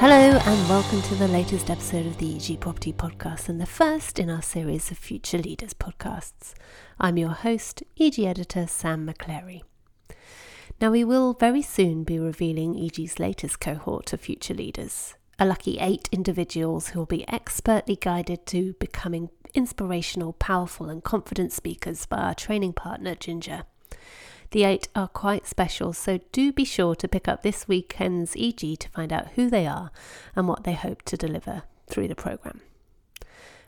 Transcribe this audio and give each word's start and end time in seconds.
Hello, 0.00 0.14
and 0.14 0.68
welcome 0.68 1.02
to 1.02 1.16
the 1.16 1.26
latest 1.26 1.68
episode 1.68 2.06
of 2.06 2.18
the 2.18 2.36
EG 2.36 2.60
Property 2.60 2.92
Podcast 2.92 3.48
and 3.48 3.60
the 3.60 3.66
first 3.66 4.20
in 4.20 4.30
our 4.30 4.40
series 4.40 4.92
of 4.92 4.96
Future 4.96 5.38
Leaders 5.38 5.74
podcasts. 5.74 6.54
I'm 7.00 7.16
your 7.16 7.30
host, 7.30 7.82
EG 7.98 8.20
editor 8.20 8.68
Sam 8.68 9.04
McClary. 9.04 9.62
Now, 10.80 10.92
we 10.92 11.02
will 11.02 11.32
very 11.32 11.62
soon 11.62 12.04
be 12.04 12.16
revealing 12.20 12.78
EG's 12.78 13.18
latest 13.18 13.58
cohort 13.58 14.12
of 14.12 14.20
future 14.20 14.54
leaders, 14.54 15.14
a 15.36 15.44
lucky 15.44 15.78
eight 15.80 16.08
individuals 16.12 16.90
who 16.90 17.00
will 17.00 17.06
be 17.06 17.28
expertly 17.28 17.96
guided 17.96 18.46
to 18.46 18.74
becoming 18.74 19.30
inspirational, 19.52 20.32
powerful, 20.34 20.88
and 20.88 21.02
confident 21.02 21.52
speakers 21.52 22.06
by 22.06 22.18
our 22.18 22.34
training 22.36 22.72
partner, 22.72 23.16
Ginger. 23.16 23.64
The 24.50 24.64
eight 24.64 24.88
are 24.94 25.08
quite 25.08 25.46
special, 25.46 25.92
so 25.92 26.20
do 26.32 26.52
be 26.52 26.64
sure 26.64 26.94
to 26.94 27.08
pick 27.08 27.28
up 27.28 27.42
this 27.42 27.68
weekend's 27.68 28.34
EG 28.34 28.78
to 28.78 28.88
find 28.88 29.12
out 29.12 29.32
who 29.32 29.50
they 29.50 29.66
are 29.66 29.90
and 30.34 30.48
what 30.48 30.64
they 30.64 30.72
hope 30.72 31.02
to 31.02 31.18
deliver 31.18 31.64
through 31.86 32.08
the 32.08 32.14
programme. 32.14 32.62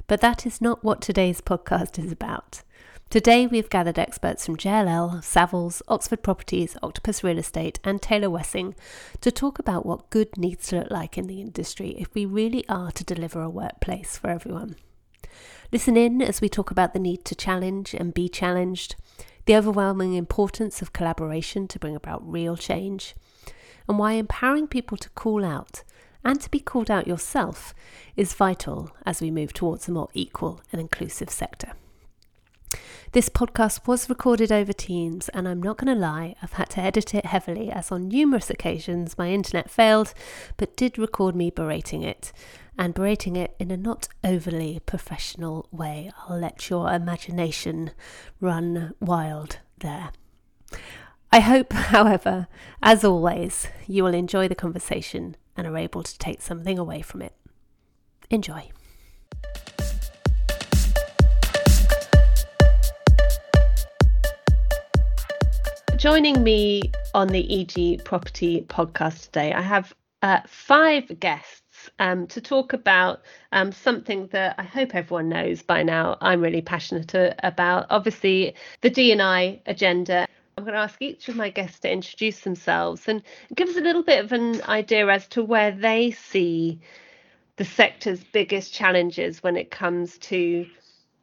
But 0.07 0.23
that 0.23 0.47
is 0.47 0.61
not 0.61 0.83
what 0.83 1.03
today's 1.03 1.43
podcast 1.43 2.03
is 2.03 2.11
about. 2.11 2.63
Today 3.11 3.47
we've 3.47 3.69
gathered 3.69 3.99
experts 3.99 4.47
from 4.47 4.57
JLL, 4.57 5.21
Savills, 5.21 5.83
Oxford 5.89 6.23
Properties, 6.23 6.77
Octopus 6.83 7.23
Real 7.23 7.39
Estate, 7.39 7.79
and 7.85 8.01
Taylor 8.01 8.31
Wessing 8.31 8.75
to 9.21 9.31
talk 9.31 9.59
about 9.59 9.85
what 9.85 10.11
good 10.11 10.39
needs 10.39 10.69
to 10.69 10.77
look 10.79 10.91
like 10.91 11.19
in 11.19 11.27
the 11.27 11.41
industry 11.41 11.97
if 11.99 12.15
we 12.15 12.25
really 12.25 12.67
are 12.69 12.91
to 12.93 13.05
deliver 13.05 13.43
a 13.43 13.51
workplace 13.51 14.17
for 14.17 14.31
everyone. 14.31 14.77
Listen 15.73 15.97
in 15.97 16.23
as 16.23 16.41
we 16.41 16.49
talk 16.49 16.71
about 16.71 16.93
the 16.93 16.99
need 16.99 17.25
to 17.25 17.35
challenge 17.35 17.95
and 17.95 18.15
be 18.15 18.29
challenged, 18.29 18.97
the 19.47 19.57
overwhelming 19.57 20.15
importance 20.15 20.83
of 20.83 20.93
collaboration 20.93 21.67
to 21.69 21.79
bring 21.79 21.97
about 21.97 22.31
real 22.31 22.57
change, 22.57 23.15
and 23.89 23.99
why 23.99 24.13
empowering 24.13 24.67
people 24.67 24.97
to 24.99 25.11
call 25.11 25.45
out 25.45 25.83
and 26.25 26.41
to 26.41 26.51
be 26.51 26.61
called 26.61 26.91
out 26.91 27.07
yourself 27.07 27.75
is 28.17 28.35
vital 28.35 28.91
as 29.07 29.21
we 29.21 29.31
move 29.31 29.53
towards 29.53 29.89
a 29.89 29.93
more 29.93 30.09
equal 30.13 30.61
and 30.71 30.81
inclusive 30.81 31.31
sector. 31.31 31.73
This 33.13 33.29
podcast 33.29 33.89
was 33.89 34.09
recorded 34.09 34.53
over 34.53 34.73
Teams, 34.73 35.29
and 35.31 35.49
I'm 35.49 35.61
not 35.61 35.79
going 35.79 35.93
to 35.93 36.01
lie, 36.01 36.37
I've 36.43 36.53
had 36.53 36.71
to 36.71 36.81
edit 36.81 37.13
it 37.15 37.27
heavily 37.27 37.71
as 37.73 37.91
on 37.91 38.09
numerous 38.09 38.51
occasions 38.51 39.19
my 39.19 39.31
internet 39.31 39.69
failed, 39.69 40.15
but 40.57 40.77
did 40.77 40.97
record 40.97 41.35
me 41.35 41.51
berating 41.51 42.05
it, 42.05 42.33
and 42.79 42.95
berating 42.95 43.35
it 43.35 43.57
in 43.59 43.73
a 43.73 43.77
not 43.77 44.09
overly 44.23 44.81
professional 44.87 45.67
way. 45.73 46.13
I'll 46.29 46.39
let 46.39 46.71
your 46.71 46.93
imagination 46.93 47.91
run 48.41 48.95
wild 49.01 49.59
there. 49.79 50.11
I 51.33 51.41
hope, 51.41 51.73
however, 51.75 52.47
as 52.83 53.03
always, 53.05 53.67
you 53.87 54.05
will 54.05 54.15
enjoy 54.15 54.47
the 54.47 54.55
conversation 54.55 55.37
and 55.57 55.67
are 55.67 55.77
able 55.77 56.03
to 56.05 56.19
take 56.19 56.43
something 56.43 56.79
away 56.79 57.03
from 57.03 57.23
it. 57.23 57.35
Enjoy. 58.31 58.71
Joining 66.01 66.43
me 66.43 66.81
on 67.13 67.29
the 67.29 67.61
EG 67.61 68.03
Property 68.07 68.63
podcast 68.63 69.25
today, 69.25 69.53
I 69.53 69.61
have 69.61 69.95
uh, 70.23 70.41
five 70.47 71.21
guests 71.21 71.91
um, 71.99 72.27
to 72.29 72.41
talk 72.41 72.73
about 72.73 73.21
um, 73.53 73.71
something 73.71 74.27
that 74.29 74.55
I 74.57 74.63
hope 74.63 74.95
everyone 74.95 75.29
knows 75.29 75.61
by 75.61 75.83
now. 75.83 76.17
I'm 76.23 76.41
really 76.41 76.63
passionate 76.63 77.15
about. 77.43 77.85
Obviously, 77.91 78.55
the 78.81 78.89
D&I 78.89 79.61
agenda. 79.67 80.27
I'm 80.57 80.65
going 80.65 80.73
to 80.73 80.81
ask 80.81 80.97
each 81.03 81.29
of 81.29 81.37
my 81.37 81.51
guests 81.51 81.81
to 81.81 81.93
introduce 81.93 82.41
themselves 82.41 83.07
and 83.07 83.23
give 83.55 83.69
us 83.69 83.77
a 83.77 83.83
little 83.83 84.03
bit 84.03 84.25
of 84.25 84.33
an 84.33 84.63
idea 84.63 85.07
as 85.07 85.27
to 85.29 85.45
where 85.45 85.71
they 85.71 86.13
see 86.13 86.81
the 87.57 87.65
sector's 87.67 88.25
biggest 88.25 88.73
challenges 88.73 89.43
when 89.43 89.59
it 89.59 89.71
comes 89.71 90.17
to 90.17 90.65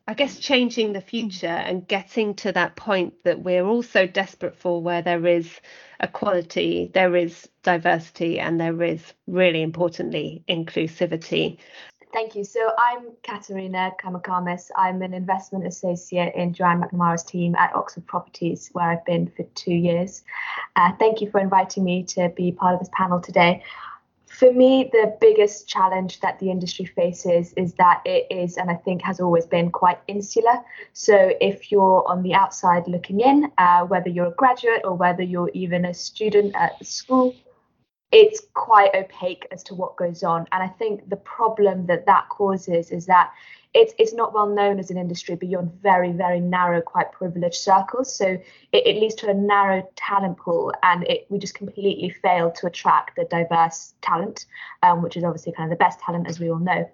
I 0.09 0.13
guess 0.13 0.39
changing 0.39 0.93
the 0.93 1.01
future 1.01 1.47
and 1.47 1.85
getting 1.85 2.33
to 2.35 2.53
that 2.53 2.77
point 2.77 3.13
that 3.25 3.41
we're 3.41 3.65
all 3.65 3.83
so 3.83 4.07
desperate 4.07 4.55
for, 4.55 4.81
where 4.81 5.01
there 5.01 5.27
is 5.27 5.59
equality, 5.99 6.89
there 6.93 7.13
is 7.17 7.49
diversity, 7.63 8.39
and 8.39 8.59
there 8.59 8.81
is 8.83 9.13
really 9.27 9.61
importantly 9.61 10.43
inclusivity. 10.47 11.57
Thank 12.13 12.35
you. 12.35 12.45
So 12.45 12.71
I'm 12.79 13.09
Katerina 13.21 13.91
Kamakamis. 14.01 14.71
I'm 14.77 15.01
an 15.01 15.13
investment 15.13 15.67
associate 15.67 16.33
in 16.35 16.53
Joanne 16.53 16.81
McNamara's 16.81 17.25
team 17.25 17.53
at 17.55 17.75
Oxford 17.75 18.07
Properties, 18.07 18.69
where 18.71 18.89
I've 18.89 19.03
been 19.03 19.27
for 19.35 19.43
two 19.55 19.73
years. 19.73 20.23
Uh, 20.77 20.93
thank 20.99 21.19
you 21.19 21.29
for 21.29 21.41
inviting 21.41 21.83
me 21.83 22.03
to 22.03 22.29
be 22.29 22.53
part 22.53 22.73
of 22.73 22.79
this 22.79 22.89
panel 22.93 23.19
today 23.19 23.61
for 24.37 24.53
me, 24.53 24.89
the 24.91 25.17
biggest 25.19 25.67
challenge 25.67 26.19
that 26.19 26.37
the 26.37 26.51
industry 26.51 26.85
faces 26.85 27.53
is 27.53 27.73
that 27.73 28.03
it 28.05 28.27
is, 28.29 28.57
and 28.57 28.69
I 28.69 28.75
think 28.75 29.01
has 29.01 29.19
always 29.19 29.47
been, 29.47 29.71
quite 29.71 29.99
insular. 30.07 30.63
So 30.93 31.33
if 31.41 31.71
you're 31.71 32.07
on 32.07 32.21
the 32.21 32.35
outside 32.35 32.87
looking 32.87 33.19
in, 33.21 33.51
uh, 33.57 33.81
whether 33.85 34.09
you're 34.09 34.27
a 34.27 34.35
graduate 34.35 34.81
or 34.83 34.93
whether 34.93 35.23
you're 35.23 35.49
even 35.55 35.85
a 35.85 35.93
student 35.93 36.55
at 36.55 36.85
school, 36.85 37.33
it's 38.11 38.41
quite 38.53 38.95
opaque 38.95 39.47
as 39.51 39.63
to 39.63 39.75
what 39.75 39.97
goes 39.97 40.23
on. 40.23 40.47
And 40.51 40.63
I 40.63 40.67
think 40.67 41.09
the 41.09 41.17
problem 41.17 41.87
that 41.87 42.05
that 42.05 42.29
causes 42.29 42.91
is 42.91 43.05
that 43.07 43.31
it's 43.73 43.93
it's 43.99 44.13
not 44.13 44.33
well 44.33 44.47
known 44.47 44.79
as 44.79 44.89
an 44.89 44.97
industry 44.97 45.35
beyond 45.35 45.71
very 45.81 46.11
very 46.11 46.39
narrow 46.39 46.81
quite 46.81 47.11
privileged 47.11 47.55
circles 47.55 48.13
so 48.13 48.25
it, 48.25 48.41
it 48.71 48.95
leads 48.99 49.13
to 49.15 49.29
a 49.29 49.33
narrow 49.33 49.87
talent 49.95 50.37
pool 50.37 50.73
and 50.83 51.03
it 51.03 51.27
we 51.29 51.37
just 51.37 51.53
completely 51.53 52.09
fail 52.09 52.49
to 52.49 52.65
attract 52.65 53.15
the 53.15 53.25
diverse 53.25 53.93
talent 54.01 54.45
um, 54.83 55.01
which 55.01 55.17
is 55.17 55.23
obviously 55.23 55.51
kind 55.51 55.71
of 55.71 55.77
the 55.77 55.83
best 55.83 55.99
talent 55.99 56.27
as 56.27 56.39
we 56.39 56.49
all 56.49 56.59
know 56.59 56.89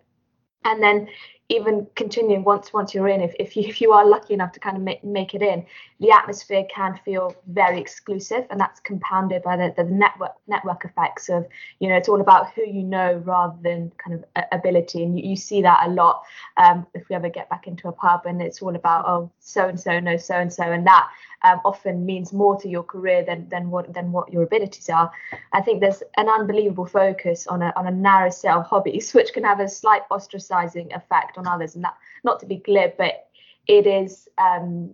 and 0.66 0.82
then 0.82 1.08
even 1.54 1.88
continuing 1.96 2.44
once 2.44 2.74
once 2.74 2.94
you're 2.94 3.08
in 3.08 3.22
if, 3.22 3.34
if 3.40 3.56
you 3.56 3.64
if 3.68 3.82
you 3.82 3.92
are 3.92 4.08
lucky 4.08 4.34
enough 4.34 4.52
to 4.52 4.60
kind 4.60 4.76
of 4.76 4.84
make, 4.84 5.04
make 5.04 5.34
it 5.34 5.42
in 5.42 5.66
the 6.00 6.12
atmosphere 6.12 6.66
can 6.74 7.00
feel 7.06 7.36
very 7.48 7.80
exclusive 7.80 8.46
and 8.50 8.60
that's 8.60 8.80
compounded 8.80 9.42
by 9.44 9.56
the, 9.56 9.74
the 9.78 9.84
network 9.84 10.34
network 10.48 10.84
effects 10.86 11.30
of 11.30 11.46
you 11.80 11.88
know 11.88 11.96
it's 11.96 12.10
all 12.10 12.22
about 12.22 12.52
who 12.54 12.64
you 12.66 12.84
know 12.84 13.22
rather 13.26 13.56
than 13.62 13.92
kind 13.98 14.16
of 14.18 14.44
ability 14.52 15.04
and 15.04 15.18
you, 15.18 15.30
you 15.30 15.36
see 15.36 15.62
that 15.62 15.88
a 15.88 15.90
lot 15.90 16.24
um, 16.58 16.86
if 16.94 17.08
we 17.10 17.16
ever 17.16 17.30
get 17.30 17.50
back 17.50 17.68
into 17.68 17.88
a 17.88 17.92
pub 17.92 18.26
and 18.26 18.42
it's 18.42 18.62
all 18.62 18.76
about 18.76 19.06
oh 19.08 19.32
so 19.40 19.68
and 19.68 19.80
so 19.80 20.00
knows 20.00 20.26
so 20.26 20.36
and 20.36 20.52
so 20.52 20.64
and 20.64 20.86
that 20.86 21.10
um, 21.44 21.60
often 21.66 22.06
means 22.06 22.32
more 22.32 22.60
to 22.60 22.70
your 22.70 22.84
career 22.84 23.24
than 23.24 23.48
than 23.50 23.70
what 23.70 23.94
than 23.94 24.12
what 24.12 24.32
your 24.32 24.44
abilities 24.44 24.90
are. 24.90 25.12
I 25.52 25.62
think 25.62 25.82
there's 25.82 26.02
an 26.18 26.30
unbelievable 26.30 26.86
focus 26.86 27.48
on 27.48 27.62
a 27.62 27.74
on 27.76 27.88
a 27.88 27.92
narrow 27.92 28.30
set 28.30 28.56
of 28.56 28.66
hobbies, 28.66 29.14
which 29.14 29.34
can 29.34 29.44
have 29.44 29.60
a 29.60 29.68
slight 29.68 30.04
ostracizing 30.10 30.96
effect 30.96 31.38
on 31.38 31.43
others. 31.48 31.76
And 31.76 31.84
that, 31.84 31.96
not 32.24 32.40
to 32.42 32.46
be 32.46 32.58
glib, 32.58 32.94
but 32.98 33.28
it 33.68 33.88
is 33.88 34.28
um, 34.38 34.94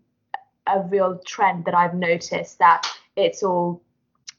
a 0.68 0.82
real 0.82 1.20
trend 1.26 1.66
that 1.66 1.74
I've 1.74 1.96
noticed 1.96 2.60
that 2.60 2.88
it's 3.16 3.44
all 3.44 3.82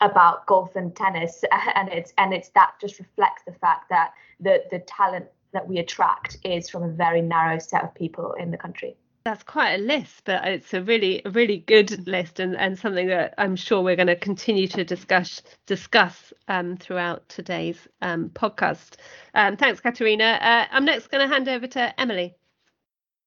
about 0.01 0.47
golf 0.47 0.77
and 0.77 0.95
tennis, 0.95 1.45
and 1.75 1.89
it's 1.89 2.13
and 2.19 2.33
it's 2.33 2.49
that 2.51 2.73
just 2.81 2.99
reflects 2.99 3.43
the 3.47 3.53
fact 3.53 3.89
that 3.91 4.13
the 4.41 4.65
the 4.71 4.79
talent 4.81 5.27
that 5.53 5.67
we 5.67 5.79
attract 5.79 6.39
is 6.45 6.71
from 6.71 6.85
a 6.85 6.89
very 6.89 7.21
narrow 7.21 7.59
set 7.59 7.83
of 7.83 7.95
people 7.95 8.35
in 8.35 8.51
the 8.51 8.57
country. 8.57 8.97
That's 9.23 9.43
quite 9.43 9.75
a 9.75 9.79
list, 9.79 10.23
but 10.25 10.47
it's 10.47 10.73
a 10.73 10.83
really, 10.83 11.21
a 11.27 11.31
really 11.31 11.59
good 11.59 12.07
list, 12.09 12.41
and, 12.41 12.57
and 12.57 12.79
something 12.79 13.09
that 13.09 13.35
I'm 13.37 13.55
sure 13.55 13.83
we're 13.83 13.97
going 13.97 14.07
to 14.07 14.17
continue 14.17 14.67
to 14.69 14.83
discuss 14.83 15.43
discuss 15.67 16.33
um, 16.49 16.79
throughout 16.79 17.29
today's 17.29 17.87
um, 18.01 18.31
podcast. 18.31 18.95
Um, 19.35 19.59
thanks, 19.59 19.81
Katerina. 19.81 20.39
Uh, 20.41 20.65
I'm 20.71 20.87
next 20.87 21.09
going 21.09 21.29
to 21.29 21.33
hand 21.33 21.49
over 21.49 21.67
to 21.67 22.01
Emily. 22.01 22.35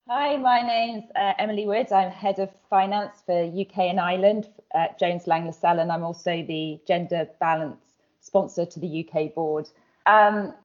Hi, 0.09 0.36
my 0.36 0.62
name's 0.62 1.06
uh, 1.16 1.34
Emily 1.38 1.68
Woods. 1.68 1.92
I'm 1.92 2.10
head 2.10 2.40
of 2.40 2.50
finance 2.70 3.22
for 3.25 3.44
UK 3.44 3.78
and 3.90 4.00
Ireland 4.00 4.50
at 4.74 5.00
Jones 5.00 5.28
Lang 5.28 5.45
LaSalle, 5.45 5.80
and 5.80 5.92
I'm 5.92 6.04
also 6.04 6.44
the 6.44 6.81
gender 6.88 7.30
balance 7.40 7.80
sponsor 8.19 8.66
to 8.66 8.80
the 8.80 9.07
UK 9.07 9.34
board. 9.36 9.69
Um, 10.07 10.56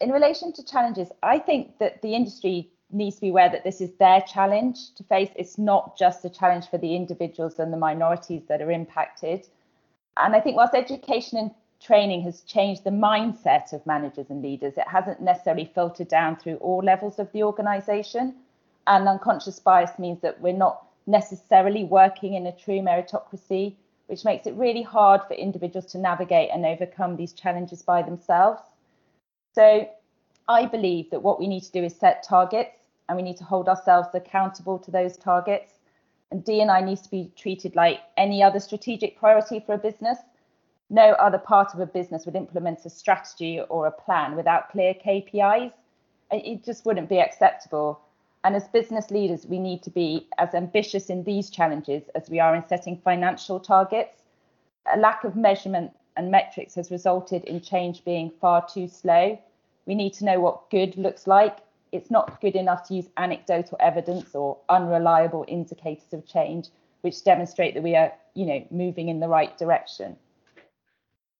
in 0.00 0.10
relation 0.10 0.52
to 0.54 0.64
challenges, 0.64 1.08
I 1.22 1.38
think 1.38 1.78
that 1.78 2.02
the 2.02 2.14
industry 2.14 2.70
needs 2.90 3.16
to 3.16 3.22
be 3.22 3.28
aware 3.30 3.50
that 3.50 3.64
this 3.64 3.80
is 3.80 3.92
their 3.98 4.20
challenge 4.22 4.94
to 4.94 5.02
face. 5.04 5.30
It's 5.36 5.58
not 5.58 5.98
just 5.98 6.24
a 6.24 6.30
challenge 6.30 6.68
for 6.68 6.78
the 6.78 6.94
individuals 6.94 7.58
and 7.58 7.72
the 7.72 7.76
minorities 7.76 8.42
that 8.48 8.62
are 8.62 8.70
impacted. 8.70 9.46
And 10.16 10.34
I 10.36 10.40
think 10.40 10.56
whilst 10.56 10.74
education 10.74 11.38
and 11.38 11.50
training 11.80 12.22
has 12.22 12.42
changed 12.42 12.84
the 12.84 12.90
mindset 12.90 13.72
of 13.72 13.84
managers 13.86 14.30
and 14.30 14.42
leaders, 14.42 14.74
it 14.76 14.88
hasn't 14.88 15.20
necessarily 15.20 15.70
filtered 15.74 16.08
down 16.08 16.36
through 16.36 16.56
all 16.56 16.82
levels 16.82 17.18
of 17.18 17.30
the 17.32 17.42
organisation. 17.42 18.34
And 18.86 19.08
unconscious 19.08 19.58
bias 19.58 19.98
means 19.98 20.20
that 20.20 20.40
we're 20.40 20.52
not 20.52 20.86
necessarily 21.06 21.84
working 21.84 22.34
in 22.34 22.46
a 22.46 22.52
true 22.52 22.80
meritocracy, 22.80 23.74
which 24.06 24.24
makes 24.24 24.46
it 24.46 24.54
really 24.54 24.82
hard 24.82 25.22
for 25.26 25.34
individuals 25.34 25.86
to 25.86 25.98
navigate 25.98 26.50
and 26.52 26.64
overcome 26.64 27.16
these 27.16 27.32
challenges 27.32 27.82
by 27.82 28.02
themselves. 28.02 28.62
So 29.54 29.88
I 30.48 30.66
believe 30.66 31.10
that 31.10 31.22
what 31.22 31.40
we 31.40 31.46
need 31.46 31.62
to 31.62 31.72
do 31.72 31.84
is 31.84 31.96
set 31.96 32.22
targets 32.22 32.76
and 33.08 33.16
we 33.16 33.22
need 33.22 33.36
to 33.38 33.44
hold 33.44 33.68
ourselves 33.68 34.08
accountable 34.14 34.78
to 34.80 34.90
those 34.90 35.16
targets. 35.16 35.78
And 36.30 36.44
D&I 36.44 36.80
needs 36.82 37.02
to 37.02 37.10
be 37.10 37.32
treated 37.36 37.76
like 37.76 38.00
any 38.16 38.42
other 38.42 38.60
strategic 38.60 39.18
priority 39.18 39.60
for 39.60 39.74
a 39.74 39.78
business. 39.78 40.18
no 40.90 41.12
other 41.12 41.38
part 41.38 41.74
of 41.74 41.80
a 41.80 41.86
business 41.86 42.26
would 42.26 42.36
implement 42.36 42.84
a 42.84 42.90
strategy 42.90 43.60
or 43.68 43.86
a 43.86 43.90
plan 43.90 44.36
without 44.36 44.70
clear 44.70 44.94
KPIs. 44.94 45.72
It 46.30 46.64
just 46.64 46.84
wouldn't 46.84 47.08
be 47.08 47.20
acceptable. 47.20 48.00
And 48.44 48.54
as 48.54 48.68
business 48.68 49.10
leaders, 49.10 49.46
we 49.46 49.58
need 49.58 49.82
to 49.84 49.90
be 49.90 50.28
as 50.38 50.54
ambitious 50.54 51.08
in 51.08 51.24
these 51.24 51.48
challenges 51.48 52.04
as 52.14 52.28
we 52.28 52.40
are 52.40 52.54
in 52.54 52.66
setting 52.66 52.98
financial 52.98 53.58
targets. 53.58 54.22
A 54.94 54.98
lack 54.98 55.24
of 55.24 55.34
measurement 55.34 55.92
and 56.16 56.30
metrics 56.30 56.74
has 56.74 56.90
resulted 56.90 57.44
in 57.44 57.60
change 57.60 58.04
being 58.04 58.30
far 58.40 58.66
too 58.66 58.86
slow. 58.86 59.38
We 59.86 59.94
need 59.94 60.12
to 60.14 60.24
know 60.24 60.40
what 60.40 60.70
good 60.70 60.96
looks 60.96 61.26
like. 61.26 61.58
It's 61.92 62.10
not 62.10 62.40
good 62.40 62.56
enough 62.56 62.88
to 62.88 62.94
use 62.94 63.06
anecdotal 63.16 63.76
evidence 63.80 64.34
or 64.34 64.58
unreliable 64.68 65.44
indicators 65.46 66.12
of 66.12 66.26
change, 66.26 66.68
which 67.02 67.22
demonstrate 67.22 67.74
that 67.74 67.82
we 67.82 67.94
are, 67.94 68.12
you 68.34 68.46
know, 68.46 68.66
moving 68.70 69.08
in 69.08 69.20
the 69.20 69.28
right 69.28 69.56
direction. 69.56 70.16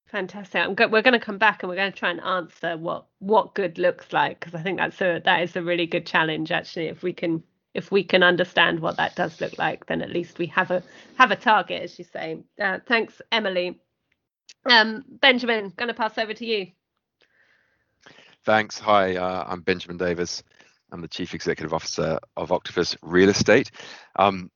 Fantastic. 0.06 0.76
Go- 0.76 0.88
we're 0.88 1.02
going 1.02 1.18
to 1.18 1.24
come 1.24 1.38
back 1.38 1.62
and 1.62 1.70
we're 1.70 1.76
going 1.76 1.90
to 1.90 1.98
try 1.98 2.10
and 2.10 2.20
answer 2.20 2.76
what 2.76 3.06
what 3.18 3.54
good 3.54 3.78
looks 3.78 4.12
like 4.12 4.38
because 4.38 4.54
I 4.54 4.62
think 4.62 4.78
that's 4.78 5.00
a 5.00 5.20
that 5.24 5.42
is 5.42 5.56
a 5.56 5.62
really 5.62 5.86
good 5.86 6.06
challenge 6.06 6.52
actually. 6.52 6.86
If 6.86 7.02
we 7.02 7.12
can 7.12 7.42
if 7.74 7.90
we 7.90 8.04
can 8.04 8.22
understand 8.22 8.78
what 8.78 8.96
that 8.96 9.16
does 9.16 9.40
look 9.40 9.58
like, 9.58 9.86
then 9.86 10.00
at 10.02 10.10
least 10.10 10.38
we 10.38 10.46
have 10.46 10.70
a 10.70 10.82
have 11.18 11.32
a 11.32 11.36
target, 11.36 11.82
as 11.82 11.98
you 11.98 12.04
say. 12.04 12.44
Uh, 12.60 12.78
thanks, 12.86 13.20
Emily. 13.32 13.80
Um, 14.66 15.04
Benjamin, 15.20 15.72
going 15.76 15.88
to 15.88 15.94
pass 15.94 16.16
over 16.16 16.32
to 16.32 16.46
you. 16.46 16.68
Thanks. 18.44 18.78
Hi, 18.78 19.16
uh, 19.16 19.44
I'm 19.46 19.62
Benjamin 19.62 19.96
Davis. 19.96 20.42
I'm 20.92 21.00
the 21.00 21.08
Chief 21.08 21.32
Executive 21.32 21.72
Officer 21.72 22.18
of 22.36 22.52
Octopus 22.52 22.94
Real 23.00 23.30
Estate. 23.30 23.70
Um, 24.16 24.50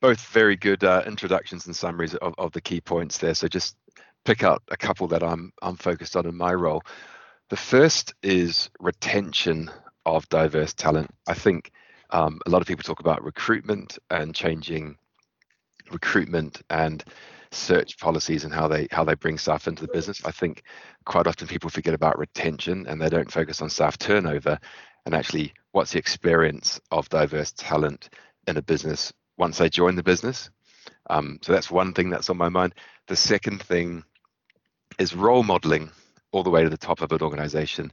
both 0.00 0.20
very 0.26 0.56
good 0.56 0.82
uh, 0.82 1.04
introductions 1.06 1.66
and 1.66 1.76
summaries 1.76 2.16
of, 2.16 2.34
of 2.38 2.50
the 2.50 2.60
key 2.60 2.80
points 2.80 3.18
there. 3.18 3.34
So 3.34 3.46
just 3.46 3.76
pick 4.24 4.42
out 4.42 4.64
a 4.72 4.76
couple 4.76 5.06
that 5.08 5.22
I'm 5.22 5.52
I'm 5.62 5.76
focused 5.76 6.16
on 6.16 6.26
in 6.26 6.36
my 6.36 6.52
role. 6.52 6.82
The 7.50 7.56
first 7.56 8.14
is 8.24 8.68
retention 8.80 9.70
of 10.04 10.28
diverse 10.28 10.74
talent. 10.74 11.08
I 11.28 11.34
think 11.34 11.70
um, 12.10 12.40
a 12.46 12.50
lot 12.50 12.62
of 12.62 12.66
people 12.66 12.82
talk 12.82 12.98
about 12.98 13.22
recruitment 13.22 13.96
and 14.10 14.34
changing 14.34 14.96
recruitment 15.92 16.62
and 16.68 17.04
search 17.50 17.98
policies 17.98 18.44
and 18.44 18.52
how 18.52 18.68
they 18.68 18.88
how 18.90 19.04
they 19.04 19.14
bring 19.14 19.38
staff 19.38 19.66
into 19.66 19.82
the 19.86 19.92
business. 19.92 20.24
I 20.24 20.30
think 20.30 20.62
quite 21.04 21.26
often 21.26 21.46
people 21.46 21.70
forget 21.70 21.94
about 21.94 22.18
retention 22.18 22.86
and 22.86 23.00
they 23.00 23.08
don't 23.08 23.30
focus 23.30 23.62
on 23.62 23.70
staff 23.70 23.98
turnover 23.98 24.58
and 25.06 25.14
actually 25.14 25.54
what's 25.72 25.92
the 25.92 25.98
experience 25.98 26.80
of 26.90 27.08
diverse 27.08 27.52
talent 27.52 28.10
in 28.46 28.56
a 28.56 28.62
business 28.62 29.12
once 29.36 29.58
they 29.58 29.68
join 29.68 29.94
the 29.94 30.02
business. 30.02 30.50
Um, 31.10 31.38
so 31.42 31.52
that's 31.52 31.70
one 31.70 31.94
thing 31.94 32.10
that's 32.10 32.30
on 32.30 32.36
my 32.36 32.48
mind. 32.48 32.74
The 33.06 33.16
second 33.16 33.62
thing 33.62 34.04
is 34.98 35.14
role 35.14 35.42
modeling 35.42 35.90
all 36.32 36.42
the 36.42 36.50
way 36.50 36.62
to 36.62 36.70
the 36.70 36.76
top 36.76 37.00
of 37.00 37.12
an 37.12 37.22
organization. 37.22 37.92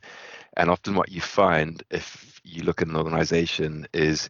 And 0.58 0.70
often 0.70 0.96
what 0.96 1.12
you 1.12 1.22
find 1.22 1.82
if 1.90 2.40
you 2.44 2.64
look 2.64 2.82
at 2.82 2.88
an 2.88 2.96
organization 2.96 3.88
is 3.94 4.30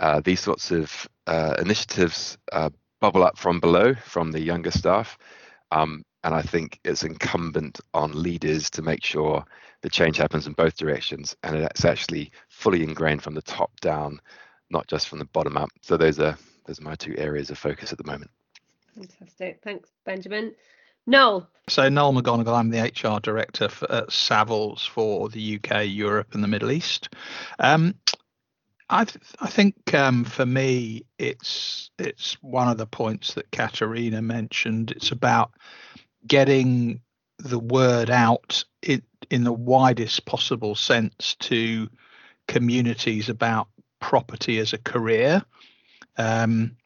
uh, 0.00 0.20
these 0.20 0.40
sorts 0.40 0.70
of 0.70 1.08
uh, 1.26 1.54
initiatives 1.58 2.38
uh, 2.52 2.70
bubble 3.04 3.22
up 3.22 3.36
from 3.36 3.60
below, 3.60 3.92
from 3.92 4.32
the 4.32 4.40
younger 4.40 4.70
staff. 4.70 5.18
Um, 5.70 6.06
and 6.22 6.34
I 6.34 6.40
think 6.40 6.80
it's 6.84 7.02
incumbent 7.02 7.78
on 7.92 8.22
leaders 8.22 8.70
to 8.70 8.80
make 8.80 9.04
sure 9.04 9.44
the 9.82 9.90
change 9.90 10.16
happens 10.16 10.46
in 10.46 10.54
both 10.54 10.78
directions 10.78 11.36
and 11.42 11.54
it's 11.54 11.84
actually 11.84 12.32
fully 12.48 12.82
ingrained 12.82 13.22
from 13.22 13.34
the 13.34 13.42
top 13.42 13.78
down, 13.80 14.22
not 14.70 14.86
just 14.86 15.06
from 15.06 15.18
the 15.18 15.26
bottom 15.26 15.58
up. 15.58 15.68
So 15.82 15.98
those 15.98 16.18
are 16.18 16.38
those 16.64 16.80
are 16.80 16.84
my 16.84 16.94
two 16.94 17.14
areas 17.18 17.50
of 17.50 17.58
focus 17.58 17.92
at 17.92 17.98
the 17.98 18.10
moment. 18.10 18.30
Fantastic. 18.94 19.60
Thanks, 19.62 19.90
Benjamin. 20.06 20.54
Noel. 21.06 21.46
So 21.68 21.90
Noel 21.90 22.14
McGonigal, 22.14 22.56
I'm 22.56 22.70
the 22.70 22.80
HR 22.80 23.20
director 23.20 23.68
for, 23.68 23.92
at 23.92 24.08
Savills 24.08 24.88
for 24.88 25.28
the 25.28 25.60
UK, 25.62 25.82
Europe, 25.88 26.28
and 26.32 26.42
the 26.42 26.48
Middle 26.48 26.72
East. 26.72 27.10
Um, 27.58 27.96
I, 28.94 29.04
th- 29.04 29.24
I 29.40 29.48
think 29.48 29.92
um, 29.92 30.22
for 30.22 30.46
me, 30.46 31.04
it's 31.18 31.90
it's 31.98 32.34
one 32.42 32.68
of 32.68 32.78
the 32.78 32.86
points 32.86 33.34
that 33.34 33.50
Katerina 33.50 34.22
mentioned. 34.22 34.92
It's 34.92 35.10
about 35.10 35.50
getting 36.28 37.00
the 37.40 37.58
word 37.58 38.08
out 38.08 38.64
in, 38.82 39.02
in 39.30 39.42
the 39.42 39.52
widest 39.52 40.26
possible 40.26 40.76
sense 40.76 41.34
to 41.40 41.88
communities 42.46 43.28
about 43.28 43.66
property 44.00 44.58
as 44.58 44.72
a 44.72 44.78
career, 44.78 45.44
um, 46.16 46.76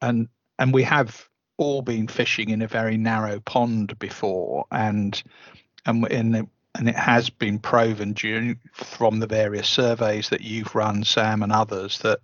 and 0.00 0.28
and 0.60 0.72
we 0.72 0.84
have 0.84 1.28
all 1.56 1.82
been 1.82 2.06
fishing 2.06 2.50
in 2.50 2.62
a 2.62 2.68
very 2.68 2.96
narrow 2.96 3.40
pond 3.40 3.98
before, 3.98 4.64
and 4.70 5.20
and 5.86 6.06
in 6.06 6.48
and 6.78 6.88
it 6.88 6.94
has 6.94 7.28
been 7.28 7.58
proven 7.58 8.14
from 8.72 9.18
the 9.18 9.26
various 9.26 9.68
surveys 9.68 10.28
that 10.28 10.42
you've 10.42 10.74
run, 10.74 11.02
Sam, 11.04 11.42
and 11.42 11.52
others 11.52 11.98
that 11.98 12.20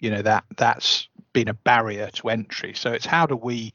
you 0.00 0.10
know 0.10 0.22
that 0.22 0.44
that's 0.56 1.08
been 1.32 1.48
a 1.48 1.54
barrier 1.54 2.10
to 2.14 2.28
entry. 2.28 2.74
So 2.74 2.92
it's 2.92 3.06
how 3.06 3.26
do 3.26 3.36
we 3.36 3.72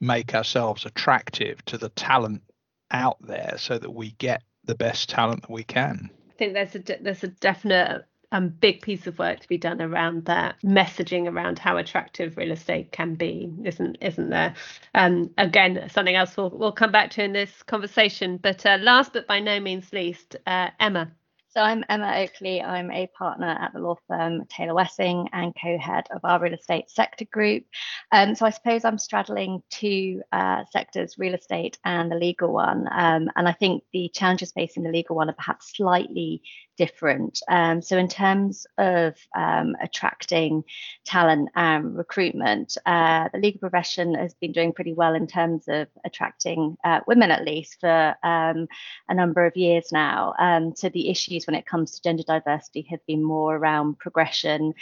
make 0.00 0.34
ourselves 0.34 0.86
attractive 0.86 1.62
to 1.66 1.76
the 1.76 1.90
talent 1.90 2.42
out 2.90 3.18
there 3.20 3.54
so 3.58 3.78
that 3.78 3.90
we 3.90 4.12
get 4.12 4.42
the 4.64 4.74
best 4.74 5.10
talent 5.10 5.42
that 5.42 5.50
we 5.50 5.62
can. 5.62 6.10
I 6.30 6.32
think 6.38 6.54
there's 6.54 6.74
a 6.74 7.02
there's 7.02 7.22
a 7.22 7.28
definite 7.28 8.06
um, 8.32 8.48
big 8.48 8.82
piece 8.82 9.06
of 9.06 9.18
work 9.18 9.40
to 9.40 9.48
be 9.48 9.58
done 9.58 9.80
around 9.82 10.26
that 10.26 10.56
messaging 10.64 11.30
around 11.30 11.58
how 11.58 11.76
attractive 11.76 12.36
real 12.36 12.52
estate 12.52 12.92
can 12.92 13.14
be, 13.14 13.52
isn't 13.64 13.98
isn't 14.00 14.30
there? 14.30 14.54
Um, 14.94 15.30
again, 15.38 15.88
something 15.90 16.14
else 16.14 16.36
we'll 16.36 16.50
we'll 16.50 16.72
come 16.72 16.92
back 16.92 17.10
to 17.12 17.24
in 17.24 17.32
this 17.32 17.62
conversation. 17.64 18.36
But 18.36 18.64
uh, 18.64 18.78
last 18.80 19.12
but 19.12 19.26
by 19.26 19.40
no 19.40 19.58
means 19.60 19.92
least, 19.92 20.36
uh, 20.46 20.70
Emma. 20.78 21.10
So 21.52 21.60
I'm 21.60 21.84
Emma 21.88 22.14
Oakley. 22.18 22.62
I'm 22.62 22.92
a 22.92 23.08
partner 23.08 23.58
at 23.60 23.72
the 23.72 23.80
law 23.80 23.96
firm 24.06 24.44
Taylor 24.46 24.72
Wessing 24.72 25.28
and 25.32 25.52
co-head 25.60 26.06
of 26.14 26.20
our 26.22 26.38
real 26.38 26.54
estate 26.54 26.88
sector 26.88 27.24
group. 27.24 27.64
Um, 28.12 28.36
so 28.36 28.46
I 28.46 28.50
suppose 28.50 28.84
I'm 28.84 28.98
straddling 28.98 29.60
two 29.68 30.22
uh, 30.30 30.62
sectors, 30.70 31.18
real 31.18 31.34
estate 31.34 31.76
and 31.84 32.08
the 32.08 32.14
legal 32.14 32.52
one. 32.52 32.86
Um, 32.92 33.30
and 33.34 33.48
I 33.48 33.52
think 33.52 33.82
the 33.92 34.08
challenges 34.14 34.52
facing 34.52 34.84
the 34.84 34.92
legal 34.92 35.16
one 35.16 35.28
are 35.28 35.32
perhaps 35.32 35.76
slightly 35.76 36.40
different. 36.80 37.42
Um, 37.46 37.82
so, 37.82 37.98
in 37.98 38.08
terms 38.08 38.66
of 38.78 39.14
um, 39.36 39.76
attracting 39.82 40.64
talent 41.04 41.50
and 41.54 41.94
recruitment, 41.94 42.78
uh, 42.86 43.28
the 43.34 43.38
legal 43.38 43.60
profession 43.60 44.14
has 44.14 44.32
been 44.32 44.52
doing 44.52 44.72
pretty 44.72 44.94
well 44.94 45.14
in 45.14 45.26
terms 45.26 45.64
of 45.68 45.88
attracting 46.06 46.78
uh, 46.82 47.00
women, 47.06 47.30
at 47.30 47.44
least, 47.44 47.76
for 47.80 48.14
um, 48.22 48.66
a 49.10 49.14
number 49.14 49.44
of 49.44 49.58
years 49.58 49.92
now. 49.92 50.32
Um, 50.38 50.74
so, 50.74 50.88
the 50.88 51.10
issues 51.10 51.46
when 51.46 51.54
it 51.54 51.66
comes 51.66 51.90
to 51.90 52.02
gender 52.02 52.22
diversity 52.26 52.86
have 52.88 53.04
been 53.06 53.22
more 53.22 53.56
around 53.56 53.98
progression 53.98 54.72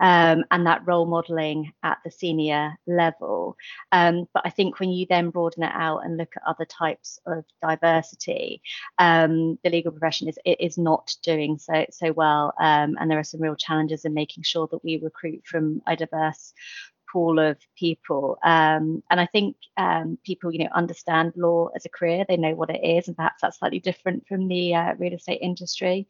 um, 0.00 0.44
and 0.50 0.66
that 0.66 0.86
role 0.86 1.04
modelling 1.04 1.74
at 1.82 1.98
the 2.02 2.10
senior 2.10 2.78
level. 2.86 3.58
Um, 3.92 4.26
but 4.32 4.46
I 4.46 4.50
think 4.50 4.80
when 4.80 4.88
you 4.88 5.04
then 5.06 5.28
broaden 5.28 5.64
it 5.64 5.72
out 5.74 5.98
and 5.98 6.16
look 6.16 6.32
at 6.34 6.48
other 6.48 6.64
types 6.64 7.18
of 7.26 7.44
diversity, 7.60 8.62
the 8.98 9.70
legal 9.70 9.92
profession 9.92 10.28
is, 10.28 10.38
is 10.46 10.78
not 10.78 11.14
doing 11.22 11.41
doing 11.42 11.58
so 11.58 11.86
so 11.90 12.12
well, 12.12 12.54
um, 12.58 12.96
and 12.98 13.10
there 13.10 13.18
are 13.18 13.24
some 13.24 13.42
real 13.42 13.56
challenges 13.56 14.04
in 14.04 14.14
making 14.14 14.42
sure 14.44 14.68
that 14.70 14.84
we 14.84 14.98
recruit 14.98 15.42
from 15.44 15.82
a 15.86 15.96
diverse 15.96 16.52
pool 17.12 17.38
of 17.38 17.58
people. 17.76 18.38
Um, 18.42 19.02
and 19.10 19.20
I 19.20 19.26
think 19.26 19.56
um, 19.76 20.18
people, 20.24 20.52
you 20.52 20.60
know, 20.60 20.70
understand 20.74 21.34
law 21.36 21.68
as 21.76 21.84
a 21.84 21.90
career. 21.90 22.24
They 22.26 22.36
know 22.36 22.54
what 22.54 22.70
it 22.70 22.82
is, 22.82 23.08
and 23.08 23.16
perhaps 23.16 23.42
that's 23.42 23.58
slightly 23.58 23.80
different 23.80 24.26
from 24.26 24.48
the 24.48 24.74
uh, 24.74 24.94
real 24.98 25.12
estate 25.12 25.40
industry. 25.42 26.08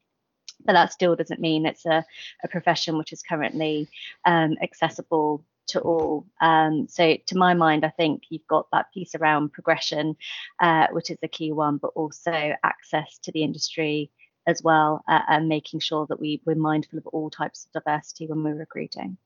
But 0.64 0.74
that 0.74 0.92
still 0.92 1.16
doesn't 1.16 1.40
mean 1.40 1.66
it's 1.66 1.86
a, 1.86 2.04
a 2.44 2.48
profession 2.48 2.96
which 2.96 3.12
is 3.12 3.22
currently 3.22 3.88
um, 4.24 4.56
accessible 4.62 5.44
to 5.68 5.80
all. 5.80 6.26
Um, 6.40 6.86
so, 6.88 7.16
to 7.26 7.36
my 7.36 7.54
mind, 7.54 7.84
I 7.84 7.90
think 7.90 8.24
you've 8.28 8.46
got 8.46 8.66
that 8.72 8.92
piece 8.94 9.14
around 9.14 9.52
progression, 9.52 10.16
uh, 10.60 10.86
which 10.92 11.10
is 11.10 11.18
the 11.20 11.28
key 11.28 11.52
one, 11.52 11.78
but 11.78 11.92
also 11.96 12.52
access 12.62 13.18
to 13.24 13.32
the 13.32 13.42
industry 13.42 14.10
as 14.46 14.62
well 14.62 15.04
uh, 15.08 15.20
and 15.28 15.48
making 15.48 15.80
sure 15.80 16.06
that 16.06 16.20
we, 16.20 16.40
we're 16.44 16.54
mindful 16.56 16.98
of 16.98 17.06
all 17.08 17.30
types 17.30 17.66
of 17.66 17.82
diversity 17.82 18.26
when 18.26 18.42
we're 18.42 18.54
recruiting. 18.54 19.16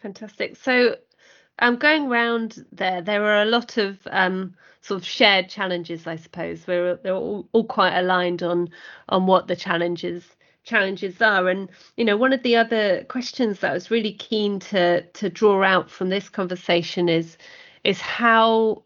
Fantastic. 0.00 0.56
So 0.56 0.96
um, 1.58 1.76
going 1.76 2.06
around 2.06 2.64
there, 2.72 3.02
there 3.02 3.24
are 3.24 3.42
a 3.42 3.46
lot 3.46 3.76
of 3.78 3.98
um, 4.10 4.54
sort 4.80 5.00
of 5.00 5.06
shared 5.06 5.48
challenges, 5.48 6.06
I 6.06 6.16
suppose. 6.16 6.66
We're 6.66 6.96
they're 6.96 7.14
all, 7.14 7.48
all 7.52 7.64
quite 7.64 7.98
aligned 7.98 8.42
on 8.42 8.68
on 9.08 9.26
what 9.26 9.48
the 9.48 9.56
challenges 9.56 10.24
challenges 10.64 11.20
are. 11.20 11.48
And 11.48 11.68
you 11.96 12.04
know, 12.04 12.16
one 12.16 12.32
of 12.32 12.42
the 12.42 12.56
other 12.56 13.04
questions 13.04 13.60
that 13.60 13.70
I 13.70 13.74
was 13.74 13.90
really 13.90 14.12
keen 14.12 14.60
to 14.60 15.02
to 15.02 15.28
draw 15.28 15.64
out 15.64 15.90
from 15.90 16.10
this 16.10 16.28
conversation 16.28 17.08
is 17.08 17.36
is 17.82 18.00
how 18.00 18.84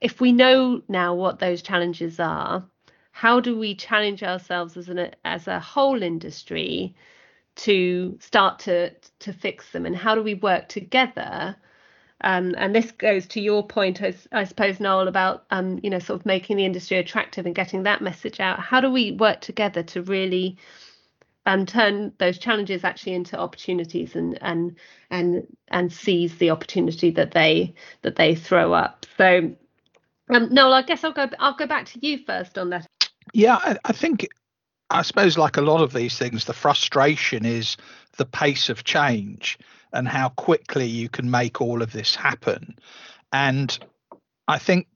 if 0.00 0.20
we 0.20 0.32
know 0.32 0.82
now 0.88 1.14
what 1.14 1.38
those 1.38 1.62
challenges 1.62 2.18
are, 2.20 2.64
how 3.22 3.40
do 3.40 3.58
we 3.58 3.74
challenge 3.76 4.22
ourselves 4.24 4.76
as 4.76 4.88
an 4.90 5.10
as 5.24 5.48
a 5.48 5.60
whole 5.60 6.02
industry 6.02 6.94
to 7.56 8.16
start 8.20 8.60
to 8.60 8.90
to 9.20 9.32
fix 9.32 9.72
them 9.72 9.86
and 9.86 9.96
how 9.96 10.14
do 10.16 10.22
we 10.22 10.34
work 10.34 10.68
together 10.68 11.56
Um, 12.22 12.54
and 12.58 12.74
this 12.74 12.92
goes 12.92 13.26
to 13.28 13.40
your 13.40 13.66
point, 13.66 14.02
I, 14.02 14.14
I 14.32 14.44
suppose, 14.44 14.80
Noel, 14.80 15.08
about 15.08 15.44
um, 15.52 15.80
you 15.84 15.90
know 15.90 16.00
sort 16.00 16.20
of 16.20 16.26
making 16.26 16.56
the 16.58 16.66
industry 16.66 16.98
attractive 16.98 17.46
and 17.46 17.54
getting 17.54 17.84
that 17.84 18.02
message 18.02 18.40
out. 18.40 18.60
How 18.60 18.80
do 18.80 18.90
we 18.90 19.12
work 19.12 19.40
together 19.40 19.84
to 19.84 20.02
really 20.02 20.58
um, 21.46 21.66
turn 21.66 22.12
those 22.18 22.38
challenges 22.38 22.84
actually 22.84 23.14
into 23.14 23.38
opportunities 23.38 24.16
and 24.16 24.38
and 24.42 24.76
and 25.10 25.46
and 25.68 25.92
seize 25.92 26.38
the 26.38 26.50
opportunity 26.50 27.10
that 27.12 27.32
they 27.32 27.74
that 28.02 28.16
they 28.16 28.34
throw 28.34 28.72
up? 28.74 29.06
So, 29.18 29.56
um, 30.30 30.54
Noel, 30.54 30.74
I 30.74 30.82
guess 30.82 31.04
I'll 31.04 31.12
go 31.12 31.28
I'll 31.40 31.56
go 31.56 31.66
back 31.66 31.86
to 31.86 32.06
you 32.06 32.18
first 32.18 32.58
on 32.58 32.70
that. 32.70 32.86
Yeah, 33.32 33.56
I, 33.56 33.76
I 33.84 33.92
think 33.92 34.28
I 34.90 35.02
suppose 35.02 35.36
like 35.36 35.56
a 35.56 35.62
lot 35.62 35.82
of 35.82 35.92
these 35.92 36.16
things, 36.18 36.44
the 36.44 36.52
frustration 36.52 37.44
is 37.44 37.76
the 38.16 38.26
pace 38.26 38.68
of 38.68 38.84
change 38.84 39.58
and 39.92 40.06
how 40.06 40.28
quickly 40.30 40.86
you 40.86 41.08
can 41.08 41.30
make 41.30 41.60
all 41.60 41.82
of 41.82 41.92
this 41.92 42.14
happen. 42.14 42.76
And 43.32 43.76
I 44.46 44.58
think, 44.58 44.86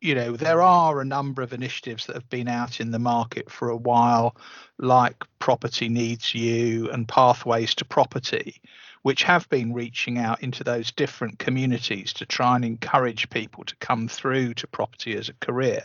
you 0.00 0.14
know, 0.14 0.36
there 0.36 0.60
are 0.60 1.00
a 1.00 1.04
number 1.04 1.42
of 1.42 1.52
initiatives 1.52 2.06
that 2.06 2.16
have 2.16 2.28
been 2.28 2.48
out 2.48 2.80
in 2.80 2.90
the 2.90 2.98
market 2.98 3.50
for 3.50 3.68
a 3.68 3.76
while, 3.76 4.36
like 4.78 5.22
Property 5.38 5.88
Needs 5.88 6.34
You 6.34 6.90
and 6.90 7.06
Pathways 7.06 7.74
to 7.76 7.84
Property, 7.84 8.60
which 9.02 9.24
have 9.24 9.48
been 9.48 9.72
reaching 9.72 10.18
out 10.18 10.42
into 10.42 10.62
those 10.62 10.92
different 10.92 11.38
communities 11.38 12.12
to 12.12 12.26
try 12.26 12.56
and 12.56 12.64
encourage 12.64 13.28
people 13.30 13.64
to 13.64 13.76
come 13.76 14.08
through 14.08 14.54
to 14.54 14.66
property 14.66 15.16
as 15.16 15.28
a 15.28 15.34
career. 15.34 15.82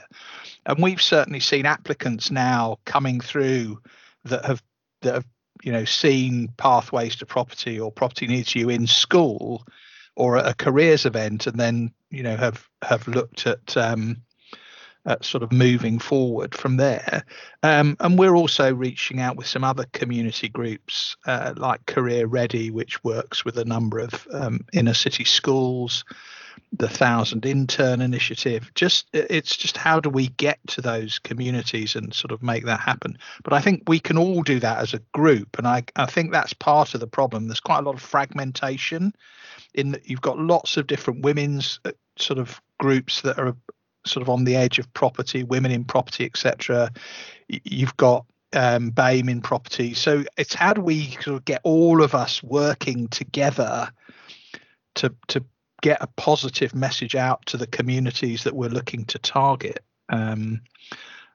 And 0.66 0.82
we've 0.82 1.02
certainly 1.02 1.40
seen 1.40 1.66
applicants 1.66 2.30
now 2.30 2.78
coming 2.86 3.20
through 3.20 3.82
that 4.26 4.46
have 4.46 4.62
that 5.02 5.16
have 5.16 5.26
you 5.64 5.72
know 5.72 5.86
seen 5.86 6.50
pathways 6.58 7.16
to 7.18 7.26
property 7.26 7.80
or 7.80 7.92
property 7.92 8.28
needs 8.28 8.56
you 8.56 8.70
in 8.70 8.86
school 8.86 9.66
or 10.16 10.38
a 10.38 10.54
careers 10.54 11.06
event 11.06 11.48
and 11.48 11.60
then 11.60 11.92
you 12.12 12.24
know 12.24 12.36
have 12.36 12.68
have 12.84 13.08
looked 13.08 13.48
at 13.48 13.76
um, 13.78 14.18
at 15.08 15.24
sort 15.24 15.42
of 15.42 15.52
moving 15.52 15.98
forward 15.98 16.54
from 16.54 16.78
there. 16.78 17.24
Um, 17.64 17.96
and 18.00 18.20
we're 18.20 18.36
also 18.36 18.74
reaching 18.74 19.20
out 19.20 19.38
with 19.38 19.48
some 19.48 19.64
other 19.64 19.86
community 19.94 20.50
groups 20.50 21.16
uh, 21.26 21.54
like 21.56 21.86
Career 21.86 22.28
Ready, 22.28 22.70
which 22.70 23.04
works 23.04 23.46
with 23.46 23.58
a 23.58 23.66
number 23.66 24.00
of 24.00 24.28
um, 24.32 24.60
inner 24.74 24.94
city 24.94 25.24
schools, 25.24 26.04
the 26.74 26.90
Thousand 26.90 27.46
Intern 27.46 28.02
Initiative. 28.02 28.70
Just 28.76 29.08
it's 29.14 29.56
just 29.56 29.78
how 29.78 30.00
do 30.00 30.10
we 30.10 30.28
get 30.28 30.60
to 30.68 30.82
those 30.82 31.20
communities 31.20 31.96
and 31.96 32.14
sort 32.14 32.32
of 32.32 32.44
make 32.44 32.66
that 32.66 32.82
happen? 32.82 33.18
But 33.44 33.54
I 33.54 33.62
think 33.62 33.84
we 33.88 34.00
can 34.00 34.18
all 34.18 34.44
do 34.44 34.60
that 34.60 34.80
as 34.80 34.94
a 34.94 35.02
group, 35.14 35.58
and 35.58 35.68
I 35.68 35.84
I 35.96 36.06
think 36.06 36.32
that's 36.32 36.54
part 36.54 36.94
of 36.94 37.00
the 37.00 37.08
problem. 37.08 37.48
There's 37.48 37.62
quite 37.62 37.80
a 37.80 37.84
lot 37.84 37.96
of 37.96 38.02
fragmentation 38.02 39.14
in 39.74 39.92
that 39.92 40.10
you've 40.10 40.22
got 40.22 40.38
lots 40.38 40.76
of 40.76 40.88
different 40.88 41.24
women's 41.24 41.80
uh, 41.86 41.92
sort 42.18 42.40
of 42.40 42.62
groups 42.80 43.22
that 43.22 43.40
are 43.40 43.56
sort 44.08 44.22
of 44.22 44.30
on 44.30 44.44
the 44.44 44.56
edge 44.56 44.80
of 44.80 44.92
property, 44.94 45.44
women 45.44 45.72
in 45.72 45.84
property, 45.84 46.26
etc. 46.26 46.92
You've 47.48 47.98
got 47.98 48.26
um, 48.54 48.92
BAME 48.92 49.30
in 49.30 49.42
property. 49.42 49.94
So 49.94 50.24
it's 50.38 50.54
how 50.54 50.74
do 50.74 50.82
we 50.82 51.12
sort 51.22 51.38
of 51.38 51.46
get 51.46 51.62
all 51.64 52.02
of 52.02 52.16
us 52.16 52.42
working 52.42 53.08
together 53.10 53.90
to 54.96 55.14
to 55.28 55.44
get 55.82 56.02
a 56.02 56.08
positive 56.08 56.74
message 56.74 57.16
out 57.16 57.46
to 57.46 57.58
the 57.58 57.68
communities 57.68 58.44
that 58.44 58.56
we're 58.56 58.70
looking 58.70 59.06
to 59.06 59.20
target. 59.20 59.84
Um, 60.10 60.62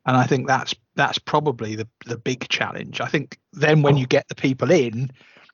and 0.04 0.16
I 0.16 0.26
think 0.26 0.46
that's 0.46 0.74
that's 0.96 1.18
probably 1.18 1.76
the 1.76 1.88
the 2.06 2.18
big 2.18 2.48
challenge. 2.48 3.00
I 3.00 3.06
think 3.06 3.38
then 3.52 3.82
when 3.82 3.96
you 3.96 4.06
get 4.06 4.28
the 4.28 4.34
people 4.34 4.70
in, 4.70 5.10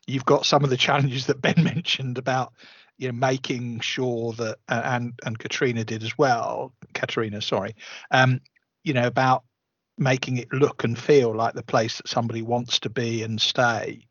you've 0.07 0.25
got 0.25 0.47
some 0.47 0.65
of 0.65 0.71
the 0.71 0.77
challenges 0.77 1.27
that 1.27 1.43
Ben 1.43 1.55
mentioned 1.63 2.19
about 2.19 2.53
you 2.97 3.09
know 3.09 3.19
making 3.19 3.81
sure 3.81 4.33
that 4.35 4.59
uh, 4.69 4.83
and 4.85 5.13
and 5.25 5.39
Katrina 5.39 5.85
did 5.85 6.03
as 6.03 6.17
well. 6.17 6.73
Katerina, 6.99 7.41
sorry, 7.41 7.77
um, 8.11 8.41
you 8.85 8.93
know 8.93 9.07
about 9.07 9.45
making 9.97 10.37
it 10.37 10.53
look 10.53 10.85
and 10.85 10.99
feel 10.99 11.35
like 11.35 11.55
the 11.55 11.63
place 11.63 11.97
that 11.97 12.09
somebody 12.09 12.43
wants 12.43 12.79
to 12.81 12.91
be 12.91 13.23
and 13.23 13.41
stay. 13.41 14.07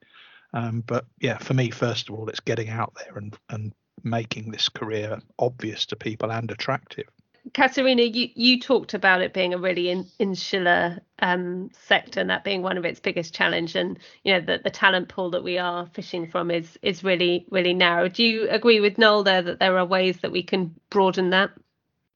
Um, 0.53 0.83
but 0.85 1.05
yeah, 1.19 1.37
for 1.37 1.53
me, 1.53 1.69
first 1.69 2.09
of 2.09 2.15
all, 2.15 2.29
it's 2.29 2.39
getting 2.39 2.69
out 2.69 2.93
there 2.95 3.17
and 3.17 3.37
and 3.49 3.73
making 4.03 4.51
this 4.51 4.69
career 4.69 5.19
obvious 5.39 5.85
to 5.87 5.95
people 5.95 6.31
and 6.31 6.51
attractive. 6.51 7.07
Katerina, 7.53 8.03
you, 8.03 8.29
you 8.35 8.59
talked 8.59 8.93
about 8.93 9.21
it 9.21 9.33
being 9.33 9.53
a 9.53 9.57
really 9.57 9.89
in, 9.89 10.05
insular 10.19 10.99
um, 11.19 11.69
sector 11.73 12.19
and 12.19 12.29
that 12.29 12.43
being 12.43 12.61
one 12.61 12.77
of 12.77 12.85
its 12.85 12.99
biggest 12.99 13.33
challenge, 13.33 13.75
and 13.75 13.99
you 14.23 14.33
know 14.33 14.41
that 14.41 14.63
the 14.63 14.69
talent 14.69 15.09
pool 15.09 15.29
that 15.31 15.43
we 15.43 15.57
are 15.57 15.87
fishing 15.93 16.27
from 16.27 16.51
is 16.51 16.77
is 16.81 17.03
really 17.03 17.45
really 17.49 17.73
narrow. 17.73 18.07
Do 18.07 18.23
you 18.23 18.49
agree 18.49 18.79
with 18.79 18.97
Noel 18.97 19.23
there 19.23 19.41
that 19.41 19.59
there 19.59 19.77
are 19.77 19.85
ways 19.85 20.17
that 20.21 20.31
we 20.31 20.43
can 20.43 20.75
broaden 20.89 21.29
that? 21.31 21.51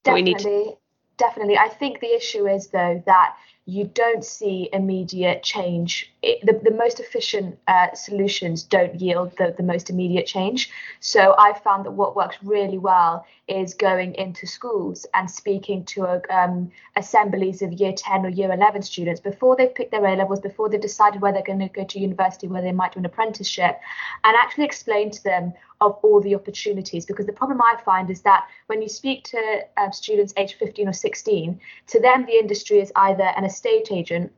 Definitely, 0.04 0.64
to... 0.66 0.78
definitely. 1.18 1.58
I 1.58 1.70
think 1.70 2.00
the 2.00 2.16
issue 2.16 2.48
is 2.48 2.68
though 2.68 3.02
that 3.06 3.36
you 3.66 3.86
don't 3.86 4.26
see 4.26 4.70
immediate 4.74 5.44
change. 5.44 6.12
It, 6.24 6.44
the, 6.46 6.60
the 6.70 6.76
most 6.76 7.00
efficient 7.00 7.60
uh, 7.68 7.94
solutions 7.94 8.64
don't 8.64 9.00
yield 9.00 9.38
the, 9.38 9.54
the 9.56 9.64
most 9.64 9.90
immediate 9.90 10.26
change. 10.26 10.72
So 11.00 11.36
I 11.38 11.54
found 11.54 11.86
that 11.86 11.92
what 11.92 12.16
works 12.16 12.38
really 12.44 12.80
well 12.80 13.26
is 13.48 13.76
going 13.76 14.16
into 14.16 14.48
schools 14.48 15.06
and 15.14 15.30
speaking 15.30 15.86
to 15.86 16.22
um, 16.34 16.72
assemblies 16.96 17.62
of 17.62 17.72
year 17.74 17.94
10 17.96 18.26
or 18.26 18.30
year 18.30 18.52
11 18.52 18.82
students 18.82 19.22
before 19.22 19.56
they've 19.56 19.74
picked 19.74 19.92
their 19.92 20.06
A 20.06 20.16
levels, 20.16 20.40
before 20.40 20.68
they've 20.68 20.82
decided 20.82 21.22
where 21.22 21.32
they're 21.32 21.44
going 21.44 21.60
to 21.60 21.70
go 21.70 21.86
to 21.86 22.00
university, 22.00 22.48
where 22.48 22.64
they 22.64 22.72
might 22.72 22.94
do 22.94 23.00
an 23.00 23.06
apprenticeship, 23.06 23.80
and 24.24 24.36
actually 24.36 24.66
explain 24.66 25.12
to 25.12 25.24
them 25.24 25.54
of 25.82 25.98
all 26.04 26.22
the 26.22 26.36
opportunities. 26.36 27.06
Because 27.06 27.26
the 27.26 27.34
problem 27.34 27.62
I 27.62 27.76
find 27.84 28.10
is 28.10 28.22
that 28.22 28.48
when 28.68 28.82
you 28.82 28.88
speak 28.88 29.24
to 29.26 29.62
uh, 29.78 29.92
students 29.92 30.34
aged 30.38 30.56
15 30.56 30.88
or 30.88 30.94
16, 30.94 31.60
to 31.88 32.00
them 32.00 32.26
the 32.26 32.34
industry 32.34 32.80
is 32.80 32.92
either 32.96 33.24
an 33.36 33.44
estate 33.44 33.92
agent 33.92 34.32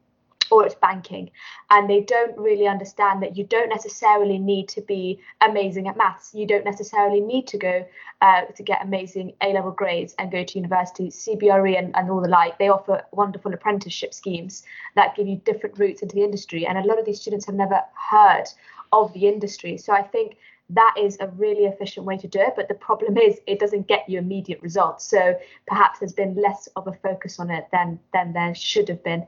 or 0.51 0.65
it's 0.65 0.75
banking. 0.75 1.31
And 1.69 1.89
they 1.89 2.01
don't 2.01 2.37
really 2.37 2.67
understand 2.67 3.23
that 3.23 3.35
you 3.35 3.43
don't 3.43 3.69
necessarily 3.69 4.37
need 4.37 4.69
to 4.69 4.81
be 4.81 5.19
amazing 5.41 5.87
at 5.87 5.97
maths. 5.97 6.33
You 6.33 6.45
don't 6.45 6.65
necessarily 6.65 7.21
need 7.21 7.47
to 7.47 7.57
go 7.57 7.85
uh, 8.21 8.41
to 8.55 8.63
get 8.63 8.83
amazing 8.83 9.33
A 9.41 9.47
level 9.53 9.71
grades 9.71 10.13
and 10.19 10.31
go 10.31 10.43
to 10.43 10.57
university. 10.57 11.07
CBRE 11.09 11.77
and, 11.77 11.95
and 11.95 12.09
all 12.09 12.21
the 12.21 12.29
like, 12.29 12.59
they 12.59 12.69
offer 12.69 13.03
wonderful 13.11 13.53
apprenticeship 13.53 14.13
schemes 14.13 14.63
that 14.95 15.15
give 15.15 15.27
you 15.27 15.37
different 15.37 15.77
routes 15.79 16.01
into 16.01 16.15
the 16.15 16.23
industry. 16.23 16.67
And 16.67 16.77
a 16.77 16.85
lot 16.85 16.99
of 16.99 17.05
these 17.05 17.19
students 17.19 17.45
have 17.47 17.55
never 17.55 17.81
heard 17.95 18.45
of 18.91 19.11
the 19.13 19.27
industry. 19.27 19.77
So 19.77 19.91
I 19.91 20.03
think 20.03 20.37
that 20.69 20.95
is 20.99 21.17
a 21.19 21.27
really 21.27 21.65
efficient 21.65 22.05
way 22.05 22.17
to 22.17 22.27
do 22.27 22.39
it. 22.39 22.53
But 22.55 22.67
the 22.67 22.73
problem 22.73 23.17
is 23.17 23.39
it 23.47 23.59
doesn't 23.59 23.87
get 23.87 24.07
you 24.09 24.17
immediate 24.19 24.61
results. 24.61 25.05
So 25.05 25.37
perhaps 25.67 25.99
there's 25.99 26.13
been 26.13 26.35
less 26.35 26.67
of 26.75 26.87
a 26.87 26.93
focus 26.93 27.39
on 27.39 27.49
it 27.49 27.67
than 27.71 27.99
than 28.13 28.33
there 28.33 28.55
should 28.55 28.87
have 28.89 29.03
been. 29.03 29.25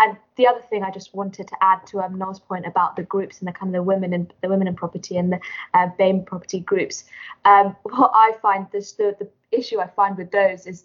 And 0.00 0.16
the 0.36 0.46
other 0.46 0.60
thing 0.60 0.84
I 0.84 0.90
just 0.90 1.12
wanted 1.14 1.48
to 1.48 1.56
add 1.60 1.84
to 1.88 2.00
um, 2.00 2.18
Noel's 2.18 2.38
point 2.38 2.66
about 2.66 2.94
the 2.94 3.02
groups 3.02 3.40
and 3.40 3.48
the 3.48 3.52
kind 3.52 3.74
of 3.74 3.80
the 3.80 3.82
women 3.82 4.12
in 4.12 4.30
the 4.42 4.48
women 4.48 4.68
in 4.68 4.76
property 4.76 5.16
and 5.16 5.32
the 5.32 5.40
uh, 5.74 5.88
BAME 5.98 6.24
property 6.24 6.60
groups. 6.60 7.04
Um, 7.44 7.76
what 7.82 8.12
I 8.14 8.34
find 8.40 8.66
this 8.72 8.92
the, 8.92 9.16
the 9.18 9.28
issue 9.50 9.80
I 9.80 9.88
find 9.88 10.16
with 10.16 10.30
those 10.30 10.66
is 10.66 10.84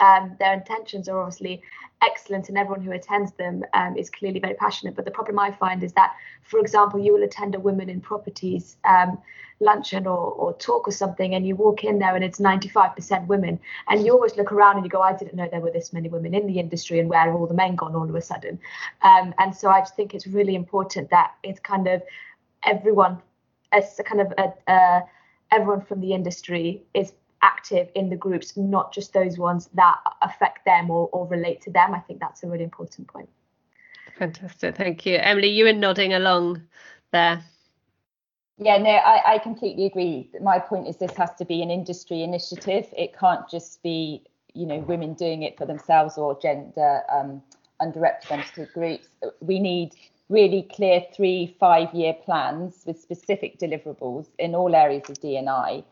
um, 0.00 0.36
their 0.38 0.52
intentions 0.54 1.08
are 1.08 1.18
obviously 1.20 1.62
excellent 2.02 2.48
and 2.48 2.58
everyone 2.58 2.82
who 2.82 2.92
attends 2.92 3.32
them 3.32 3.64
um, 3.72 3.96
is 3.96 4.10
clearly 4.10 4.40
very 4.40 4.54
passionate. 4.54 4.94
But 4.94 5.04
the 5.04 5.10
problem 5.10 5.38
I 5.38 5.50
find 5.50 5.82
is 5.82 5.92
that, 5.94 6.12
for 6.42 6.58
example, 6.58 7.00
you 7.00 7.12
will 7.12 7.22
attend 7.22 7.54
a 7.54 7.60
women 7.60 7.88
in 7.88 8.00
properties 8.00 8.76
um, 8.84 9.18
luncheon 9.60 10.06
or, 10.06 10.32
or 10.32 10.52
talk 10.54 10.86
or 10.88 10.90
something, 10.90 11.34
and 11.34 11.46
you 11.46 11.56
walk 11.56 11.84
in 11.84 11.98
there 11.98 12.14
and 12.14 12.24
it's 12.24 12.40
95% 12.40 13.26
women. 13.26 13.58
And 13.88 14.04
you 14.04 14.12
always 14.12 14.36
look 14.36 14.52
around 14.52 14.76
and 14.76 14.84
you 14.84 14.90
go, 14.90 15.00
I 15.00 15.16
didn't 15.16 15.34
know 15.34 15.48
there 15.50 15.60
were 15.60 15.70
this 15.70 15.92
many 15.92 16.08
women 16.08 16.34
in 16.34 16.46
the 16.46 16.58
industry, 16.58 16.98
and 16.98 17.08
where 17.08 17.20
have 17.20 17.34
all 17.34 17.46
the 17.46 17.54
men 17.54 17.76
gone 17.76 17.94
all 17.94 18.08
of 18.08 18.14
a 18.14 18.20
sudden? 18.20 18.58
Um, 19.02 19.34
and 19.38 19.54
so 19.54 19.70
I 19.70 19.80
just 19.80 19.96
think 19.96 20.14
it's 20.14 20.26
really 20.26 20.54
important 20.54 21.10
that 21.10 21.32
it's 21.42 21.60
kind 21.60 21.86
of 21.86 22.02
everyone, 22.64 23.18
as 23.72 24.00
kind 24.04 24.20
of 24.20 24.32
a, 24.38 25.02
everyone 25.50 25.80
from 25.82 26.00
the 26.00 26.12
industry 26.12 26.82
is 26.94 27.12
active 27.44 27.88
in 27.94 28.08
the 28.08 28.16
groups, 28.16 28.56
not 28.56 28.92
just 28.92 29.12
those 29.12 29.38
ones 29.38 29.68
that 29.74 29.98
affect 30.22 30.64
them 30.64 30.90
or, 30.90 31.08
or 31.12 31.28
relate 31.28 31.60
to 31.60 31.70
them. 31.70 31.94
I 31.94 32.00
think 32.00 32.18
that's 32.18 32.42
a 32.42 32.48
really 32.48 32.64
important 32.64 33.06
point. 33.06 33.28
Fantastic. 34.18 34.76
Thank 34.76 35.04
you. 35.04 35.18
Emily, 35.18 35.48
you 35.48 35.64
were 35.64 35.72
nodding 35.72 36.14
along 36.14 36.62
there. 37.12 37.44
Yeah, 38.56 38.78
no, 38.78 38.90
I, 38.90 39.34
I 39.34 39.38
completely 39.38 39.84
agree. 39.84 40.30
My 40.40 40.58
point 40.58 40.86
is 40.88 40.96
this 40.96 41.16
has 41.16 41.34
to 41.34 41.44
be 41.44 41.60
an 41.62 41.70
industry 41.70 42.22
initiative. 42.22 42.86
It 42.96 43.18
can't 43.18 43.48
just 43.50 43.82
be, 43.82 44.22
you 44.54 44.64
know, 44.66 44.78
women 44.78 45.14
doing 45.14 45.42
it 45.42 45.58
for 45.58 45.66
themselves 45.66 46.16
or 46.16 46.38
gender 46.40 47.02
um, 47.12 47.42
underrepresented 47.82 48.72
groups. 48.72 49.08
We 49.40 49.58
need 49.58 49.96
really 50.28 50.62
clear 50.74 51.04
three, 51.14 51.56
five 51.60 51.92
year 51.92 52.14
plans 52.14 52.84
with 52.86 52.98
specific 53.00 53.58
deliverables 53.58 54.28
in 54.38 54.54
all 54.54 54.74
areas 54.74 55.10
of 55.10 55.20
D&I 55.20 55.84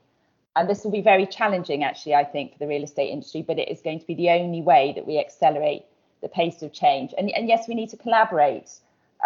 and 0.55 0.69
this 0.69 0.85
will 0.85 0.91
be 0.91 1.01
very 1.01 1.27
challenging, 1.27 1.83
actually, 1.83 2.15
I 2.15 2.25
think, 2.25 2.53
for 2.53 2.59
the 2.59 2.67
real 2.67 2.83
estate 2.83 3.11
industry, 3.11 3.43
but 3.43 3.59
it 3.59 3.69
is 3.69 3.81
going 3.81 4.01
to 4.01 4.07
be 4.07 4.15
the 4.15 4.31
only 4.31 4.61
way 4.61 4.93
that 4.95 5.07
we 5.07 5.19
accelerate 5.19 5.85
the 6.21 6.29
pace 6.29 6.63
of 6.63 6.73
change. 6.73 7.15
And, 7.17 7.31
and 7.31 7.49
yes, 7.49 7.67
we 7.69 7.75
need 7.75 7.89
to 7.91 7.97
collaborate 7.97 8.71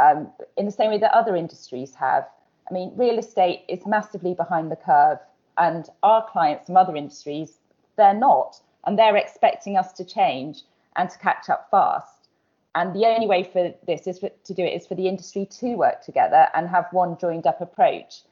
um, 0.00 0.30
in 0.56 0.66
the 0.66 0.73
same 0.73 0.90
way 0.90 0.99
that 0.99 1.12
other 1.12 1.37
industries 1.37 1.95
have. 1.95 2.26
I 2.71 2.75
mean, 2.75 2.92
real 2.97 3.18
estate 3.18 3.64
is 3.68 3.87
massively 3.87 4.35
behind 4.35 4.71
the 4.71 4.76
curve 4.76 5.18
and 5.59 5.88
our 6.02 6.26
clients 6.28 6.66
from 6.66 6.76
other 6.76 6.97
industries, 6.97 7.59
they're 7.97 8.14
not. 8.14 8.61
And 8.85 8.99
they're 8.99 9.16
expecting 9.16 9.76
us 9.76 9.92
to 9.95 10.04
change 10.04 10.62
and 10.97 11.11
to 11.11 11.18
catch 11.18 11.49
up 11.49 11.68
fast. 11.71 12.28
And 12.75 12.95
the 12.95 13.06
only 13.06 13.26
way 13.26 13.42
for 13.42 13.75
this 13.87 14.06
is 14.06 14.18
for, 14.18 14.28
to 14.28 14.54
do 14.54 14.62
it 14.62 14.75
is 14.75 14.87
for 14.87 14.95
the 14.95 15.09
industry 15.09 15.47
to 15.47 15.75
work 15.75 16.04
together 16.04 16.49
and 16.54 16.68
have 16.68 16.87
one 16.92 17.16
joined 17.18 17.47
up 17.47 17.61
approach. 17.61 18.23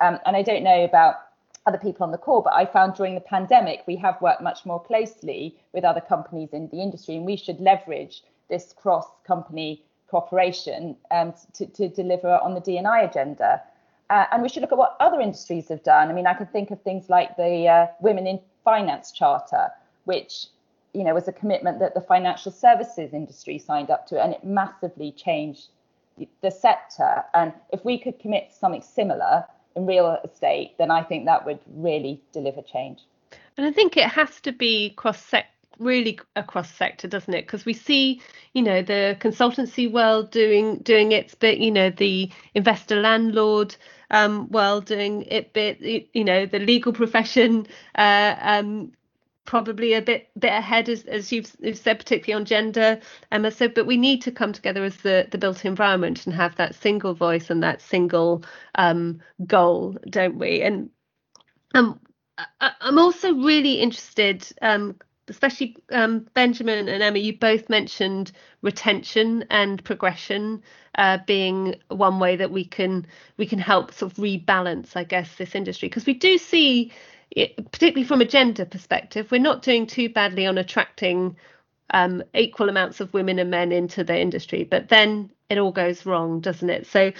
Um, 0.00 0.18
and 0.24 0.36
I 0.36 0.42
don't 0.42 0.62
know 0.62 0.84
about 0.84 1.16
other 1.68 1.78
people 1.78 2.02
on 2.02 2.12
the 2.12 2.18
call, 2.18 2.40
but 2.40 2.54
I 2.54 2.64
found 2.64 2.94
during 2.94 3.14
the 3.14 3.20
pandemic 3.20 3.82
we 3.86 3.96
have 3.96 4.20
worked 4.22 4.40
much 4.40 4.64
more 4.64 4.82
closely 4.82 5.54
with 5.74 5.84
other 5.84 6.00
companies 6.00 6.48
in 6.52 6.68
the 6.68 6.80
industry, 6.80 7.16
and 7.16 7.26
we 7.26 7.36
should 7.36 7.60
leverage 7.60 8.22
this 8.48 8.72
cross-company 8.72 9.84
cooperation 10.08 10.96
um, 11.10 11.34
to, 11.52 11.66
to 11.66 11.88
deliver 11.88 12.38
on 12.38 12.54
the 12.54 12.60
D&I 12.60 13.02
agenda. 13.02 13.62
Uh, 14.08 14.24
and 14.32 14.42
we 14.42 14.48
should 14.48 14.62
look 14.62 14.72
at 14.72 14.78
what 14.78 14.96
other 14.98 15.20
industries 15.20 15.68
have 15.68 15.82
done. 15.82 16.08
I 16.08 16.14
mean, 16.14 16.26
I 16.26 16.32
can 16.32 16.46
think 16.46 16.70
of 16.70 16.80
things 16.80 17.10
like 17.10 17.36
the 17.36 17.68
uh, 17.68 17.86
Women 18.00 18.26
in 18.26 18.40
Finance 18.64 19.12
Charter, 19.12 19.68
which 20.04 20.46
you 20.94 21.04
know 21.04 21.12
was 21.12 21.28
a 21.28 21.32
commitment 21.32 21.78
that 21.80 21.92
the 21.92 22.00
financial 22.00 22.50
services 22.50 23.12
industry 23.12 23.58
signed 23.58 23.90
up 23.90 24.06
to, 24.06 24.22
and 24.22 24.32
it 24.32 24.42
massively 24.42 25.12
changed 25.12 25.66
the 26.40 26.50
sector. 26.50 27.22
And 27.34 27.52
if 27.70 27.84
we 27.84 27.98
could 27.98 28.18
commit 28.18 28.48
to 28.48 28.56
something 28.56 28.80
similar 28.80 29.44
in 29.78 29.86
real 29.86 30.18
estate, 30.24 30.74
then 30.78 30.90
I 30.90 31.02
think 31.02 31.24
that 31.24 31.46
would 31.46 31.60
really 31.74 32.20
deliver 32.32 32.62
change. 32.62 32.98
And 33.56 33.66
I 33.66 33.70
think 33.72 33.96
it 33.96 34.08
has 34.08 34.40
to 34.42 34.52
be 34.52 34.90
cross 34.90 35.20
sector 35.24 35.52
really 35.78 36.18
across 36.34 36.74
sector 36.74 37.06
doesn't 37.06 37.32
it 37.34 37.46
because 37.46 37.64
we 37.64 37.72
see 37.72 38.20
you 38.52 38.60
know 38.60 38.82
the 38.82 39.16
consultancy 39.20 39.88
world 39.88 40.28
doing 40.32 40.78
doing 40.78 41.12
its 41.12 41.36
bit 41.36 41.58
you 41.58 41.70
know 41.70 41.88
the 41.88 42.28
investor 42.54 43.00
landlord 43.00 43.76
um 44.10 44.48
world 44.50 44.86
doing 44.86 45.22
it 45.22 45.52
bit 45.52 45.78
you 46.12 46.24
know 46.24 46.46
the 46.46 46.58
legal 46.58 46.92
profession 46.92 47.64
uh 47.94 48.34
um 48.40 48.90
probably 49.48 49.94
a 49.94 50.02
bit 50.02 50.28
bit 50.38 50.52
ahead 50.52 50.90
as, 50.90 51.04
as 51.04 51.32
you've, 51.32 51.50
you've 51.60 51.78
said 51.78 51.98
particularly 51.98 52.38
on 52.38 52.44
gender 52.44 53.00
emma. 53.32 53.50
So 53.50 53.66
but 53.66 53.86
we 53.86 53.96
need 53.96 54.20
to 54.22 54.30
come 54.30 54.52
together 54.52 54.84
as 54.84 54.98
the 54.98 55.26
the 55.30 55.38
built 55.38 55.64
environment 55.64 56.26
and 56.26 56.34
have 56.34 56.54
that 56.56 56.74
single 56.74 57.14
voice 57.14 57.48
and 57.48 57.62
that 57.62 57.80
single 57.80 58.44
um 58.74 59.20
goal 59.46 59.96
don't 60.10 60.38
we? 60.38 60.60
And 60.60 60.90
um 61.74 61.98
I, 62.60 62.72
i'm 62.82 62.98
also 62.98 63.34
really 63.34 63.80
interested 63.80 64.46
um 64.62 64.96
especially 65.28 65.76
um, 65.90 66.26
Benjamin 66.34 66.88
and 66.88 67.02
Emma, 67.02 67.18
you 67.18 67.36
both 67.36 67.68
mentioned 67.68 68.32
retention 68.62 69.44
and 69.50 69.82
progression 69.84 70.62
uh, 70.96 71.18
being 71.26 71.76
one 71.88 72.18
way 72.18 72.36
that 72.36 72.50
we 72.50 72.64
can 72.64 73.06
we 73.36 73.46
can 73.46 73.58
help 73.58 73.92
sort 73.92 74.12
of 74.12 74.18
rebalance, 74.18 74.96
I 74.96 75.04
guess, 75.04 75.36
this 75.36 75.54
industry. 75.54 75.88
Because 75.88 76.06
we 76.06 76.14
do 76.14 76.38
see, 76.38 76.92
particularly 77.46 78.06
from 78.06 78.20
a 78.20 78.26
gender 78.26 78.64
perspective, 78.64 79.30
we're 79.30 79.40
not 79.40 79.62
doing 79.62 79.86
too 79.86 80.08
badly 80.08 80.46
on 80.46 80.58
attracting 80.58 81.36
um, 81.90 82.22
equal 82.34 82.68
amounts 82.68 83.00
of 83.00 83.12
women 83.14 83.38
and 83.38 83.50
men 83.50 83.72
into 83.72 84.04
the 84.04 84.18
industry, 84.18 84.64
but 84.64 84.88
then 84.88 85.30
it 85.48 85.58
all 85.58 85.72
goes 85.72 86.04
wrong, 86.04 86.40
doesn't 86.40 86.70
it? 86.70 86.86
So 86.86 87.12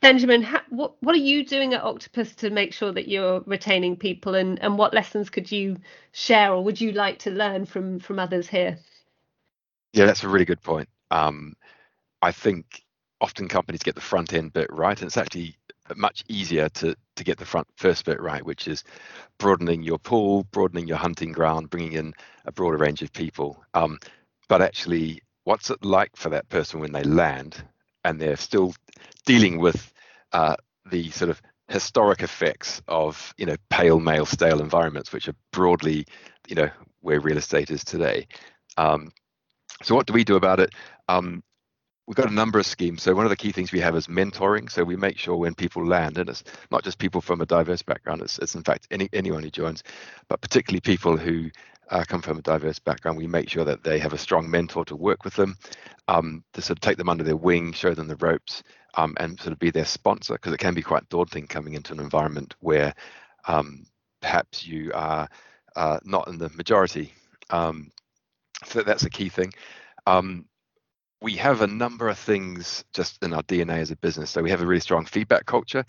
Benjamin, 0.00 0.42
how, 0.42 0.60
what 0.68 1.02
what 1.02 1.14
are 1.14 1.18
you 1.18 1.46
doing 1.46 1.72
at 1.72 1.82
Octopus 1.82 2.34
to 2.36 2.50
make 2.50 2.74
sure 2.74 2.92
that 2.92 3.08
you're 3.08 3.40
retaining 3.46 3.96
people, 3.96 4.34
and 4.34 4.60
and 4.62 4.76
what 4.76 4.92
lessons 4.92 5.30
could 5.30 5.50
you 5.50 5.78
share, 6.12 6.52
or 6.52 6.62
would 6.62 6.80
you 6.80 6.92
like 6.92 7.20
to 7.20 7.30
learn 7.30 7.64
from 7.64 8.00
from 8.00 8.18
others 8.18 8.46
here? 8.48 8.78
Yeah, 9.94 10.06
that's 10.06 10.24
a 10.24 10.28
really 10.28 10.44
good 10.44 10.60
point. 10.60 10.88
Um, 11.10 11.54
I 12.20 12.32
think 12.32 12.84
often 13.20 13.48
companies 13.48 13.82
get 13.82 13.94
the 13.94 14.00
front 14.00 14.34
end 14.34 14.52
bit 14.52 14.70
right, 14.70 15.00
and 15.00 15.06
it's 15.06 15.16
actually 15.16 15.56
much 15.96 16.24
easier 16.28 16.68
to 16.68 16.96
to 17.16 17.24
get 17.24 17.38
the 17.38 17.44
front 17.44 17.68
first 17.76 18.04
bit 18.04 18.20
right, 18.20 18.44
which 18.44 18.68
is 18.68 18.84
broadening 19.38 19.82
your 19.82 19.98
pool, 19.98 20.44
broadening 20.50 20.88
your 20.88 20.96
hunting 20.98 21.32
ground, 21.32 21.70
bringing 21.70 21.92
in 21.92 22.14
a 22.44 22.52
broader 22.52 22.76
range 22.76 23.02
of 23.02 23.12
people. 23.12 23.62
Um, 23.74 23.98
but 24.48 24.62
actually, 24.62 25.22
what's 25.44 25.70
it 25.70 25.84
like 25.84 26.16
for 26.16 26.30
that 26.30 26.48
person 26.48 26.80
when 26.80 26.92
they 26.92 27.04
land 27.04 27.62
and 28.04 28.20
they're 28.20 28.36
still 28.36 28.74
dealing 29.26 29.58
with 29.58 29.92
uh, 30.32 30.56
the 30.90 31.10
sort 31.10 31.30
of 31.30 31.40
historic 31.68 32.22
effects 32.22 32.82
of 32.88 33.32
you 33.38 33.46
know 33.46 33.56
pale 33.70 33.98
male 33.98 34.26
stale 34.26 34.60
environments 34.60 35.12
which 35.12 35.28
are 35.28 35.34
broadly 35.50 36.04
you 36.46 36.54
know 36.54 36.68
where 37.00 37.20
real 37.20 37.38
estate 37.38 37.70
is 37.70 37.82
today 37.82 38.26
um, 38.76 39.10
so 39.82 39.94
what 39.94 40.06
do 40.06 40.12
we 40.12 40.24
do 40.24 40.36
about 40.36 40.60
it 40.60 40.70
um, 41.08 41.42
we've 42.06 42.16
got 42.16 42.30
a 42.30 42.34
number 42.34 42.58
of 42.58 42.66
schemes 42.66 43.02
so 43.02 43.14
one 43.14 43.26
of 43.26 43.30
the 43.30 43.36
key 43.36 43.52
things 43.52 43.72
we 43.72 43.80
have 43.80 43.96
is 43.96 44.06
mentoring 44.06 44.70
so 44.70 44.84
we 44.84 44.96
make 44.96 45.18
sure 45.18 45.36
when 45.36 45.54
people 45.54 45.84
land 45.86 46.18
and 46.18 46.28
it's 46.28 46.44
not 46.70 46.84
just 46.84 46.98
people 46.98 47.20
from 47.20 47.40
a 47.40 47.46
diverse 47.46 47.82
background 47.82 48.20
it's, 48.20 48.38
it's 48.38 48.54
in 48.54 48.62
fact 48.62 48.86
any, 48.90 49.08
anyone 49.12 49.42
who 49.42 49.50
joins 49.50 49.82
but 50.28 50.40
particularly 50.40 50.80
people 50.80 51.16
who 51.16 51.50
uh, 51.90 52.04
come 52.06 52.22
from 52.22 52.38
a 52.38 52.42
diverse 52.42 52.78
background 52.78 53.16
we 53.16 53.26
make 53.26 53.48
sure 53.48 53.64
that 53.64 53.84
they 53.84 53.98
have 53.98 54.12
a 54.12 54.18
strong 54.18 54.50
mentor 54.50 54.84
to 54.84 54.96
work 54.96 55.24
with 55.24 55.34
them 55.34 55.56
um, 56.08 56.42
to 56.52 56.62
sort 56.62 56.78
of 56.78 56.80
take 56.80 56.96
them 56.96 57.08
under 57.08 57.24
their 57.24 57.36
wing 57.36 57.72
show 57.72 57.94
them 57.94 58.08
the 58.08 58.16
ropes 58.16 58.62
um, 58.96 59.14
and 59.18 59.38
sort 59.40 59.52
of 59.52 59.58
be 59.58 59.70
their 59.70 59.84
sponsor 59.84 60.34
because 60.34 60.52
it 60.52 60.58
can 60.58 60.74
be 60.74 60.82
quite 60.82 61.08
daunting 61.08 61.46
coming 61.46 61.74
into 61.74 61.92
an 61.92 62.00
environment 62.00 62.54
where 62.60 62.94
um, 63.46 63.86
perhaps 64.20 64.66
you 64.66 64.90
are 64.94 65.28
uh, 65.76 65.98
not 66.04 66.28
in 66.28 66.38
the 66.38 66.48
majority. 66.50 67.12
Um, 67.50 67.90
so 68.64 68.82
that's 68.82 69.04
a 69.04 69.10
key 69.10 69.28
thing. 69.28 69.52
Um, 70.06 70.46
we 71.20 71.32
have 71.36 71.62
a 71.62 71.66
number 71.66 72.08
of 72.08 72.18
things 72.18 72.84
just 72.92 73.22
in 73.22 73.32
our 73.32 73.42
DNA 73.42 73.78
as 73.78 73.90
a 73.90 73.96
business. 73.96 74.30
So 74.30 74.42
we 74.42 74.50
have 74.50 74.60
a 74.60 74.66
really 74.66 74.80
strong 74.80 75.04
feedback 75.04 75.46
culture. 75.46 75.84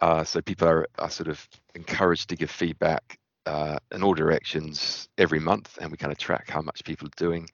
Uh, 0.00 0.24
so 0.24 0.40
people 0.40 0.68
are, 0.68 0.86
are 0.98 1.10
sort 1.10 1.28
of 1.28 1.46
encouraged 1.74 2.28
to 2.28 2.36
give 2.36 2.50
feedback 2.50 3.18
uh, 3.46 3.78
in 3.92 4.02
all 4.02 4.14
directions 4.14 5.08
every 5.16 5.40
month, 5.40 5.78
and 5.80 5.90
we 5.90 5.96
kind 5.96 6.12
of 6.12 6.18
track 6.18 6.50
how 6.50 6.60
much 6.60 6.84
people 6.84 7.08
are 7.08 7.16
doing. 7.16 7.48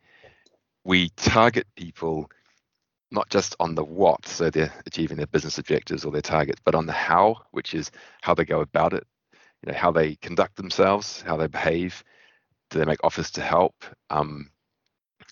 We 0.85 1.11
target 1.11 1.67
people 1.77 2.31
not 3.11 3.31
just 3.31 3.55
on 3.61 3.75
the 3.75 3.85
what, 3.85 4.27
so 4.27 4.51
they're 4.51 4.73
achieving 4.87 5.17
their 5.17 5.29
business 5.29 5.59
objectives 5.59 6.05
or 6.05 6.11
their 6.11 6.21
targets, 6.21 6.61
but 6.64 6.75
on 6.75 6.87
the 6.87 6.93
how, 6.93 7.37
which 7.53 7.75
is 7.75 7.93
how 8.23 8.35
they 8.35 8.45
go 8.45 8.61
about 8.61 8.93
it, 8.93 9.07
you 9.62 9.71
know, 9.73 9.79
how 9.79 9.93
they 9.93 10.17
conduct 10.17 10.57
themselves, 10.57 11.23
how 11.23 11.37
they 11.37 11.47
behave, 11.47 12.03
do 12.71 12.79
they 12.79 12.85
make 12.85 13.05
offers 13.05 13.31
to 13.31 13.40
help, 13.40 13.85
um, 14.11 14.51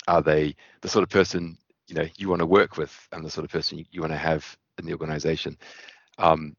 are 0.07 0.23
they 0.23 0.55
the 0.81 0.89
sort 0.89 1.03
of 1.03 1.09
person 1.09 1.57
you 1.93 1.99
know 2.03 2.09
you 2.17 2.29
want 2.29 2.41
to 2.41 2.47
work 2.47 2.79
with 2.79 3.09
and 3.13 3.25
the 3.25 3.31
sort 3.31 3.45
of 3.45 3.51
person 3.51 3.79
you, 3.79 3.85
you 3.91 4.01
want 4.01 4.13
to 4.13 4.19
have 4.19 4.57
in 4.79 4.87
the 4.87 4.93
organization. 4.93 5.59
Um, 6.19 6.57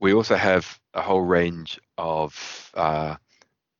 we 0.00 0.14
also 0.14 0.36
have 0.36 0.78
a 0.94 1.02
whole 1.02 1.22
range 1.22 1.78
of 1.98 2.70
uh, 2.74 3.16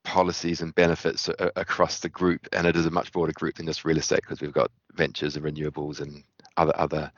policies 0.05 0.62
and 0.62 0.74
benefits 0.74 1.29
a- 1.29 1.53
across 1.57 2.00
the 2.00 2.09
group, 2.09 2.48
and 2.53 2.66
it 2.66 2.76
is 2.76 2.87
a 2.87 2.90
much 2.90 3.12
broader 3.12 3.33
group 3.33 3.57
than 3.57 3.66
just 3.66 3.85
real 3.85 3.98
estate 3.98 4.20
because 4.22 4.40
we've 4.40 4.53
got 4.53 4.70
ventures 4.94 5.37
and 5.37 5.44
renewables 5.44 6.00
and 6.00 6.24
other 6.57 6.72
other 6.76 7.12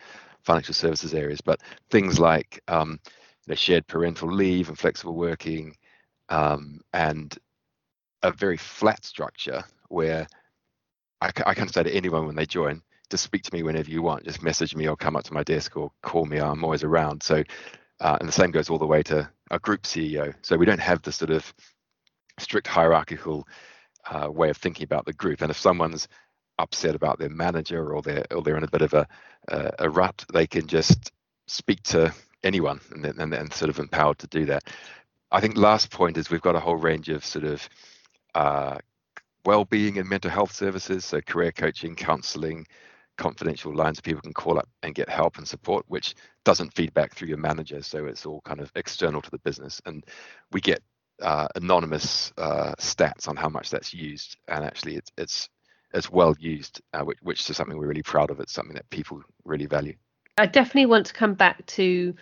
financial 0.44 0.74
services 0.74 1.14
areas, 1.14 1.40
but 1.40 1.60
things 1.90 2.18
like 2.18 2.60
um, 2.68 3.00
you 3.46 3.52
know, 3.52 3.54
shared 3.54 3.86
parental 3.86 4.30
leave 4.30 4.68
and 4.68 4.78
flexible 4.78 5.14
working, 5.14 5.74
um, 6.28 6.80
and 6.92 7.38
a 8.22 8.30
very 8.32 8.58
flat 8.58 9.02
structure 9.04 9.64
where 9.88 10.26
I, 11.22 11.30
I 11.46 11.54
can 11.54 11.68
say 11.68 11.82
to 11.84 11.94
anyone 11.94 12.26
when 12.26 12.36
they 12.36 12.46
join, 12.46 12.82
just 13.12 13.24
speak 13.24 13.42
to 13.42 13.54
me 13.54 13.62
whenever 13.62 13.90
you 13.90 14.00
want. 14.00 14.24
Just 14.24 14.42
message 14.42 14.74
me 14.74 14.88
or 14.88 14.96
come 14.96 15.16
up 15.16 15.24
to 15.24 15.34
my 15.34 15.42
desk 15.42 15.76
or 15.76 15.92
call 16.02 16.24
me. 16.24 16.38
I'm 16.38 16.64
always 16.64 16.82
around. 16.82 17.22
So, 17.22 17.44
uh, 18.00 18.16
and 18.18 18.26
the 18.26 18.32
same 18.32 18.50
goes 18.50 18.70
all 18.70 18.78
the 18.78 18.86
way 18.86 19.02
to 19.04 19.30
a 19.50 19.58
group 19.58 19.82
CEO. 19.82 20.34
So 20.40 20.56
we 20.56 20.64
don't 20.64 20.80
have 20.80 21.02
the 21.02 21.12
sort 21.12 21.30
of 21.30 21.52
strict 22.38 22.66
hierarchical 22.66 23.46
uh, 24.10 24.30
way 24.30 24.48
of 24.48 24.56
thinking 24.56 24.84
about 24.84 25.04
the 25.04 25.12
group. 25.12 25.42
And 25.42 25.50
if 25.50 25.58
someone's 25.58 26.08
upset 26.58 26.94
about 26.94 27.18
their 27.18 27.28
manager 27.28 27.92
or 27.92 28.00
they're 28.00 28.24
or 28.30 28.40
they're 28.42 28.56
in 28.56 28.64
a 28.64 28.70
bit 28.70 28.82
of 28.82 28.94
a 28.94 29.06
a, 29.48 29.72
a 29.80 29.90
rut, 29.90 30.24
they 30.32 30.46
can 30.46 30.66
just 30.66 31.12
speak 31.46 31.82
to 31.82 32.14
anyone 32.42 32.80
and 32.92 33.04
then 33.04 33.20
and, 33.20 33.34
and 33.34 33.52
sort 33.52 33.68
of 33.68 33.78
empowered 33.78 34.18
to 34.20 34.26
do 34.28 34.46
that. 34.46 34.64
I 35.30 35.40
think 35.40 35.58
last 35.58 35.90
point 35.90 36.16
is 36.16 36.30
we've 36.30 36.40
got 36.40 36.56
a 36.56 36.60
whole 36.60 36.76
range 36.76 37.10
of 37.10 37.26
sort 37.26 37.44
of 37.44 37.68
uh, 38.34 38.78
well-being 39.44 39.98
and 39.98 40.08
mental 40.08 40.30
health 40.30 40.52
services, 40.52 41.04
so 41.04 41.20
career 41.20 41.52
coaching, 41.52 41.94
counselling, 41.94 42.66
confidential 43.18 43.74
lines 43.74 44.00
people 44.00 44.22
can 44.22 44.32
call 44.32 44.58
up 44.58 44.68
and 44.82 44.94
get 44.94 45.08
help 45.08 45.38
and 45.38 45.46
support, 45.46 45.84
which 45.88 46.14
doesn't 46.44 46.74
feed 46.74 46.92
back 46.94 47.14
through 47.14 47.28
your 47.28 47.38
manager, 47.38 47.82
so 47.82 48.06
it's 48.06 48.26
all 48.26 48.40
kind 48.42 48.60
of 48.60 48.70
external 48.74 49.22
to 49.22 49.30
the 49.30 49.38
business, 49.38 49.80
and 49.86 50.04
we 50.52 50.60
get 50.60 50.80
uh, 51.20 51.48
anonymous 51.54 52.32
uh, 52.38 52.74
stats 52.78 53.28
on 53.28 53.36
how 53.36 53.48
much 53.48 53.70
that's 53.70 53.94
used, 53.94 54.36
and 54.48 54.64
actually 54.64 54.96
it's 54.96 55.10
it's 55.16 55.48
it's 55.94 56.10
well 56.10 56.34
used, 56.38 56.80
uh, 56.94 57.02
which, 57.02 57.18
which 57.22 57.50
is 57.50 57.56
something 57.56 57.76
we're 57.76 57.86
really 57.86 58.02
proud 58.02 58.30
of. 58.30 58.40
It's 58.40 58.52
something 58.52 58.74
that 58.74 58.88
people 58.90 59.22
really 59.44 59.66
value. 59.66 59.94
I 60.38 60.46
definitely 60.46 60.86
want 60.86 61.06
to 61.06 61.12
come 61.12 61.34
back 61.34 61.64
to 61.66 62.14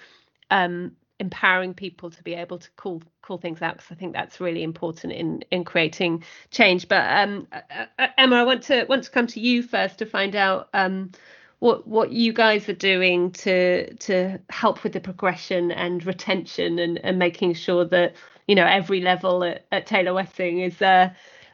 um, 0.51 0.97
empowering 1.21 1.75
people 1.75 2.11
to 2.11 2.23
be 2.25 2.35
able 2.35 2.59
to 2.59 2.71
call 2.73 3.03
call 3.23 3.39
things 3.39 3.63
out 3.63 3.77
because 3.77 3.93
I 3.93 3.95
think 3.95 4.15
that's 4.15 4.41
really 4.41 4.63
important 4.65 5.13
in 5.13 5.43
in 5.51 5.65
creating 5.65 6.25
change. 6.51 6.89
But 6.89 7.07
um, 7.11 7.47
uh, 7.53 7.87
uh, 7.99 8.09
Emma, 8.19 8.37
I 8.37 8.45
want 8.45 8.63
to 8.65 8.85
want 8.87 9.05
to 9.05 9.11
come 9.11 9.29
to 9.29 9.41
you 9.41 9.63
first 9.63 9.99
to 9.99 10.07
find 10.07 10.35
out 10.35 10.69
um, 10.75 11.13
what 11.61 11.87
what 11.87 12.11
you 12.13 12.33
guys 12.33 12.69
are 12.69 12.75
doing 12.75 13.33
to 13.33 13.95
to 13.97 14.41
help 14.51 14.83
with 14.83 14.95
the 14.95 15.01
progression 15.01 15.71
and 15.71 16.05
retention 16.05 16.79
and, 16.81 16.99
and 17.05 17.19
making 17.19 17.55
sure 17.55 17.85
that 17.85 18.17
you 18.49 18.57
know 18.57 18.67
every 18.67 19.01
level 19.01 19.45
at, 19.45 19.67
at 19.71 19.87
Taylor 19.87 20.15
Wessing 20.15 20.61
is 20.61 20.83
uh, 20.83 21.11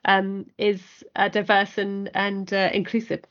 um, 0.06 0.46
is 0.58 0.80
uh, 1.16 1.28
diverse 1.28 1.76
and 1.78 2.10
and 2.14 2.52
uh, 2.54 2.70
inclusive. 2.72 3.22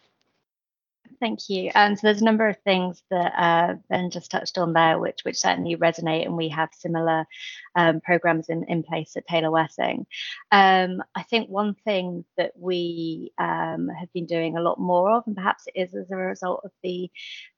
Thank 1.19 1.49
you. 1.49 1.71
Um, 1.75 1.95
so 1.95 2.01
there's 2.03 2.21
a 2.21 2.25
number 2.25 2.47
of 2.47 2.57
things 2.63 3.01
that 3.09 3.33
uh, 3.37 3.75
Ben 3.89 4.09
just 4.11 4.31
touched 4.31 4.57
on 4.57 4.73
there, 4.73 4.99
which 4.99 5.21
which 5.23 5.37
certainly 5.37 5.77
resonate, 5.77 6.25
and 6.25 6.35
we 6.35 6.49
have 6.49 6.69
similar 6.73 7.25
um, 7.75 8.01
programs 8.01 8.49
in, 8.49 8.65
in 8.65 8.83
place 8.83 9.15
at 9.15 9.27
Taylor 9.27 9.51
Wessing. 9.51 10.05
Um, 10.51 11.01
I 11.15 11.23
think 11.23 11.49
one 11.49 11.75
thing 11.85 12.25
that 12.37 12.51
we 12.57 13.31
um, 13.37 13.87
have 13.97 14.11
been 14.13 14.25
doing 14.25 14.57
a 14.57 14.61
lot 14.61 14.79
more 14.79 15.11
of, 15.11 15.23
and 15.25 15.35
perhaps 15.35 15.63
it 15.67 15.79
is 15.79 15.95
as 15.95 16.11
a 16.11 16.15
result 16.15 16.61
of 16.65 16.71
the 16.83 17.09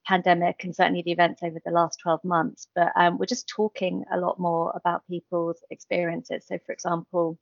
pandemic 0.06 0.62
and 0.62 0.74
certainly 0.74 1.02
the 1.02 1.12
events 1.12 1.42
over 1.42 1.60
the 1.64 1.72
last 1.72 1.98
12 2.02 2.24
months, 2.24 2.68
but 2.74 2.92
um, 2.96 3.18
we're 3.18 3.26
just 3.26 3.48
talking 3.48 4.04
a 4.12 4.18
lot 4.18 4.38
more 4.38 4.72
about 4.76 5.02
people's 5.08 5.58
experiences. 5.70 6.44
So, 6.46 6.58
for 6.64 6.72
example, 6.72 7.38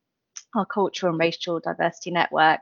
our 0.57 0.66
cultural 0.66 1.12
and 1.12 1.21
racial 1.21 1.61
diversity 1.61 2.11
network, 2.11 2.61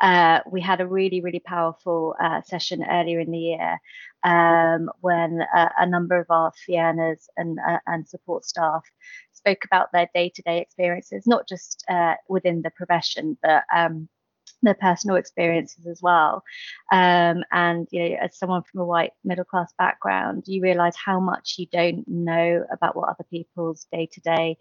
uh, 0.00 0.40
we 0.50 0.60
had 0.60 0.80
a 0.80 0.86
really, 0.86 1.20
really 1.20 1.40
powerful 1.40 2.14
uh, 2.22 2.42
session 2.42 2.84
earlier 2.88 3.20
in 3.20 3.30
the 3.30 3.38
year 3.38 3.78
um, 4.24 4.90
when 5.00 5.42
uh, 5.54 5.68
a 5.78 5.86
number 5.86 6.18
of 6.18 6.26
our 6.30 6.52
fee 6.52 6.78
earners 6.78 7.28
and, 7.36 7.58
uh, 7.68 7.78
and 7.86 8.08
support 8.08 8.44
staff 8.44 8.84
spoke 9.32 9.64
about 9.64 9.90
their 9.92 10.08
day-to-day 10.14 10.60
experiences, 10.60 11.26
not 11.26 11.48
just 11.48 11.84
uh, 11.88 12.14
within 12.28 12.62
the 12.62 12.70
profession, 12.70 13.36
but 13.42 13.64
um, 13.74 14.08
their 14.62 14.74
personal 14.74 15.16
experiences 15.16 15.86
as 15.86 16.00
well. 16.02 16.42
Um, 16.92 17.44
and 17.50 17.88
you 17.90 18.10
know, 18.10 18.16
as 18.20 18.38
someone 18.38 18.62
from 18.62 18.80
a 18.80 18.86
white 18.86 19.12
middle 19.24 19.44
class 19.44 19.72
background, 19.78 20.44
you 20.46 20.62
realise 20.62 20.96
how 20.96 21.20
much 21.20 21.56
you 21.58 21.66
don't 21.72 22.06
know 22.06 22.64
about 22.70 22.96
what 22.96 23.08
other 23.08 23.24
people's 23.30 23.86
day 23.92 24.08
to 24.12 24.20
day 24.20 24.56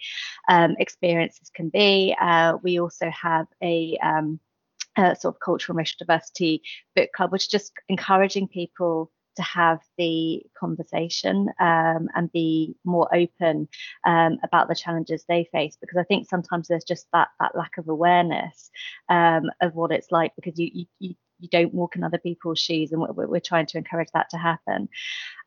experiences 0.80 1.50
can 1.54 1.70
be. 1.70 2.16
Uh, 2.20 2.58
we 2.64 2.80
also 2.80 3.10
have 3.10 3.48
a 3.64 3.98
um, 4.04 4.40
sort 4.98 5.26
of 5.26 5.40
cultural 5.40 5.76
racial 5.76 5.98
diversity 6.00 6.62
book 6.96 7.10
club, 7.16 7.32
which 7.32 7.44
is 7.44 7.50
just 7.50 7.74
encouraging 7.90 8.48
people 8.48 9.12
to 9.36 9.42
have 9.42 9.80
the 9.98 10.44
conversation 10.58 11.48
um, 11.60 12.10
and 12.16 12.32
be 12.32 12.76
more 12.84 13.14
open 13.14 13.68
um, 14.06 14.38
about 14.44 14.68
the 14.68 14.76
challenges 14.76 15.26
they 15.28 15.48
face 15.52 15.78
because 15.80 15.98
I 15.98 16.04
think 16.04 16.28
sometimes 16.30 16.68
there's 16.68 16.84
just 16.84 17.08
that 17.14 17.30
that 17.40 17.56
lack 17.56 17.78
of 17.78 17.88
awareness 17.88 18.70
um, 19.10 19.50
of 19.62 19.76
what 19.76 19.92
it's 19.92 20.12
like 20.12 20.34
because 20.36 20.60
you 20.60 20.86
you 21.00 21.16
you 21.40 21.50
don't 21.50 21.74
walk 21.74 21.96
in 21.96 22.04
other 22.04 22.20
people's 22.20 22.60
shoes 22.60 22.92
and 22.92 23.02
we're, 23.02 23.28
we're 23.28 23.40
trying 23.40 23.66
to 23.66 23.78
encourage 23.78 24.10
that 24.14 24.30
to 24.30 24.38
happen. 24.38 24.88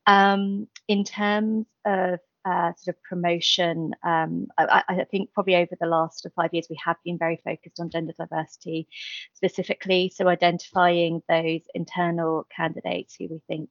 Um, 0.06 0.66
in 0.88 1.04
terms 1.04 1.66
of 1.86 2.18
uh, 2.44 2.72
sort 2.76 2.96
of 2.96 3.02
promotion. 3.02 3.94
Um, 4.02 4.48
I, 4.58 4.82
I, 4.88 5.04
think 5.10 5.32
probably 5.32 5.56
over 5.56 5.76
the 5.80 5.86
last 5.86 6.26
five 6.36 6.52
years, 6.52 6.66
we 6.68 6.78
have 6.84 6.96
been 7.04 7.18
very 7.18 7.40
focused 7.44 7.80
on 7.80 7.90
gender 7.90 8.12
diversity 8.18 8.88
specifically. 9.32 10.12
So 10.14 10.28
identifying 10.28 11.22
those 11.28 11.62
internal 11.74 12.46
candidates 12.54 13.16
who 13.18 13.28
we 13.30 13.40
think 13.48 13.70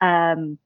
um, 0.00 0.58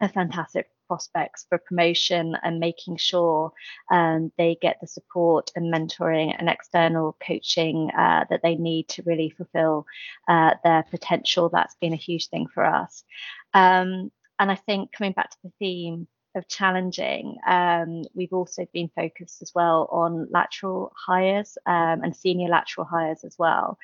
are 0.00 0.08
fantastic 0.08 0.68
prospects 0.88 1.46
for 1.48 1.58
promotion 1.58 2.36
and 2.42 2.60
making 2.60 2.96
sure 2.96 3.52
um, 3.90 4.30
they 4.38 4.56
get 4.60 4.78
the 4.80 4.86
support 4.86 5.50
and 5.56 5.72
mentoring 5.72 6.34
and 6.38 6.48
external 6.48 7.16
coaching 7.26 7.90
uh, 7.96 8.24
that 8.30 8.40
they 8.42 8.54
need 8.54 8.88
to 8.88 9.02
really 9.04 9.30
fulfill 9.30 9.86
uh, 10.28 10.54
their 10.62 10.84
potential. 10.90 11.48
That's 11.48 11.76
been 11.80 11.92
a 11.92 11.96
huge 11.96 12.28
thing 12.28 12.46
for 12.52 12.64
us. 12.64 13.04
Um, 13.52 14.10
and 14.38 14.50
I 14.50 14.56
think 14.56 14.92
coming 14.92 15.12
back 15.12 15.30
to 15.30 15.36
the 15.44 15.52
theme, 15.58 16.08
of 16.34 16.48
challenging. 16.48 17.36
Um, 17.46 18.04
we've 18.14 18.32
also 18.32 18.66
been 18.72 18.90
focused 18.94 19.42
as 19.42 19.52
well 19.54 19.88
on 19.90 20.28
lateral 20.30 20.92
hires 20.96 21.56
um, 21.66 22.02
and 22.02 22.14
senior 22.14 22.48
lateral 22.48 22.86
hires 22.86 23.24
as 23.24 23.36
well, 23.38 23.78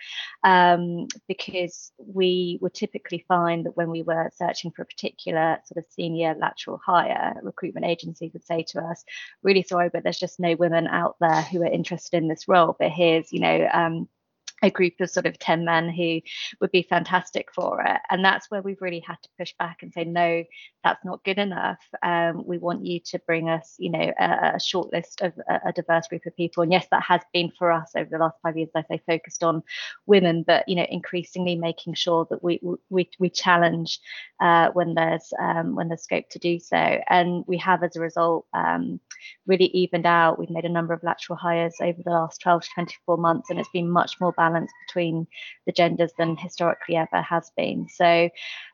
um, 0.44 1.06
because 1.28 1.92
we 1.98 2.58
would 2.60 2.74
typically 2.74 3.24
find 3.28 3.66
that 3.66 3.76
when 3.76 3.90
we 3.90 4.02
were 4.02 4.30
searching 4.34 4.70
for 4.70 4.82
a 4.82 4.86
particular 4.86 5.58
sort 5.64 5.84
of 5.84 5.90
senior 5.90 6.34
lateral 6.40 6.80
hire, 6.84 7.34
recruitment 7.42 7.86
agencies 7.86 8.32
would 8.32 8.44
say 8.44 8.62
to 8.64 8.80
us, 8.80 9.04
"Really 9.42 9.62
sorry, 9.62 9.90
but 9.92 10.02
there's 10.02 10.18
just 10.18 10.40
no 10.40 10.54
women 10.56 10.86
out 10.86 11.16
there 11.20 11.42
who 11.42 11.62
are 11.62 11.66
interested 11.66 12.22
in 12.22 12.28
this 12.28 12.48
role. 12.48 12.76
But 12.78 12.90
here's, 12.90 13.32
you 13.32 13.40
know." 13.40 13.68
A 14.62 14.70
group 14.70 14.94
of 15.00 15.10
sort 15.10 15.26
of 15.26 15.38
10 15.38 15.64
men 15.64 15.88
who 15.88 16.20
would 16.60 16.70
be 16.70 16.82
fantastic 16.82 17.48
for 17.54 17.82
it. 17.82 18.00
And 18.10 18.24
that's 18.24 18.50
where 18.50 18.62
we've 18.62 18.80
really 18.80 19.00
had 19.00 19.16
to 19.22 19.28
push 19.38 19.54
back 19.58 19.78
and 19.82 19.92
say, 19.92 20.04
no, 20.04 20.44
that's 20.84 21.04
not 21.04 21.24
good 21.24 21.38
enough. 21.38 21.78
Um, 22.02 22.44
we 22.46 22.58
want 22.58 22.84
you 22.84 23.00
to 23.06 23.18
bring 23.20 23.48
us, 23.48 23.74
you 23.78 23.90
know, 23.90 24.12
a, 24.18 24.52
a 24.54 24.60
short 24.60 24.92
list 24.92 25.20
of 25.22 25.32
a, 25.48 25.68
a, 25.68 25.72
diverse 25.72 26.08
group 26.08 26.26
of 26.26 26.36
people. 26.36 26.62
And 26.62 26.72
yes, 26.72 26.86
that 26.90 27.02
has 27.02 27.20
been 27.32 27.52
for 27.58 27.70
us 27.70 27.92
over 27.96 28.08
the 28.10 28.18
last 28.18 28.36
five 28.42 28.56
years, 28.56 28.70
I 28.74 28.82
say, 28.82 29.02
focused 29.06 29.42
on 29.42 29.62
women, 30.06 30.42
but, 30.46 30.68
you 30.68 30.76
know, 30.76 30.86
increasingly 30.90 31.56
making 31.56 31.94
sure 31.94 32.26
that 32.30 32.42
we 32.42 32.60
we, 32.88 33.08
we 33.18 33.30
challenge 33.30 34.00
uh, 34.40 34.70
when 34.72 34.94
there's 34.94 35.32
um, 35.38 35.74
when 35.74 35.88
there's 35.88 36.02
scope 36.02 36.28
to 36.30 36.38
do 36.38 36.58
so. 36.58 36.76
And 36.76 37.44
we 37.46 37.58
have, 37.58 37.82
as 37.82 37.96
a 37.96 38.00
result, 38.00 38.46
um, 38.54 39.00
really 39.46 39.66
evened 39.66 40.06
out. 40.06 40.38
We've 40.38 40.50
made 40.50 40.64
a 40.64 40.70
number 40.70 40.94
of 40.94 41.02
lateral 41.02 41.36
hires 41.36 41.76
over 41.80 42.02
the 42.02 42.10
last 42.10 42.40
12 42.40 42.62
to 42.62 42.68
24 42.74 43.16
months, 43.16 43.50
and 43.50 43.58
it's 43.58 43.68
been 43.70 43.90
much 43.90 44.20
more 44.20 44.32
balanced 44.32 44.49
balance 44.50 44.72
between 44.86 45.26
the 45.66 45.72
genders 45.72 46.12
than 46.18 46.36
historically 46.36 46.96
ever 46.96 47.22
has 47.22 47.50
been. 47.56 47.88
So 47.88 48.30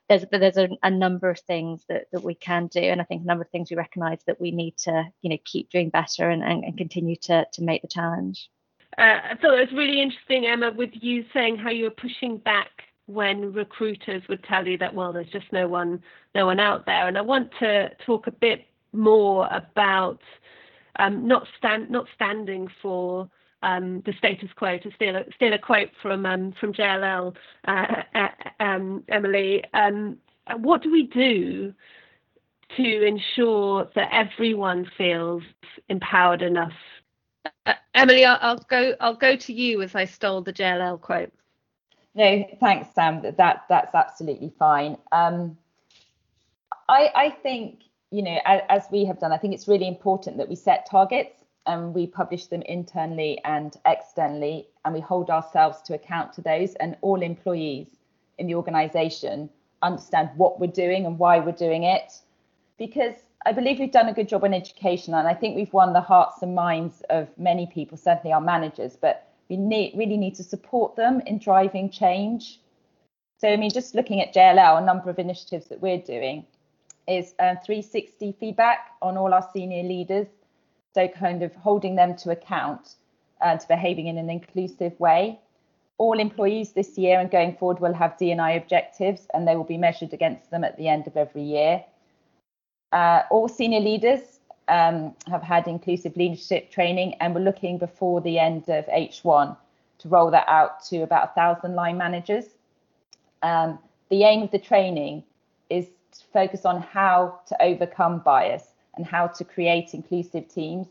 there's 0.09 0.25
there's 0.31 0.57
a, 0.57 0.69
a, 0.83 0.89
number 0.89 1.29
of 1.29 1.39
things 1.39 1.83
that, 1.89 2.05
that 2.11 2.23
we 2.23 2.35
can 2.35 2.67
do, 2.67 2.81
and 2.81 3.01
I 3.01 3.03
think 3.03 3.23
a 3.23 3.25
number 3.25 3.43
of 3.43 3.49
things 3.49 3.69
we 3.69 3.77
recognise 3.77 4.19
that 4.25 4.41
we 4.41 4.51
need 4.51 4.77
to 4.79 5.05
you 5.21 5.29
know 5.29 5.37
keep 5.45 5.69
doing 5.69 5.89
better 5.89 6.29
and, 6.29 6.43
and, 6.43 6.63
and 6.63 6.77
continue 6.77 7.15
to 7.23 7.45
to 7.53 7.63
make 7.63 7.81
the 7.81 7.87
challenge. 7.87 8.49
Uh, 8.97 9.19
I 9.31 9.35
thought 9.41 9.59
it 9.59 9.69
was 9.69 9.77
really 9.77 10.01
interesting, 10.01 10.45
Emma, 10.45 10.71
with 10.71 10.91
you 10.93 11.25
saying 11.33 11.57
how 11.57 11.69
you 11.69 11.83
were 11.83 11.91
pushing 11.91 12.37
back 12.37 12.69
when 13.07 13.53
recruiters 13.53 14.23
would 14.27 14.43
tell 14.43 14.67
you 14.67 14.77
that 14.77 14.93
well 14.93 15.13
there's 15.13 15.29
just 15.29 15.45
no 15.53 15.65
one 15.65 16.01
no 16.35 16.45
one 16.45 16.59
out 16.59 16.85
there 16.85 17.07
and 17.07 17.17
i 17.17 17.21
want 17.21 17.49
to 17.57 17.89
talk 18.05 18.27
a 18.27 18.31
bit 18.31 18.65
more 18.91 19.47
about 19.49 20.19
um, 20.99 21.25
not 21.25 21.47
stand 21.57 21.89
not 21.89 22.05
standing 22.13 22.67
for 22.81 23.29
um, 23.63 24.01
the 24.01 24.13
status 24.13 24.49
quo. 24.55 24.77
To 24.77 24.91
steal 24.95 25.15
a, 25.15 25.23
steal 25.35 25.53
a 25.53 25.59
quote 25.59 25.89
from 26.01 26.25
um, 26.25 26.53
from 26.59 26.73
JLL, 26.73 27.35
uh, 27.67 28.03
uh, 28.15 28.27
um, 28.59 29.03
Emily, 29.09 29.63
um, 29.73 30.17
what 30.57 30.81
do 30.81 30.91
we 30.91 31.03
do 31.03 31.73
to 32.75 33.05
ensure 33.05 33.89
that 33.95 34.09
everyone 34.11 34.89
feels 34.97 35.43
empowered 35.89 36.41
enough? 36.41 36.73
Uh, 37.65 37.73
Emily, 37.93 38.25
I'll, 38.25 38.39
I'll, 38.41 38.65
go. 38.69 38.95
I'll 38.99 39.15
go 39.15 39.35
to 39.35 39.53
you 39.53 39.81
as 39.81 39.95
I 39.95 40.05
stole 40.05 40.41
the 40.41 40.53
JLL 40.53 40.99
quote. 40.99 41.31
No, 42.15 42.45
thanks, 42.59 42.89
Sam. 42.93 43.21
That 43.21 43.65
that's 43.69 43.93
absolutely 43.93 44.51
fine. 44.57 44.97
Um, 45.11 45.57
I 46.89 47.11
I 47.15 47.29
think 47.29 47.83
you 48.11 48.21
know 48.21 48.39
as, 48.45 48.61
as 48.69 48.85
we 48.91 49.05
have 49.05 49.19
done, 49.19 49.31
I 49.31 49.37
think 49.37 49.53
it's 49.53 49.67
really 49.67 49.87
important 49.87 50.37
that 50.37 50.49
we 50.49 50.55
set 50.55 50.87
targets 50.89 51.36
and 51.67 51.93
we 51.93 52.07
publish 52.07 52.47
them 52.47 52.61
internally 52.63 53.39
and 53.43 53.75
externally, 53.85 54.67
and 54.85 54.93
we 54.93 54.99
hold 54.99 55.29
ourselves 55.29 55.81
to 55.83 55.93
account 55.93 56.33
to 56.33 56.41
those. 56.41 56.73
And 56.75 56.97
all 57.01 57.21
employees 57.21 57.87
in 58.37 58.47
the 58.47 58.55
organisation 58.55 59.49
understand 59.81 60.29
what 60.35 60.59
we're 60.59 60.67
doing 60.67 61.05
and 61.05 61.19
why 61.19 61.39
we're 61.39 61.51
doing 61.51 61.83
it. 61.83 62.13
Because 62.77 63.15
I 63.45 63.51
believe 63.51 63.79
we've 63.79 63.91
done 63.91 64.09
a 64.09 64.13
good 64.13 64.29
job 64.29 64.43
on 64.43 64.53
education, 64.53 65.13
and 65.13 65.27
I 65.27 65.33
think 65.33 65.55
we've 65.55 65.73
won 65.73 65.93
the 65.93 66.01
hearts 66.01 66.41
and 66.41 66.55
minds 66.55 67.01
of 67.09 67.27
many 67.37 67.67
people, 67.67 67.97
certainly 67.97 68.33
our 68.33 68.41
managers. 68.41 68.97
But 68.99 69.27
we 69.49 69.57
need, 69.57 69.93
really 69.95 70.17
need 70.17 70.35
to 70.35 70.43
support 70.43 70.95
them 70.95 71.21
in 71.25 71.39
driving 71.39 71.89
change. 71.89 72.59
So, 73.39 73.49
I 73.49 73.57
mean, 73.57 73.69
just 73.69 73.93
looking 73.93 74.21
at 74.21 74.33
JLL, 74.33 74.81
a 74.81 74.85
number 74.85 75.09
of 75.09 75.19
initiatives 75.19 75.67
that 75.67 75.79
we're 75.79 76.01
doing 76.01 76.45
is 77.07 77.33
uh, 77.39 77.55
360 77.65 78.35
feedback 78.39 78.91
on 79.01 79.15
all 79.15 79.33
our 79.33 79.47
senior 79.53 79.83
leaders 79.83 80.27
so 80.97 81.07
kind 81.07 81.43
of 81.43 81.53
holding 81.53 81.95
them 81.95 82.15
to 82.15 82.31
account 82.31 82.95
and 83.39 83.59
to 83.59 83.67
behaving 83.67 84.07
in 84.07 84.17
an 84.17 84.31
inclusive 84.31 84.99
way. 84.99 85.39
All 85.99 86.19
employees 86.19 86.71
this 86.71 86.97
year 86.97 87.19
and 87.19 87.29
going 87.29 87.55
forward 87.55 87.79
will 87.79 87.93
have 87.93 88.17
D&I 88.17 88.51
objectives 88.53 89.27
and 89.31 89.47
they 89.47 89.55
will 89.55 89.71
be 89.75 89.77
measured 89.77 90.11
against 90.11 90.49
them 90.49 90.63
at 90.63 90.75
the 90.75 90.87
end 90.87 91.05
of 91.05 91.15
every 91.15 91.43
year. 91.43 91.83
Uh, 92.91 93.21
all 93.29 93.47
senior 93.47 93.79
leaders 93.79 94.39
um, 94.69 95.13
have 95.27 95.43
had 95.43 95.67
inclusive 95.67 96.17
leadership 96.17 96.71
training 96.71 97.13
and 97.19 97.35
we're 97.35 97.41
looking 97.41 97.77
before 97.77 98.19
the 98.19 98.39
end 98.39 98.67
of 98.67 98.83
H1 98.87 99.55
to 99.99 100.09
roll 100.09 100.31
that 100.31 100.45
out 100.47 100.83
to 100.85 101.03
about 101.03 101.29
a 101.29 101.33
thousand 101.35 101.75
line 101.75 101.99
managers. 101.99 102.45
Um, 103.43 103.77
the 104.09 104.23
aim 104.23 104.41
of 104.41 104.49
the 104.49 104.57
training 104.71 105.23
is 105.69 105.85
to 106.13 106.25
focus 106.33 106.65
on 106.65 106.81
how 106.81 107.39
to 107.49 107.61
overcome 107.61 108.17
bias 108.25 108.63
and 108.97 109.05
how 109.05 109.27
to 109.27 109.43
create 109.43 109.93
inclusive 109.93 110.47
teams. 110.47 110.87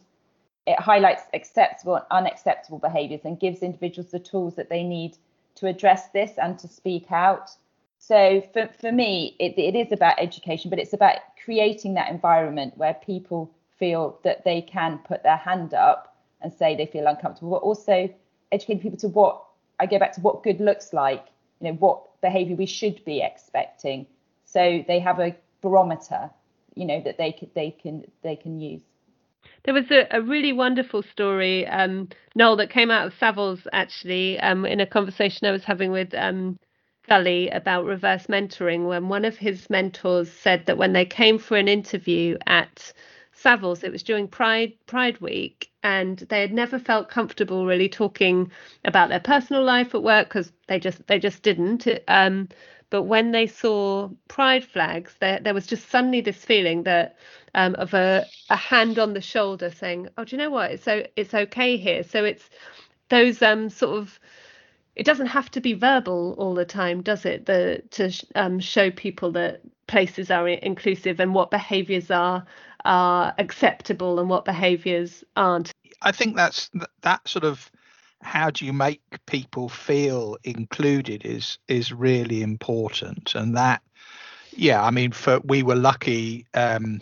It 0.66 0.80
highlights 0.80 1.22
acceptable 1.32 1.96
and 1.96 2.04
unacceptable 2.10 2.78
behaviours 2.78 3.24
and 3.24 3.38
gives 3.38 3.62
individuals 3.62 4.10
the 4.10 4.18
tools 4.18 4.56
that 4.56 4.68
they 4.68 4.82
need 4.82 5.16
to 5.56 5.66
address 5.66 6.08
this 6.08 6.32
and 6.38 6.58
to 6.58 6.68
speak 6.68 7.10
out. 7.12 7.50
So 7.98 8.42
for, 8.52 8.68
for 8.80 8.92
me, 8.92 9.36
it, 9.38 9.58
it 9.58 9.74
is 9.74 9.92
about 9.92 10.18
education, 10.18 10.70
but 10.70 10.78
it's 10.78 10.92
about 10.92 11.16
creating 11.44 11.94
that 11.94 12.10
environment 12.10 12.76
where 12.76 12.94
people 12.94 13.50
feel 13.78 14.18
that 14.24 14.44
they 14.44 14.60
can 14.60 14.98
put 14.98 15.22
their 15.22 15.36
hand 15.36 15.74
up 15.74 16.16
and 16.40 16.52
say 16.52 16.76
they 16.76 16.86
feel 16.86 17.06
uncomfortable, 17.06 17.50
but 17.52 17.62
also 17.62 18.12
educating 18.52 18.80
people 18.80 18.98
to 18.98 19.08
what 19.08 19.42
I 19.80 19.86
go 19.86 19.98
back 19.98 20.12
to 20.14 20.20
what 20.20 20.42
good 20.42 20.60
looks 20.60 20.92
like, 20.92 21.26
you 21.60 21.68
know, 21.68 21.74
what 21.74 22.20
behavior 22.20 22.56
we 22.56 22.66
should 22.66 23.04
be 23.04 23.22
expecting. 23.22 24.06
So 24.44 24.84
they 24.86 25.00
have 25.00 25.18
a 25.18 25.36
barometer, 25.60 26.30
you 26.76 26.86
know, 26.86 27.00
that 27.04 27.18
they 27.18 27.32
can 27.32 27.50
they 27.54 27.70
can 27.72 28.04
they 28.22 28.36
can 28.36 28.60
use. 28.60 28.82
There 29.64 29.74
was 29.74 29.90
a, 29.90 30.06
a 30.10 30.22
really 30.22 30.52
wonderful 30.52 31.02
story, 31.02 31.66
um, 31.66 32.08
Noel, 32.34 32.56
that 32.56 32.70
came 32.70 32.90
out 32.90 33.06
of 33.06 33.14
Savills 33.14 33.66
actually 33.72 34.38
um, 34.40 34.64
in 34.64 34.80
a 34.80 34.86
conversation 34.86 35.46
I 35.46 35.52
was 35.52 35.64
having 35.64 35.90
with 35.90 36.14
um, 36.14 36.58
Gully 37.08 37.48
about 37.50 37.84
reverse 37.84 38.26
mentoring 38.26 38.86
when 38.86 39.08
one 39.08 39.24
of 39.24 39.36
his 39.36 39.68
mentors 39.70 40.30
said 40.30 40.66
that 40.66 40.78
when 40.78 40.92
they 40.92 41.04
came 41.04 41.38
for 41.38 41.56
an 41.56 41.68
interview 41.68 42.36
at 42.46 42.92
Savills, 43.32 43.84
it 43.84 43.92
was 43.92 44.02
during 44.02 44.28
Pride 44.28 44.72
Pride 44.86 45.20
Week, 45.20 45.70
and 45.82 46.18
they 46.30 46.40
had 46.40 46.52
never 46.52 46.78
felt 46.78 47.10
comfortable 47.10 47.66
really 47.66 47.88
talking 47.88 48.50
about 48.84 49.08
their 49.08 49.20
personal 49.20 49.62
life 49.62 49.94
at 49.94 50.02
work 50.02 50.28
because 50.28 50.52
they 50.68 50.78
just 50.80 51.06
they 51.06 51.18
just 51.18 51.42
didn't. 51.42 51.86
Um, 52.08 52.48
but 52.90 53.03
when 53.03 53.33
they 53.33 53.46
saw 53.46 54.09
pride 54.29 54.64
flags, 54.64 55.14
there 55.20 55.40
there 55.40 55.55
was 55.55 55.66
just 55.66 55.88
suddenly 55.90 56.20
this 56.20 56.44
feeling 56.44 56.85
that 56.85 57.16
um, 57.55 57.75
of 57.77 57.94
a 57.94 58.27
a 58.51 58.57
hand 58.57 58.99
on 58.99 59.14
the 59.14 59.20
shoulder 59.20 59.70
saying, 59.70 60.09
"Oh, 60.16 60.25
do 60.25 60.37
you 60.37 60.42
know 60.42 60.51
what? 60.51 60.72
It's 60.72 60.85
so 60.85 61.07
it's 61.16 61.35
okay 61.35 61.77
here." 61.77 62.03
So 62.03 62.25
it's 62.25 62.49
those 63.09 63.42
um 63.42 63.70
sort 63.70 63.99
of 63.99 64.18
it 64.96 65.05
doesn't 65.05 65.27
have 65.27 65.51
to 65.51 65.61
be 65.61 65.75
verbal 65.75 66.35
all 66.38 66.55
the 66.55 66.64
time, 66.64 67.03
does 67.03 67.25
it? 67.27 67.46
The 67.46 67.83
to 67.92 68.11
um, 68.35 68.59
show 68.59 68.90
people 68.90 69.31
that 69.33 69.61
places 69.87 70.31
are 70.31 70.49
inclusive 70.49 71.20
and 71.20 71.35
what 71.35 71.51
behaviours 71.51 72.11
are 72.11 72.46
are 72.85 73.35
acceptable 73.38 74.18
and 74.20 74.31
what 74.31 74.44
behaviours 74.44 75.22
aren't. 75.37 75.72
I 76.03 76.12
think 76.12 76.37
that's 76.37 76.70
that 77.03 77.29
sort 77.29 77.44
of 77.44 77.70
how 78.22 78.50
do 78.50 78.64
you 78.64 78.72
make 78.72 79.02
people 79.26 79.68
feel 79.68 80.37
included 80.44 81.24
is 81.24 81.59
is 81.68 81.92
really 81.92 82.42
important, 82.42 83.35
and 83.35 83.57
that 83.57 83.83
yeah, 84.57 84.83
I 84.83 84.90
mean, 84.90 85.12
for 85.12 85.40
we 85.44 85.62
were 85.62 85.76
lucky 85.76 86.46
um, 86.55 87.00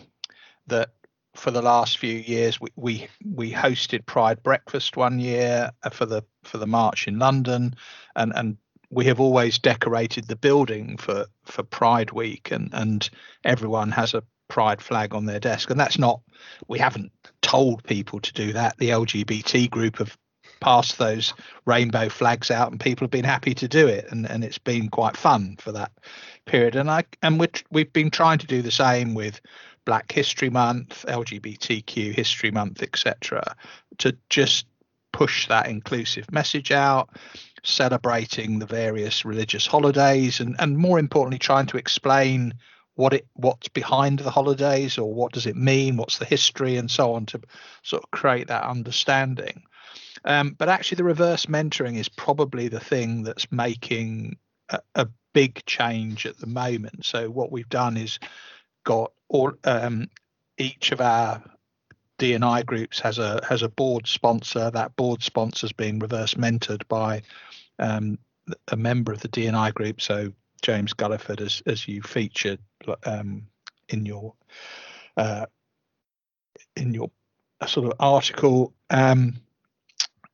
that 0.67 0.89
for 1.35 1.51
the 1.51 1.61
last 1.61 1.97
few 1.97 2.15
years 2.15 2.59
we, 2.59 2.69
we 2.75 3.07
we 3.33 3.51
hosted 3.51 4.05
Pride 4.05 4.41
breakfast 4.43 4.97
one 4.97 5.19
year 5.19 5.71
uh, 5.83 5.89
for 5.89 6.05
the 6.05 6.23
for 6.43 6.57
the 6.57 6.67
march 6.67 7.07
in 7.07 7.19
London, 7.19 7.75
and 8.15 8.33
and 8.35 8.57
we 8.89 9.05
have 9.05 9.19
always 9.19 9.57
decorated 9.59 10.27
the 10.27 10.35
building 10.35 10.97
for 10.97 11.25
for 11.45 11.63
Pride 11.63 12.11
Week, 12.11 12.51
and 12.51 12.69
and 12.73 13.09
everyone 13.43 13.91
has 13.91 14.13
a 14.13 14.23
pride 14.47 14.81
flag 14.81 15.15
on 15.15 15.25
their 15.25 15.39
desk. 15.39 15.69
And 15.69 15.79
that's 15.79 15.97
not 15.97 16.21
we 16.67 16.77
haven't 16.77 17.11
told 17.41 17.83
people 17.83 18.19
to 18.19 18.33
do 18.33 18.53
that. 18.53 18.77
The 18.77 18.89
lgbt 18.89 19.69
group 19.69 19.97
have 19.97 20.17
passed 20.65 20.97
those 20.97 21.31
rainbow 21.67 22.09
flags 22.09 22.49
out 22.49 22.71
and 22.71 22.79
people 22.79 23.05
have 23.05 23.11
been 23.11 23.23
happy 23.23 23.53
to 23.53 23.67
do 23.67 23.87
it. 23.87 24.07
And, 24.09 24.27
and 24.27 24.43
it's 24.43 24.57
been 24.57 24.89
quite 24.89 25.15
fun 25.15 25.57
for 25.59 25.71
that 25.73 25.91
period. 26.47 26.75
And 26.75 26.89
i 26.89 27.03
and 27.21 27.39
we 27.39 27.47
we've 27.69 27.93
been 27.93 28.09
trying 28.09 28.39
to 28.39 28.47
do 28.47 28.63
the 28.63 28.71
same 28.71 29.13
with 29.13 29.39
black 29.85 30.11
history 30.11 30.49
month 30.49 31.05
lgbtq 31.07 32.15
history 32.15 32.49
month 32.49 32.81
etc 32.81 33.55
to 33.99 34.17
just 34.31 34.65
push 35.13 35.47
that 35.47 35.67
inclusive 35.67 36.31
message 36.31 36.71
out 36.71 37.09
celebrating 37.63 38.57
the 38.57 38.65
various 38.65 39.23
religious 39.23 39.67
holidays 39.67 40.39
and 40.39 40.55
and 40.57 40.79
more 40.79 40.97
importantly 40.97 41.37
trying 41.37 41.67
to 41.67 41.77
explain 41.77 42.55
what 42.95 43.13
it 43.13 43.27
what's 43.33 43.67
behind 43.67 44.17
the 44.17 44.31
holidays 44.31 44.97
or 44.97 45.13
what 45.13 45.31
does 45.31 45.45
it 45.45 45.55
mean 45.55 45.97
what's 45.97 46.17
the 46.17 46.25
history 46.25 46.77
and 46.77 46.89
so 46.89 47.13
on 47.13 47.27
to 47.27 47.39
sort 47.83 48.03
of 48.03 48.09
create 48.09 48.47
that 48.47 48.63
understanding 48.63 49.61
um, 50.25 50.55
but 50.57 50.69
actually 50.69 50.97
the 50.97 51.03
reverse 51.03 51.45
mentoring 51.45 51.97
is 51.97 52.09
probably 52.09 52.67
the 52.67 52.79
thing 52.79 53.23
that's 53.23 53.51
making 53.51 54.37
a, 54.69 54.79
a, 54.95 55.07
big 55.33 55.61
change 55.65 56.25
at 56.25 56.37
the 56.37 56.47
moment 56.47 57.03
so 57.03 57.29
what 57.29 57.51
we've 57.51 57.67
done 57.67 57.97
is 57.97 58.19
got 58.85 59.11
all 59.27 59.51
um, 59.65 60.07
each 60.57 60.93
of 60.93 61.01
our 61.01 61.43
D&I 62.17 62.63
groups 62.63 62.99
has 62.99 63.19
a 63.19 63.41
has 63.47 63.61
a 63.61 63.69
board 63.69 64.07
sponsor. 64.07 64.71
That 64.71 64.95
board 64.95 65.21
sponsor 65.21 65.65
is 65.65 65.73
being 65.73 65.99
reverse 65.99 66.35
mentored 66.35 66.87
by 66.87 67.21
um, 67.79 68.17
a 68.69 68.77
member 68.77 69.11
of 69.11 69.21
the 69.21 69.27
D&I 69.27 69.71
group. 69.71 70.01
So 70.01 70.31
James 70.61 70.93
Gulliford, 70.93 71.41
as 71.41 71.61
as 71.65 71.87
you 71.87 72.01
featured 72.01 72.59
um, 73.05 73.47
in 73.89 74.05
your 74.05 74.33
uh, 75.17 75.47
in 76.75 76.93
your 76.93 77.11
sort 77.67 77.87
of 77.87 77.93
article, 77.99 78.73
um, 78.89 79.35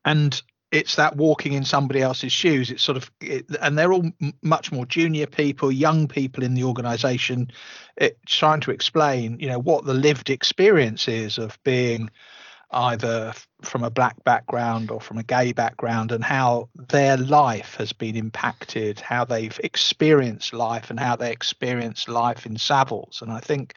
and 0.06 0.42
it's 0.72 0.96
that 0.96 1.18
walking 1.18 1.54
in 1.54 1.66
somebody 1.66 2.02
else's 2.02 2.32
shoes. 2.32 2.72
It's 2.72 2.82
sort 2.82 2.98
of, 2.98 3.12
it, 3.20 3.46
and 3.62 3.78
they're 3.78 3.92
all 3.92 4.06
m- 4.22 4.34
much 4.42 4.72
more 4.72 4.86
junior 4.86 5.28
people, 5.28 5.72
young 5.72 6.08
people 6.08 6.44
in 6.44 6.54
the 6.54 6.64
organisation, 6.64 7.52
eh, 7.98 8.12
trying 8.26 8.62
to 8.62 8.72
explain, 8.72 9.38
you 9.40 9.48
know, 9.48 9.60
what 9.60 9.84
the 9.84 9.94
lived 9.94 10.30
experience 10.30 11.10
is 11.10 11.38
of 11.38 11.60
being 11.64 12.10
either 12.72 13.34
from 13.64 13.84
a 13.84 13.90
black 13.90 14.24
background 14.24 14.92
or 14.92 15.02
from 15.02 15.18
a 15.18 15.24
gay 15.24 15.52
background 15.52 16.14
and 16.14 16.24
how 16.24 16.70
their 16.88 17.18
life 17.18 17.76
has 17.76 17.92
been 17.92 18.16
impacted, 18.16 19.00
how 19.02 19.26
they've 19.26 19.60
experienced 19.64 20.54
life 20.54 20.90
and 20.90 20.98
how 20.98 21.18
they 21.18 21.34
experience 21.34 22.08
life 22.08 22.46
in 22.46 22.56
Savills. 22.56 23.22
And 23.22 23.30
I 23.30 23.42
think 23.42 23.76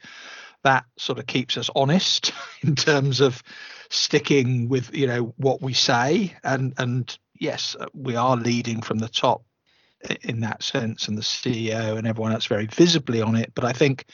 that 0.65 0.85
sort 0.97 1.19
of 1.19 1.27
keeps 1.27 1.57
us 1.57 1.71
honest 1.77 2.33
in 2.63 2.75
terms 2.75 3.21
of 3.21 3.43
sticking 3.91 4.69
with, 4.69 4.95
you 4.95 5.07
know, 5.07 5.35
what 5.37 5.63
we 5.63 5.73
say. 5.73 6.35
And 6.43 6.75
and 6.79 7.17
yes, 7.39 7.77
uh, 7.79 7.87
we 7.95 8.17
are 8.17 8.37
leading 8.37 8.83
from 8.83 8.99
the 8.99 9.09
top 9.09 9.43
in 10.23 10.41
that 10.41 10.63
sense 10.63 11.09
and 11.09 11.17
the 11.17 11.23
CEO 11.23 11.97
and 11.97 12.07
everyone 12.07 12.33
else 12.33 12.47
very 12.47 12.67
visibly 12.67 13.23
on 13.23 13.37
it. 13.37 13.53
But 13.55 13.65
I 13.65 13.73
think 13.73 14.07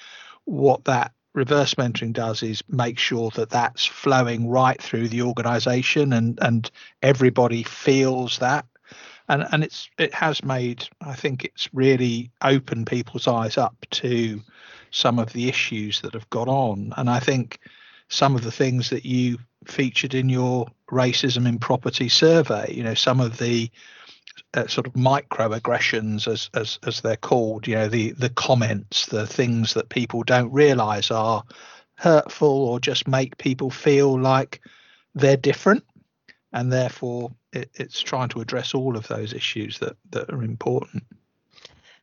what 0.44 0.84
that 0.84 1.12
reverse 1.34 1.74
mentoring 1.74 2.12
does 2.12 2.42
is 2.42 2.62
make 2.68 2.98
sure 2.98 3.30
that 3.30 3.50
that's 3.50 3.86
flowing 3.86 4.48
right 4.48 4.80
through 4.80 5.08
the 5.08 5.22
organization 5.22 6.12
and 6.12 6.38
and 6.42 6.70
everybody 7.02 7.62
feels 7.62 8.38
that 8.38 8.66
and 9.30 9.46
and 9.52 9.64
it's 9.64 9.88
it 9.96 10.12
has 10.12 10.44
made 10.44 10.86
i 11.00 11.14
think 11.14 11.44
it's 11.44 11.72
really 11.72 12.30
opened 12.42 12.86
people's 12.86 13.26
eyes 13.28 13.56
up 13.56 13.74
to 13.90 14.40
some 14.90 15.18
of 15.18 15.32
the 15.32 15.48
issues 15.48 16.00
that 16.00 16.12
have 16.14 16.28
gone 16.30 16.48
on. 16.48 16.92
And 16.96 17.08
i 17.08 17.20
think 17.20 17.60
some 18.08 18.34
of 18.34 18.42
the 18.42 18.52
things 18.52 18.90
that 18.90 19.06
you 19.06 19.38
featured 19.66 20.14
in 20.14 20.28
your 20.28 20.66
racism 20.90 21.46
in 21.48 21.58
property 21.58 22.08
survey 22.08 22.72
you 22.74 22.82
know 22.82 22.94
some 22.94 23.20
of 23.20 23.38
the 23.38 23.70
uh, 24.54 24.66
sort 24.66 24.86
of 24.86 24.94
microaggressions 24.94 26.26
as, 26.26 26.50
as 26.54 26.78
as 26.84 27.00
they're 27.00 27.16
called 27.16 27.68
you 27.68 27.74
know 27.76 27.88
the 27.88 28.10
the 28.12 28.30
comments 28.30 29.06
the 29.06 29.26
things 29.26 29.74
that 29.74 29.88
people 29.90 30.24
don't 30.24 30.52
realize 30.52 31.10
are 31.10 31.44
hurtful 31.94 32.48
or 32.48 32.80
just 32.80 33.06
make 33.06 33.36
people 33.38 33.70
feel 33.70 34.18
like 34.18 34.60
they're 35.14 35.36
different 35.36 35.84
and 36.52 36.72
therefore 36.72 37.30
it, 37.52 37.70
it's 37.74 38.00
trying 38.00 38.28
to 38.30 38.40
address 38.40 38.74
all 38.74 38.96
of 38.96 39.08
those 39.08 39.32
issues 39.32 39.78
that 39.78 39.96
that 40.10 40.30
are 40.30 40.42
important. 40.42 41.04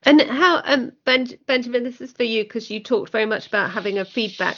And 0.03 0.21
how 0.21 0.61
um 0.63 0.91
ben, 1.05 1.27
benjamin 1.47 1.83
this 1.83 2.01
is 2.01 2.11
for 2.11 2.23
you 2.23 2.43
because 2.43 2.69
you 2.69 2.81
talked 2.81 3.11
very 3.11 3.25
much 3.25 3.47
about 3.47 3.71
having 3.71 3.97
a 3.97 4.05
feedback 4.05 4.57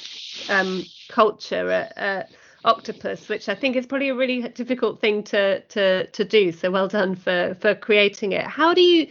um 0.49 0.83
culture 1.09 1.71
at, 1.71 1.97
at 1.97 2.31
octopus 2.65 3.29
which 3.29 3.47
i 3.47 3.55
think 3.55 3.77
is 3.77 3.87
probably 3.87 4.09
a 4.09 4.15
really 4.15 4.41
difficult 4.49 4.99
thing 4.99 5.23
to 5.23 5.61
to 5.61 6.05
to 6.07 6.25
do 6.25 6.51
so 6.51 6.69
well 6.69 6.87
done 6.89 7.15
for 7.15 7.55
for 7.61 7.73
creating 7.73 8.33
it. 8.33 8.45
How 8.45 8.73
do 8.73 8.81
you 8.81 9.07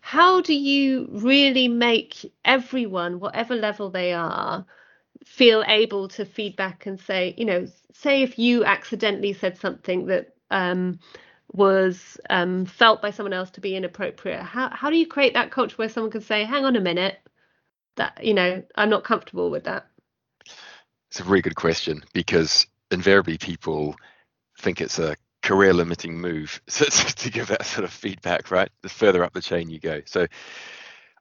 how 0.00 0.40
do 0.40 0.52
you 0.52 1.08
really 1.12 1.68
make 1.68 2.32
everyone 2.44 3.20
whatever 3.20 3.54
level 3.54 3.88
they 3.88 4.12
are 4.12 4.66
feel 5.24 5.62
able 5.68 6.08
to 6.08 6.24
feedback 6.24 6.86
and 6.86 6.98
say 6.98 7.34
you 7.38 7.44
know 7.44 7.66
say 7.92 8.22
if 8.22 8.36
you 8.36 8.64
accidentally 8.64 9.32
said 9.32 9.56
something 9.56 10.06
that 10.06 10.31
um, 10.52 10.98
was 11.52 12.18
um, 12.30 12.64
felt 12.64 13.02
by 13.02 13.10
someone 13.10 13.32
else 13.32 13.50
to 13.50 13.60
be 13.60 13.76
inappropriate 13.76 14.42
how, 14.42 14.70
how 14.70 14.90
do 14.90 14.96
you 14.96 15.06
create 15.06 15.34
that 15.34 15.50
culture 15.50 15.76
where 15.76 15.88
someone 15.88 16.10
can 16.10 16.22
say 16.22 16.44
hang 16.44 16.64
on 16.64 16.76
a 16.76 16.80
minute 16.80 17.18
that 17.96 18.24
you 18.24 18.32
know 18.32 18.62
i'm 18.76 18.88
not 18.88 19.04
comfortable 19.04 19.50
with 19.50 19.64
that 19.64 19.86
it's 21.10 21.20
a 21.20 21.24
really 21.24 21.42
good 21.42 21.56
question 21.56 22.02
because 22.14 22.66
invariably 22.90 23.36
people 23.36 23.94
think 24.58 24.80
it's 24.80 24.98
a 24.98 25.16
career 25.42 25.72
limiting 25.74 26.18
move 26.18 26.60
to, 26.68 26.84
to 26.84 27.30
give 27.30 27.48
that 27.48 27.66
sort 27.66 27.84
of 27.84 27.92
feedback, 27.92 28.50
right? 28.50 28.70
The 28.82 28.88
further 28.88 29.22
up 29.24 29.32
the 29.32 29.42
chain 29.42 29.68
you 29.68 29.78
go. 29.78 30.00
So 30.06 30.26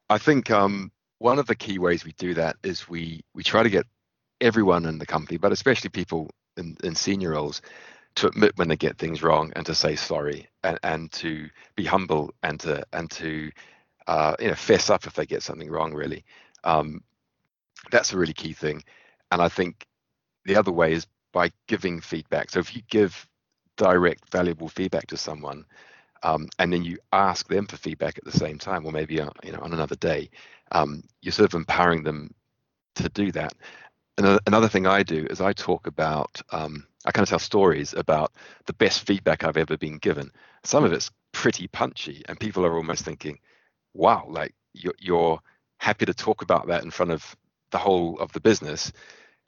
I 0.10 0.18
think 0.18 0.50
um, 0.52 0.92
one 1.18 1.40
of 1.40 1.48
the 1.48 1.56
key 1.56 1.80
ways 1.80 2.06
we 2.06 2.14
do 2.14 2.34
that 2.36 2.56
is 2.64 2.88
we 2.88 3.22
we 3.34 3.44
try 3.44 3.64
to 3.64 3.70
get 3.70 3.86
everyone 4.40 4.86
in 4.86 4.98
the 4.98 5.06
company, 5.06 5.38
but 5.38 5.52
especially 5.52 5.90
people 5.90 6.30
in, 6.58 6.78
in 6.84 6.96
senior 6.96 7.32
roles, 7.32 7.62
to 8.16 8.28
admit 8.28 8.58
when 8.58 8.68
they 8.68 8.76
get 8.76 8.98
things 8.98 9.24
wrong 9.24 9.52
and 9.56 9.66
to 9.66 9.76
say 9.76 9.96
sorry 9.96 10.48
and, 10.64 10.80
and 10.84 11.12
to 11.14 11.50
be 11.76 11.86
humble 11.86 12.34
and 12.44 12.60
to 12.62 12.84
and 12.94 13.10
to 13.12 13.52
uh, 14.08 14.36
you 14.40 14.48
know 14.48 14.56
fess 14.56 14.90
up 14.90 15.06
if 15.06 15.14
they 15.14 15.26
get 15.26 15.44
something 15.44 15.70
wrong. 15.70 15.94
Really, 15.94 16.24
um, 16.64 17.04
that's 17.92 18.14
a 18.14 18.18
really 18.18 18.34
key 18.34 18.54
thing. 18.54 18.84
And 19.32 19.42
I 19.42 19.48
think 19.48 19.86
the 20.46 20.56
other 20.56 20.72
way 20.72 20.94
is 20.94 21.08
by 21.32 21.52
giving 21.68 22.02
feedback. 22.02 22.50
So 22.50 22.60
if 22.60 22.76
you 22.76 22.82
give 22.90 23.28
direct, 23.78 24.30
valuable 24.32 24.68
feedback 24.68 25.08
to 25.08 25.18
someone, 25.18 25.66
um, 26.24 26.48
and 26.60 26.72
then 26.72 26.84
you 26.84 26.98
ask 27.14 27.48
them 27.48 27.66
for 27.66 27.78
feedback 27.78 28.18
at 28.18 28.26
the 28.26 28.32
same 28.32 28.58
time, 28.58 28.86
or 28.86 28.92
maybe 28.92 29.20
uh, 29.20 29.30
you 29.44 29.52
know 29.52 29.60
on 29.62 29.74
another 29.74 29.96
day, 29.96 30.30
um, 30.72 31.04
you're 31.22 31.32
sort 31.32 31.54
of 31.54 31.58
empowering 31.58 32.04
them 32.04 32.34
to 32.96 33.10
do 33.10 33.32
that. 33.32 33.54
Another, 34.18 34.40
another 34.46 34.68
thing 34.68 34.86
I 34.86 35.04
do 35.04 35.26
is 35.30 35.42
I 35.42 35.54
talk 35.54 35.88
about, 35.88 36.42
um, 36.52 36.86
I 37.06 37.12
kind 37.12 37.24
of 37.24 37.30
tell 37.30 37.40
stories 37.40 37.94
about 37.94 38.34
the 38.66 38.74
best 38.74 39.06
feedback 39.06 39.44
I've 39.44 39.58
ever 39.58 39.78
been 39.78 39.98
given. 39.98 40.32
Some 40.64 40.84
of 40.84 40.94
it's 40.94 41.12
pretty 41.32 41.68
punchy, 41.68 42.24
and 42.28 42.40
people 42.40 42.66
are 42.66 42.76
almost 42.76 43.06
thinking, 43.06 43.40
"Wow, 43.94 44.26
like 44.30 44.54
you're, 44.74 44.96
you're 45.00 45.40
happy 45.80 46.06
to 46.06 46.14
talk 46.14 46.42
about 46.42 46.68
that 46.68 46.84
in 46.84 46.92
front 46.92 47.12
of 47.12 47.36
the 47.72 47.78
whole 47.78 48.20
of 48.20 48.32
the 48.34 48.42
business." 48.42 48.92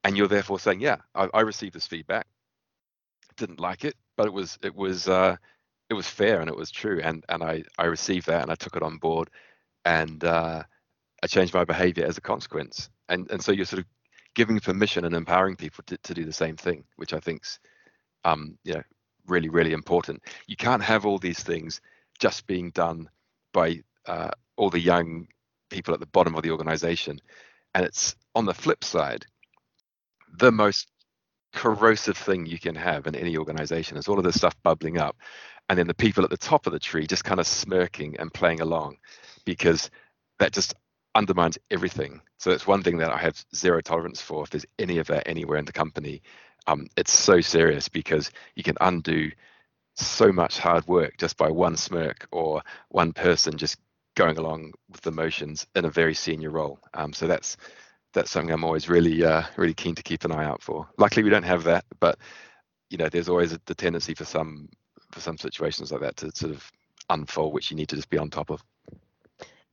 and 0.04 0.18
you're 0.18 0.28
therefore 0.28 0.60
saying, 0.60 0.82
yeah, 0.82 0.98
I, 1.16 1.30
I, 1.34 1.42
received 1.42 1.74
this 1.74 1.88
feedback, 1.88 2.28
didn't 3.38 3.60
like 3.60 3.86
it, 3.86 3.96
but 4.18 4.28
it 4.28 4.34
was 4.34 4.58
it 4.62 4.76
was 4.76 5.08
uh, 5.08 5.38
it 5.90 5.94
was 5.94 6.08
fair 6.08 6.42
and 6.42 6.50
it 6.50 6.56
was 6.56 6.72
true, 6.72 7.00
and 7.04 7.24
and 7.30 7.44
I 7.44 7.64
I 7.78 7.86
received 7.86 8.28
that 8.28 8.42
and 8.42 8.52
I 8.52 8.56
took 8.56 8.76
it 8.76 8.84
on 8.84 8.98
board, 8.98 9.30
and 9.86 10.24
uh, 10.24 10.64
I 11.24 11.28
changed 11.28 11.54
my 11.54 11.66
behavior 11.66 12.06
as 12.06 12.18
a 12.18 12.22
consequence, 12.22 12.90
and 13.10 13.30
and 13.32 13.42
so 13.42 13.52
you're 13.52 13.66
sort 13.66 13.82
of 13.82 13.86
giving 14.36 14.60
permission 14.60 15.06
and 15.06 15.16
empowering 15.16 15.56
people 15.56 15.84
to, 15.88 15.98
to 15.98 16.14
do 16.14 16.26
the 16.26 16.34
same 16.34 16.56
thing, 16.58 16.84
which 16.98 17.14
I 17.14 17.20
think's 17.20 17.60
um, 18.26 18.58
you 18.64 18.74
know 18.74 18.84
really 19.28 19.50
really 19.50 19.74
important. 19.74 20.22
You 20.48 20.56
can't 20.56 20.84
have 20.84 21.06
all 21.06 21.18
these 21.18 21.42
things 21.42 21.82
just 22.20 22.48
being 22.48 22.72
done 22.72 23.10
by 23.54 23.82
uh, 24.06 24.32
all 24.58 24.70
the 24.70 24.80
young 24.80 25.28
people 25.70 25.94
at 25.94 26.00
the 26.00 26.06
bottom 26.08 26.36
of 26.36 26.44
the 26.44 26.52
organization, 26.52 27.20
and 27.74 27.86
it's 27.86 28.16
on 28.36 28.46
the 28.46 28.54
flip 28.54 28.84
side 28.84 29.26
the 30.38 30.52
most 30.52 30.88
corrosive 31.54 32.18
thing 32.18 32.46
you 32.46 32.60
can 32.60 32.76
have 32.76 33.06
in 33.06 33.16
any 33.16 33.38
organization 33.38 33.98
is 33.98 34.08
all 34.08 34.18
of 34.18 34.24
this 34.24 34.36
stuff 34.36 34.56
bubbling 34.64 34.98
up 34.98 35.16
and 35.70 35.78
then 35.78 35.88
the 35.88 35.94
people 35.94 36.24
at 36.24 36.32
the 36.32 36.38
top 36.38 36.66
of 36.66 36.74
the 36.74 36.80
tree 36.80 37.06
just 37.06 37.24
kind 37.24 37.40
of 37.40 37.46
smirking 37.46 38.16
and 38.20 38.34
playing 38.34 38.60
along 38.60 38.98
because 39.46 39.92
that 40.40 40.52
just 40.52 40.74
undermines 41.16 41.58
everything 41.72 42.22
so 42.38 42.52
it's 42.52 42.68
one 42.68 42.84
thing 42.84 42.98
that 42.98 43.12
i 43.12 43.18
have 43.18 43.44
zero 43.56 43.82
tolerance 43.82 44.22
for 44.22 44.44
if 44.44 44.50
there's 44.50 44.66
any 44.80 44.98
of 44.98 45.08
that 45.08 45.28
anywhere 45.28 45.58
in 45.58 45.66
the 45.66 45.72
company 45.72 46.22
um, 46.66 46.88
it's 46.96 47.12
so 47.12 47.42
serious 47.42 47.90
because 47.90 48.32
you 48.56 48.64
can 48.64 48.78
undo 48.80 49.30
so 49.96 50.32
much 50.32 50.58
hard 50.58 50.88
work 50.88 51.18
just 51.18 51.38
by 51.38 51.50
one 51.50 51.76
smirk 51.76 52.28
or 52.32 52.62
one 52.90 53.12
person 53.12 53.58
just 53.58 53.78
going 54.16 54.38
along 54.38 54.72
with 54.90 55.02
the 55.02 55.12
motions 55.12 55.68
in 55.76 55.86
a 55.86 55.90
very 55.90 56.14
senior 56.14 56.52
role 56.52 56.80
um, 56.94 57.12
so 57.12 57.28
that's 57.28 57.58
that's 58.14 58.32
something 58.32 58.54
I'm 58.54 58.64
always 58.64 58.88
really 58.88 59.24
uh, 59.26 59.44
really 59.58 59.74
keen 59.74 59.96
to 59.96 60.04
keep 60.04 60.24
an 60.24 60.32
eye 60.32 60.46
out 60.46 60.62
for. 60.62 60.88
Luckily, 60.98 61.24
we 61.24 61.30
don't 61.30 61.44
have 61.44 61.64
that, 61.66 61.86
but 62.00 62.18
you 62.90 62.98
know, 62.98 63.10
there's 63.10 63.30
always 63.30 63.54
a, 63.54 63.60
the 63.66 63.76
tendency 63.76 64.14
for 64.14 64.26
some 64.26 64.70
for 65.12 65.20
some 65.20 65.38
situations 65.38 65.92
like 65.92 66.02
that 66.02 66.16
to 66.18 66.32
sort 66.34 66.54
of 66.54 66.72
unfold, 67.10 67.54
which 67.54 67.70
you 67.72 67.78
need 67.78 67.90
to 67.90 67.96
just 67.96 68.10
be 68.10 68.18
on 68.18 68.30
top 68.30 68.50
of. 68.50 68.64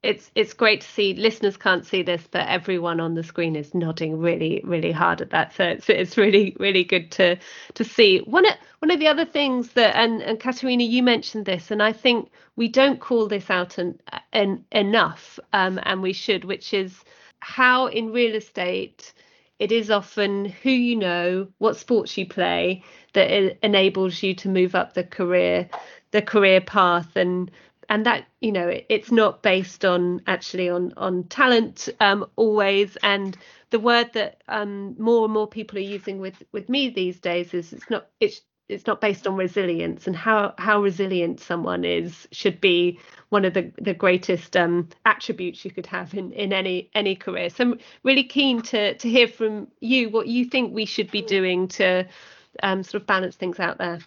It's 0.02 0.30
it's 0.34 0.54
great 0.54 0.80
to 0.80 0.88
see. 0.88 1.12
Listeners 1.14 1.58
can't 1.58 1.84
see 1.84 2.02
this, 2.02 2.26
but 2.30 2.48
everyone 2.48 3.00
on 3.00 3.14
the 3.14 3.22
screen 3.22 3.54
is 3.54 3.74
nodding 3.74 4.18
really 4.18 4.62
really 4.64 4.92
hard 4.92 5.20
at 5.20 5.30
that. 5.30 5.52
So 5.52 5.64
it's 5.64 5.90
it's 5.90 6.16
really 6.16 6.56
really 6.58 6.84
good 6.84 7.10
to 7.12 7.36
to 7.74 7.84
see. 7.84 8.20
One 8.20 8.46
of 8.46 8.54
one 8.78 8.90
of 8.90 8.98
the 8.98 9.08
other 9.08 9.26
things 9.26 9.72
that 9.72 9.94
and 9.96 10.22
and 10.22 10.40
Katerina, 10.40 10.84
you 10.84 11.02
mentioned 11.02 11.44
this, 11.44 11.70
and 11.70 11.82
I 11.82 11.92
think 11.92 12.30
we 12.56 12.66
don't 12.68 12.98
call 12.98 13.28
this 13.28 13.50
out 13.50 13.78
en, 13.78 13.98
en, 14.32 14.64
enough, 14.72 15.38
um, 15.52 15.78
and 15.82 16.00
we 16.00 16.14
should, 16.14 16.44
which 16.44 16.72
is 16.72 17.04
how 17.40 17.86
in 17.86 18.10
real 18.10 18.34
estate 18.34 19.12
it 19.58 19.70
is 19.70 19.90
often 19.90 20.46
who 20.46 20.70
you 20.70 20.96
know, 20.96 21.46
what 21.58 21.76
sports 21.76 22.16
you 22.16 22.26
play 22.26 22.82
that 23.12 23.30
enables 23.62 24.22
you 24.22 24.34
to 24.36 24.48
move 24.48 24.74
up 24.74 24.94
the 24.94 25.04
career 25.04 25.68
the 26.12 26.22
career 26.22 26.60
path 26.60 27.14
and 27.16 27.50
and 27.90 28.06
that 28.06 28.24
you 28.40 28.52
know 28.52 28.72
it's 28.88 29.10
not 29.10 29.42
based 29.42 29.84
on 29.84 30.22
actually 30.28 30.70
on 30.70 30.94
on 30.96 31.24
talent 31.24 31.88
um, 31.98 32.24
always. 32.36 32.96
And 33.02 33.36
the 33.70 33.80
word 33.80 34.12
that 34.14 34.42
um, 34.48 34.94
more 34.98 35.24
and 35.24 35.34
more 35.34 35.48
people 35.48 35.76
are 35.76 35.82
using 35.82 36.20
with 36.20 36.42
with 36.52 36.68
me 36.68 36.88
these 36.88 37.18
days 37.18 37.52
is 37.52 37.72
it's 37.72 37.90
not 37.90 38.06
it's 38.20 38.40
it's 38.68 38.86
not 38.86 39.00
based 39.00 39.26
on 39.26 39.34
resilience 39.34 40.06
and 40.06 40.14
how 40.14 40.54
how 40.56 40.80
resilient 40.80 41.40
someone 41.40 41.84
is 41.84 42.28
should 42.30 42.60
be 42.60 42.98
one 43.30 43.44
of 43.44 43.54
the 43.54 43.72
the 43.82 43.92
greatest 43.92 44.56
um, 44.56 44.88
attributes 45.04 45.64
you 45.64 45.72
could 45.72 45.86
have 45.86 46.14
in 46.14 46.30
in 46.32 46.52
any 46.52 46.88
any 46.94 47.16
career. 47.16 47.50
So 47.50 47.64
i'm 47.64 47.80
really 48.04 48.24
keen 48.24 48.62
to 48.62 48.94
to 48.94 49.08
hear 49.10 49.26
from 49.26 49.66
you 49.80 50.10
what 50.10 50.28
you 50.28 50.44
think 50.44 50.72
we 50.72 50.84
should 50.84 51.10
be 51.10 51.22
doing 51.22 51.66
to 51.68 52.06
um, 52.62 52.84
sort 52.84 53.02
of 53.02 53.06
balance 53.08 53.34
things 53.34 53.58
out 53.58 53.78
there 53.78 53.98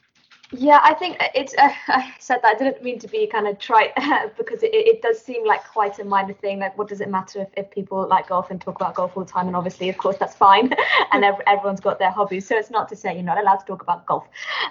yeah, 0.55 0.79
I 0.83 0.93
think 0.93 1.17
it's. 1.33 1.53
Uh, 1.57 1.69
I 1.87 2.13
said 2.19 2.39
that 2.43 2.55
I 2.55 2.57
didn't 2.57 2.83
mean 2.83 2.99
to 2.99 3.07
be 3.07 3.25
kind 3.27 3.47
of 3.47 3.57
trite 3.59 3.91
because 4.37 4.63
it, 4.63 4.73
it 4.73 5.01
does 5.01 5.19
seem 5.19 5.45
like 5.45 5.63
quite 5.63 5.99
a 5.99 6.03
minor 6.03 6.33
thing. 6.33 6.59
Like, 6.59 6.77
what 6.77 6.87
does 6.87 7.01
it 7.01 7.09
matter 7.09 7.41
if, 7.41 7.47
if 7.57 7.71
people 7.71 8.07
like 8.07 8.29
golf 8.29 8.51
and 8.51 8.61
talk 8.61 8.75
about 8.75 8.95
golf 8.95 9.17
all 9.17 9.23
the 9.23 9.31
time? 9.31 9.47
And 9.47 9.55
obviously, 9.55 9.89
of 9.89 9.97
course, 9.97 10.17
that's 10.17 10.35
fine. 10.35 10.71
and 11.11 11.23
every, 11.23 11.45
everyone's 11.47 11.79
got 11.79 11.99
their 11.99 12.11
hobbies, 12.11 12.47
so 12.47 12.55
it's 12.55 12.69
not 12.69 12.87
to 12.89 12.95
say 12.95 13.13
you're 13.13 13.23
not 13.23 13.39
allowed 13.39 13.57
to 13.57 13.65
talk 13.65 13.81
about 13.81 14.05
golf. 14.05 14.27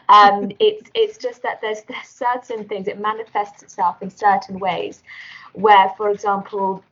Um, 0.09 0.53
it's 0.61 0.91
it's 0.95 1.19
just 1.19 1.43
that 1.43 1.61
there's 1.61 1.83
there's 1.83 2.07
certain 2.07 2.65
things. 2.69 2.87
It 2.87 3.01
manifests 3.01 3.63
itself 3.63 4.03
in 4.03 4.11
certain 4.11 4.59
ways, 4.59 5.03
where, 5.55 5.91
for 5.97 6.11
example, 6.11 6.85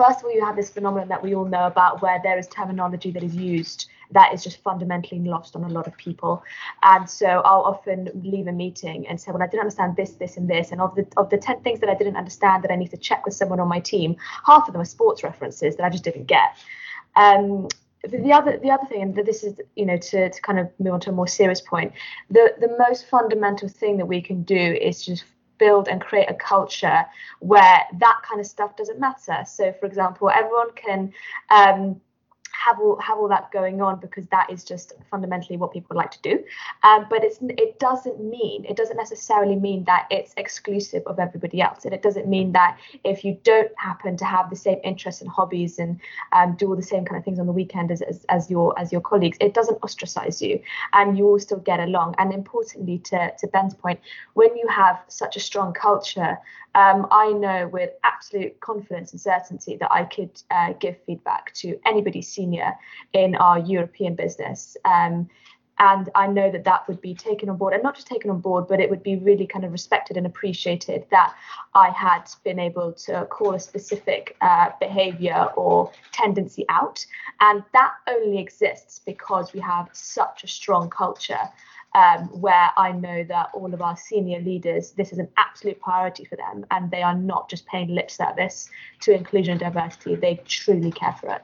first 0.00 0.20
of 0.20 0.24
all, 0.24 0.32
you 0.32 0.44
have 0.44 0.56
this 0.56 0.70
phenomenon 0.70 1.08
that 1.08 1.22
we 1.22 1.34
all 1.34 1.44
know 1.44 1.66
about, 1.66 2.00
where 2.00 2.20
there 2.22 2.38
is 2.38 2.46
terminology 2.48 3.10
that 3.10 3.22
is 3.22 3.34
used 3.34 3.88
that 4.12 4.34
is 4.34 4.42
just 4.42 4.62
fundamentally 4.62 5.20
lost 5.20 5.54
on 5.54 5.62
a 5.64 5.68
lot 5.68 5.86
of 5.86 5.96
people. 5.96 6.42
And 6.82 7.08
so 7.08 7.26
I'll 7.44 7.62
often 7.62 8.08
leave 8.14 8.46
a 8.46 8.52
meeting 8.52 9.06
and 9.06 9.20
say, 9.20 9.30
well, 9.30 9.42
I 9.42 9.46
didn't 9.46 9.60
understand 9.60 9.96
this, 9.96 10.12
this, 10.12 10.36
and 10.36 10.48
this. 10.48 10.72
And 10.72 10.80
of 10.80 10.94
the 10.96 11.06
of 11.16 11.30
the 11.30 11.38
10 11.38 11.62
things 11.62 11.80
that 11.80 11.88
I 11.88 11.94
didn't 11.94 12.16
understand 12.16 12.64
that 12.64 12.72
I 12.72 12.76
need 12.76 12.90
to 12.90 12.96
check 12.96 13.24
with 13.24 13.34
someone 13.34 13.60
on 13.60 13.68
my 13.68 13.80
team, 13.80 14.16
half 14.44 14.66
of 14.66 14.72
them 14.72 14.82
are 14.82 14.86
sports 14.86 15.22
references 15.22 15.76
that 15.76 15.84
I 15.84 15.90
just 15.90 16.04
didn't 16.04 16.26
get. 16.26 16.56
Um, 17.16 17.68
the 18.02 18.32
other 18.32 18.58
the 18.58 18.70
other 18.70 18.86
thing, 18.86 19.02
and 19.02 19.14
this 19.14 19.44
is 19.44 19.60
you 19.76 19.84
know 19.84 19.98
to, 19.98 20.30
to 20.30 20.40
kind 20.42 20.58
of 20.58 20.70
move 20.78 20.94
on 20.94 21.00
to 21.00 21.10
a 21.10 21.12
more 21.12 21.28
serious 21.28 21.60
point, 21.60 21.92
the 22.30 22.54
the 22.58 22.74
most 22.78 23.06
fundamental 23.08 23.68
thing 23.68 23.98
that 23.98 24.06
we 24.06 24.22
can 24.22 24.42
do 24.42 24.56
is 24.56 25.04
just 25.04 25.24
build 25.60 25.86
and 25.86 26.00
create 26.00 26.28
a 26.28 26.34
culture 26.34 27.04
where 27.38 27.82
that 27.98 28.20
kind 28.28 28.40
of 28.40 28.46
stuff 28.46 28.74
doesn't 28.76 28.98
matter. 28.98 29.44
So, 29.46 29.72
for 29.78 29.86
example, 29.86 30.28
everyone 30.30 30.72
can 30.74 31.12
um, 31.50 32.00
have 32.60 32.78
all 32.78 32.98
have 33.00 33.18
all 33.18 33.28
that 33.28 33.50
going 33.50 33.80
on 33.80 33.98
because 34.00 34.26
that 34.26 34.50
is 34.50 34.64
just 34.64 34.92
fundamentally 35.10 35.56
what 35.56 35.72
people 35.72 35.96
like 35.96 36.10
to 36.10 36.20
do. 36.20 36.44
Um, 36.82 37.06
but 37.08 37.24
it's 37.24 37.38
it 37.40 37.78
doesn't 37.78 38.22
mean 38.22 38.64
it 38.66 38.76
doesn't 38.76 38.96
necessarily 38.96 39.56
mean 39.56 39.84
that 39.84 40.06
it's 40.10 40.34
exclusive 40.36 41.02
of 41.06 41.18
everybody 41.18 41.60
else, 41.62 41.84
and 41.84 41.94
it 41.94 42.02
doesn't 42.02 42.28
mean 42.28 42.52
that 42.52 42.78
if 43.02 43.24
you 43.24 43.38
don't 43.44 43.72
happen 43.76 44.16
to 44.18 44.24
have 44.24 44.50
the 44.50 44.56
same 44.56 44.78
interests 44.84 45.22
and 45.22 45.30
hobbies 45.30 45.78
and 45.78 46.00
um, 46.32 46.54
do 46.56 46.68
all 46.68 46.76
the 46.76 46.82
same 46.82 47.04
kind 47.04 47.18
of 47.18 47.24
things 47.24 47.38
on 47.38 47.46
the 47.46 47.52
weekend 47.52 47.90
as, 47.90 48.02
as, 48.02 48.24
as 48.28 48.50
your 48.50 48.78
as 48.78 48.92
your 48.92 49.00
colleagues, 49.00 49.38
it 49.40 49.54
doesn't 49.54 49.82
ostracize 49.82 50.42
you, 50.42 50.60
and 50.92 51.16
you 51.16 51.24
will 51.24 51.38
still 51.38 51.60
get 51.60 51.80
along. 51.80 52.14
And 52.18 52.32
importantly, 52.32 52.98
to 52.98 53.32
to 53.38 53.46
Ben's 53.48 53.74
point, 53.74 54.00
when 54.34 54.54
you 54.56 54.68
have 54.68 55.00
such 55.08 55.36
a 55.36 55.40
strong 55.40 55.72
culture 55.72 56.38
um, 56.74 57.08
I 57.10 57.32
know 57.32 57.68
with 57.68 57.90
absolute 58.04 58.60
confidence 58.60 59.10
and 59.12 59.20
certainty 59.20 59.76
that 59.76 59.90
I 59.90 60.04
could 60.04 60.30
uh, 60.50 60.74
give 60.74 60.96
feedback 61.04 61.52
to 61.54 61.78
anybody 61.84 62.22
senior 62.22 62.49
in 63.12 63.34
our 63.36 63.58
European 63.58 64.14
business. 64.14 64.76
Um, 64.84 65.28
and 65.80 66.10
I 66.14 66.26
know 66.26 66.50
that 66.50 66.64
that 66.64 66.86
would 66.88 67.00
be 67.00 67.14
taken 67.14 67.48
on 67.48 67.56
board, 67.56 67.72
and 67.72 67.82
not 67.82 67.94
just 67.94 68.06
taken 68.06 68.30
on 68.30 68.40
board, 68.40 68.68
but 68.68 68.80
it 68.80 68.90
would 68.90 69.02
be 69.02 69.16
really 69.16 69.46
kind 69.46 69.64
of 69.64 69.72
respected 69.72 70.18
and 70.18 70.26
appreciated 70.26 71.06
that 71.10 71.34
I 71.74 71.88
had 71.88 72.30
been 72.44 72.58
able 72.58 72.92
to 72.92 73.24
call 73.30 73.54
a 73.54 73.60
specific 73.60 74.36
uh, 74.42 74.70
behavior 74.78 75.48
or 75.56 75.90
tendency 76.12 76.66
out. 76.68 77.04
And 77.40 77.64
that 77.72 77.94
only 78.06 78.38
exists 78.38 79.00
because 79.06 79.54
we 79.54 79.60
have 79.60 79.88
such 79.94 80.44
a 80.44 80.48
strong 80.48 80.90
culture 80.90 81.48
um, 81.94 82.28
where 82.40 82.70
I 82.76 82.92
know 82.92 83.24
that 83.24 83.48
all 83.54 83.72
of 83.72 83.80
our 83.80 83.96
senior 83.96 84.40
leaders, 84.40 84.92
this 84.92 85.12
is 85.12 85.18
an 85.18 85.28
absolute 85.38 85.80
priority 85.80 86.26
for 86.26 86.36
them, 86.36 86.66
and 86.70 86.90
they 86.90 87.02
are 87.02 87.16
not 87.16 87.48
just 87.48 87.66
paying 87.66 87.94
lip 87.94 88.10
service 88.10 88.68
to 89.00 89.14
inclusion 89.14 89.52
and 89.52 89.60
diversity. 89.60 90.14
They 90.14 90.40
truly 90.46 90.92
care 90.92 91.16
for 91.18 91.30
it. 91.30 91.42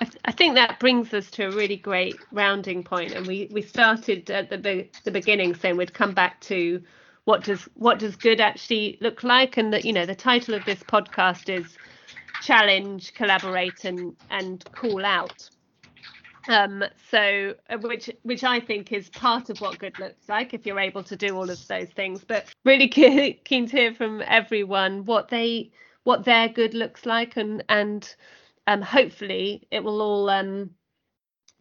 I, 0.00 0.04
th- 0.04 0.20
I 0.24 0.32
think 0.32 0.54
that 0.54 0.80
brings 0.80 1.12
us 1.12 1.30
to 1.32 1.48
a 1.48 1.50
really 1.50 1.76
great 1.76 2.16
rounding 2.32 2.82
point, 2.82 3.12
and 3.12 3.26
we 3.26 3.48
we 3.52 3.62
started 3.62 4.30
at 4.30 4.48
the 4.50 4.88
the 5.04 5.10
beginning 5.10 5.54
saying 5.54 5.76
we'd 5.76 5.94
come 5.94 6.14
back 6.14 6.40
to 6.42 6.82
what 7.24 7.44
does 7.44 7.64
what 7.74 7.98
does 7.98 8.16
good 8.16 8.40
actually 8.40 8.98
look 9.00 9.22
like, 9.22 9.56
and 9.56 9.72
that 9.72 9.84
you 9.84 9.92
know 9.92 10.06
the 10.06 10.14
title 10.14 10.54
of 10.54 10.64
this 10.64 10.82
podcast 10.82 11.48
is 11.48 11.76
challenge, 12.42 13.12
collaborate, 13.14 13.84
and 13.84 14.16
and 14.30 14.64
call 14.72 15.04
out. 15.04 15.48
Um, 16.48 16.82
so 17.10 17.54
uh, 17.68 17.76
which 17.78 18.10
which 18.22 18.42
I 18.42 18.58
think 18.58 18.92
is 18.92 19.10
part 19.10 19.50
of 19.50 19.60
what 19.60 19.78
good 19.78 19.98
looks 19.98 20.28
like 20.28 20.54
if 20.54 20.64
you're 20.64 20.80
able 20.80 21.02
to 21.04 21.16
do 21.16 21.36
all 21.36 21.50
of 21.50 21.68
those 21.68 21.90
things. 21.90 22.24
But 22.24 22.46
really 22.64 22.88
keen 23.44 23.66
to 23.66 23.76
hear 23.76 23.94
from 23.94 24.22
everyone 24.26 25.04
what 25.04 25.28
they 25.28 25.70
what 26.04 26.24
their 26.24 26.48
good 26.48 26.72
looks 26.72 27.04
like 27.04 27.36
and 27.36 27.62
and 27.68 28.14
um, 28.66 28.82
hopefully 28.82 29.66
it 29.70 29.82
will 29.82 30.00
all 30.00 30.30
um, 30.30 30.70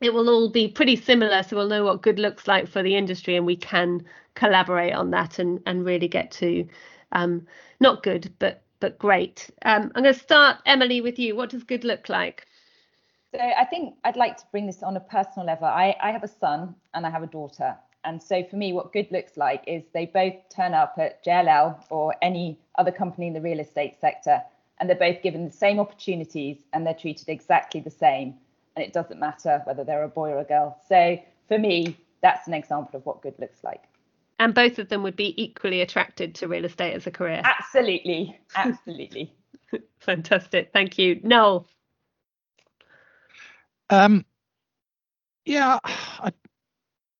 it 0.02 0.14
will 0.14 0.30
all 0.30 0.50
be 0.50 0.68
pretty 0.68 0.96
similar. 0.96 1.44
So 1.44 1.56
we'll 1.56 1.68
know 1.68 1.86
what 1.86 2.02
good 2.02 2.20
looks 2.20 2.48
like 2.48 2.68
for 2.68 2.84
the 2.84 2.96
industry, 2.96 3.36
and 3.36 3.46
we 3.46 3.56
can 3.56 4.04
collaborate 4.36 4.94
on 4.94 5.12
that 5.12 5.40
and 5.40 5.60
and 5.66 5.86
really 5.86 6.08
get 6.08 6.32
to 6.32 6.68
um, 7.12 7.46
not 7.80 8.04
good, 8.04 8.34
but 8.40 8.64
but 8.80 8.98
great. 8.98 9.50
Um, 9.64 9.92
I'm 9.96 10.04
going 10.04 10.14
to 10.14 10.20
start, 10.20 10.58
Emily, 10.66 11.02
with 11.02 11.20
you. 11.20 11.36
What 11.36 11.50
does 11.50 11.64
good 11.64 11.84
look 11.84 12.10
like? 12.10 12.46
So 13.34 13.40
I 13.40 13.66
think 13.66 13.96
I'd 14.04 14.16
like 14.16 14.38
to 14.38 14.44
bring 14.52 14.66
this 14.66 14.82
on 14.82 14.98
a 14.98 15.02
personal 15.02 15.46
level. 15.46 15.68
I, 15.68 15.96
I 16.02 16.12
have 16.12 16.24
a 16.24 16.28
son 16.28 16.76
and 16.94 17.06
I 17.06 17.10
have 17.10 17.22
a 17.22 17.28
daughter. 17.28 17.76
And 18.06 18.22
so 18.22 18.44
for 18.44 18.56
me, 18.56 18.74
what 18.74 18.94
good 18.94 19.12
looks 19.12 19.38
like 19.38 19.64
is 19.68 19.84
they 19.94 20.06
both 20.06 20.34
turn 20.56 20.74
up 20.74 20.96
at 20.98 21.24
JLL 21.26 21.84
or 21.90 22.16
any 22.22 22.58
other 22.78 22.92
company 22.92 23.28
in 23.28 23.34
the 23.34 23.42
real 23.42 23.60
estate 23.60 24.00
sector, 24.00 24.42
and 24.80 24.90
they're 24.90 24.98
both 24.98 25.22
given 25.22 25.46
the 25.46 25.52
same 25.52 25.80
opportunities 25.80 26.58
and 26.74 26.86
they're 26.86 26.94
treated 26.94 27.30
exactly 27.30 27.82
the 27.82 27.90
same. 27.90 28.36
And 28.76 28.86
it 28.86 28.94
doesn't 28.94 29.20
matter 29.20 29.62
whether 29.66 29.84
they're 29.84 30.04
a 30.04 30.10
boy 30.10 30.30
or 30.30 30.40
a 30.40 30.46
girl. 30.46 30.80
So 30.88 31.20
for 31.48 31.58
me, 31.58 31.98
that's 32.22 32.48
an 32.48 32.54
example 32.54 32.98
of 32.98 33.06
what 33.06 33.22
good 33.22 33.36
looks 33.40 33.64
like. 33.64 33.84
And 34.40 34.54
both 34.54 34.80
of 34.80 34.88
them 34.88 35.04
would 35.04 35.18
be 35.18 35.42
equally 35.42 35.82
attracted 35.82 36.36
to 36.36 36.48
real 36.48 36.64
estate 36.64 36.94
as 36.94 37.06
a 37.06 37.12
career. 37.12 37.42
Absolutely. 37.44 38.40
Absolutely. 38.56 39.34
Fantastic. 40.00 40.72
Thank 40.72 40.98
you. 40.98 41.20
Noel. 41.24 41.68
Um, 43.90 44.24
yeah, 45.46 45.80
I, 45.84 46.32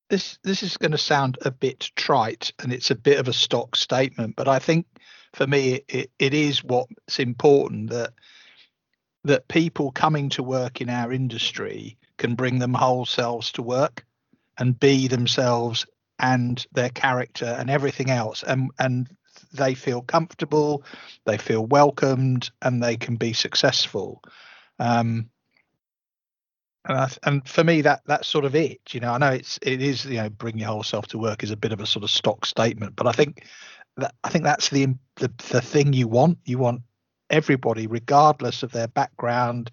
this 0.08 0.38
this 0.44 0.62
is 0.62 0.76
going 0.76 0.92
to 0.92 0.98
sound 0.98 1.38
a 1.42 1.50
bit 1.50 1.90
trite, 1.96 2.52
and 2.58 2.72
it's 2.72 2.90
a 2.90 2.94
bit 2.94 3.18
of 3.18 3.28
a 3.28 3.32
stock 3.32 3.76
statement, 3.76 4.36
but 4.36 4.48
I 4.48 4.60
think 4.60 4.86
for 5.32 5.46
me 5.46 5.80
it, 5.88 6.10
it 6.18 6.34
is 6.34 6.64
what's 6.64 7.18
important 7.18 7.90
that 7.90 8.12
that 9.24 9.48
people 9.48 9.92
coming 9.92 10.28
to 10.30 10.42
work 10.42 10.80
in 10.80 10.88
our 10.88 11.12
industry 11.12 11.98
can 12.16 12.34
bring 12.34 12.58
them 12.58 12.74
whole 12.74 13.04
selves 13.04 13.52
to 13.52 13.62
work 13.62 14.04
and 14.58 14.78
be 14.78 15.08
themselves 15.08 15.86
and 16.18 16.66
their 16.72 16.90
character 16.90 17.56
and 17.58 17.70
everything 17.70 18.10
else. 18.10 18.42
And 18.42 18.70
and 18.78 19.08
they 19.52 19.74
feel 19.74 20.02
comfortable 20.02 20.84
they 21.24 21.38
feel 21.38 21.66
welcomed 21.66 22.50
and 22.62 22.82
they 22.82 22.96
can 22.96 23.16
be 23.16 23.32
successful. 23.32 24.22
Um, 24.78 25.30
and, 26.84 26.98
I, 26.98 27.08
and 27.24 27.48
for 27.48 27.64
me 27.64 27.80
that 27.82 28.02
that's 28.06 28.28
sort 28.28 28.44
of 28.44 28.54
it. 28.54 28.80
You 28.92 29.00
know 29.00 29.12
i 29.12 29.18
know 29.18 29.32
it's 29.32 29.58
it 29.62 29.82
is 29.82 30.04
you 30.04 30.16
know 30.16 30.30
bring 30.30 30.58
your 30.58 30.68
whole 30.68 30.82
self 30.82 31.06
to 31.08 31.18
work 31.18 31.42
is 31.42 31.50
a 31.50 31.56
bit 31.56 31.72
of 31.72 31.80
a 31.80 31.86
sort 31.86 32.04
of 32.04 32.10
stock 32.10 32.46
statement 32.46 32.96
but 32.96 33.06
i 33.06 33.12
think 33.12 33.44
i 34.24 34.28
think 34.28 34.44
that's 34.44 34.70
the 34.70 34.94
the, 35.20 35.30
the 35.50 35.60
thing 35.60 35.92
you 35.92 36.08
want. 36.08 36.38
You 36.44 36.58
want 36.58 36.82
everybody 37.28 37.86
regardless 37.86 38.64
of 38.64 38.72
their 38.72 38.88
background 38.88 39.70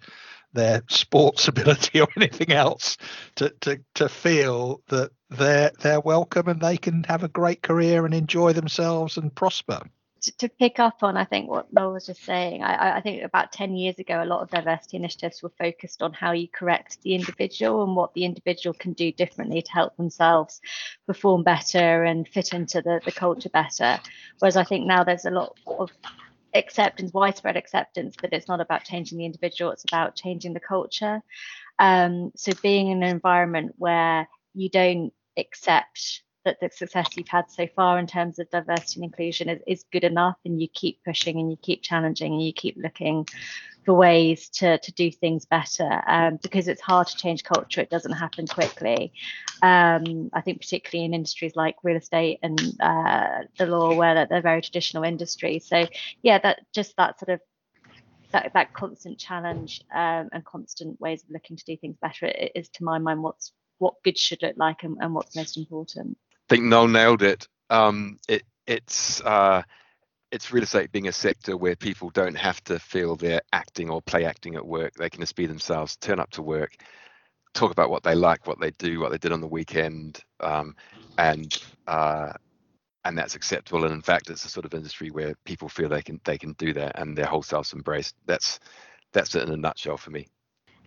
their 0.52 0.82
sports 0.88 1.48
ability 1.48 2.00
or 2.00 2.06
anything 2.16 2.52
else 2.52 2.96
to 3.34 3.52
to 3.60 3.80
to 3.94 4.08
feel 4.08 4.80
that 4.88 5.10
they're 5.30 5.72
they're 5.80 6.00
welcome 6.00 6.48
and 6.48 6.60
they 6.60 6.76
can 6.76 7.02
have 7.04 7.24
a 7.24 7.28
great 7.28 7.62
career 7.62 8.04
and 8.06 8.14
enjoy 8.14 8.52
themselves 8.52 9.16
and 9.16 9.34
prosper 9.34 9.80
to, 10.20 10.48
pick 10.48 10.78
up 10.78 11.02
on, 11.02 11.16
I 11.16 11.24
think 11.24 11.48
what 11.48 11.72
Noel 11.72 11.92
was 11.92 12.06
just 12.06 12.24
saying, 12.24 12.62
I, 12.62 12.96
I, 12.96 13.00
think 13.00 13.22
about 13.22 13.52
10 13.52 13.76
years 13.76 13.98
ago, 13.98 14.22
a 14.22 14.24
lot 14.24 14.42
of 14.42 14.50
diversity 14.50 14.96
initiatives 14.96 15.42
were 15.42 15.52
focused 15.58 16.02
on 16.02 16.12
how 16.12 16.32
you 16.32 16.48
correct 16.48 17.00
the 17.02 17.14
individual 17.14 17.84
and 17.84 17.96
what 17.96 18.14
the 18.14 18.24
individual 18.24 18.74
can 18.74 18.92
do 18.92 19.12
differently 19.12 19.62
to 19.62 19.72
help 19.72 19.96
themselves 19.96 20.60
perform 21.06 21.42
better 21.42 22.04
and 22.04 22.28
fit 22.28 22.52
into 22.52 22.82
the, 22.82 23.00
the 23.04 23.12
culture 23.12 23.48
better. 23.48 23.98
Whereas 24.38 24.56
I 24.56 24.64
think 24.64 24.86
now 24.86 25.04
there's 25.04 25.24
a 25.24 25.30
lot 25.30 25.56
of 25.66 25.90
acceptance, 26.54 27.12
widespread 27.12 27.56
acceptance 27.56 28.16
that 28.22 28.32
it's 28.32 28.48
not 28.48 28.60
about 28.60 28.84
changing 28.84 29.18
the 29.18 29.26
individual, 29.26 29.70
it's 29.70 29.84
about 29.84 30.14
changing 30.14 30.54
the 30.54 30.60
culture. 30.60 31.22
Um, 31.78 32.32
so 32.34 32.52
being 32.62 32.88
in 32.88 33.02
an 33.02 33.08
environment 33.08 33.74
where 33.78 34.28
you 34.54 34.68
don't 34.68 35.12
accept 35.36 36.22
that 36.44 36.60
the 36.60 36.70
success 36.70 37.08
you've 37.16 37.28
had 37.28 37.50
so 37.50 37.66
far 37.74 37.98
in 37.98 38.06
terms 38.06 38.38
of 38.38 38.50
diversity 38.50 39.00
and 39.00 39.04
inclusion 39.04 39.48
is, 39.48 39.60
is 39.66 39.84
good 39.92 40.04
enough 40.04 40.36
and 40.44 40.60
you 40.60 40.68
keep 40.68 41.02
pushing 41.04 41.38
and 41.38 41.50
you 41.50 41.56
keep 41.56 41.82
challenging 41.82 42.32
and 42.32 42.42
you 42.42 42.52
keep 42.52 42.76
looking 42.76 43.26
for 43.84 43.94
ways 43.94 44.48
to, 44.50 44.78
to 44.78 44.92
do 44.92 45.10
things 45.10 45.46
better 45.46 46.02
um, 46.06 46.38
because 46.42 46.68
it's 46.68 46.80
hard 46.80 47.06
to 47.06 47.16
change 47.16 47.42
culture. 47.42 47.80
It 47.80 47.90
doesn't 47.90 48.12
happen 48.12 48.46
quickly. 48.46 49.12
Um, 49.60 50.30
i 50.34 50.40
think 50.40 50.60
particularly 50.60 51.04
in 51.04 51.14
industries 51.14 51.56
like 51.56 51.74
real 51.82 51.96
estate 51.96 52.38
and 52.42 52.60
uh, 52.80 53.40
the 53.58 53.66
law 53.66 53.94
where 53.94 54.26
they're, 54.26 54.42
very 54.42 54.62
traditional 54.62 55.04
industries. 55.04 55.66
So 55.66 55.86
yeah 56.22 56.38
that 56.38 56.60
just 56.72 56.96
that 56.96 57.18
sort 57.18 57.30
of 57.30 57.40
that, 58.30 58.52
that 58.52 58.74
constant 58.74 59.18
challenge 59.18 59.82
um, 59.92 60.28
and 60.32 60.44
constant 60.44 61.00
ways 61.00 61.24
of 61.24 61.30
looking 61.30 61.56
to 61.56 61.64
do 61.64 61.76
things 61.76 61.96
better 62.00 62.26
is 62.54 62.68
to 62.68 62.84
my 62.84 62.98
mind 62.98 63.22
what's 63.22 63.52
what 63.78 63.94
good 64.04 64.18
should 64.18 64.42
look 64.42 64.56
like 64.56 64.82
and, 64.82 64.98
and 65.00 65.14
what's 65.14 65.34
most 65.34 65.56
important 65.56 66.18
think 66.48 66.64
Noel 66.64 66.88
nailed 66.88 67.22
it. 67.22 67.46
Um, 67.70 68.18
it 68.28 68.42
it's 68.66 69.20
uh, 69.22 69.62
it's 70.32 70.52
real 70.52 70.64
estate 70.64 70.92
being 70.92 71.08
a 71.08 71.12
sector 71.12 71.56
where 71.56 71.76
people 71.76 72.10
don't 72.10 72.36
have 72.36 72.62
to 72.64 72.78
feel 72.78 73.16
they're 73.16 73.42
acting 73.52 73.90
or 73.90 74.02
play 74.02 74.24
acting 74.24 74.56
at 74.56 74.66
work. 74.66 74.94
They 74.94 75.10
can 75.10 75.20
just 75.20 75.36
be 75.36 75.46
themselves, 75.46 75.96
turn 75.96 76.20
up 76.20 76.30
to 76.32 76.42
work, 76.42 76.76
talk 77.54 77.72
about 77.72 77.90
what 77.90 78.02
they 78.02 78.14
like, 78.14 78.46
what 78.46 78.60
they 78.60 78.70
do, 78.72 79.00
what 79.00 79.10
they 79.10 79.18
did 79.18 79.32
on 79.32 79.40
the 79.40 79.48
weekend, 79.48 80.20
um, 80.40 80.74
and 81.18 81.56
uh, 81.86 82.32
and 83.04 83.18
that's 83.18 83.34
acceptable. 83.34 83.84
And 83.84 83.94
in 83.94 84.02
fact, 84.02 84.30
it's 84.30 84.44
a 84.44 84.50
sort 84.50 84.66
of 84.66 84.74
industry 84.74 85.10
where 85.10 85.34
people 85.44 85.68
feel 85.68 85.88
they 85.88 86.02
can 86.02 86.20
they 86.24 86.38
can 86.38 86.54
do 86.54 86.72
that 86.74 86.98
and 87.00 87.16
their 87.16 87.26
whole 87.26 87.42
selves 87.42 87.72
embraced. 87.74 88.14
That's 88.26 88.60
that's 89.12 89.34
it 89.34 89.44
in 89.44 89.54
a 89.54 89.56
nutshell 89.56 89.96
for 89.98 90.10
me. 90.10 90.28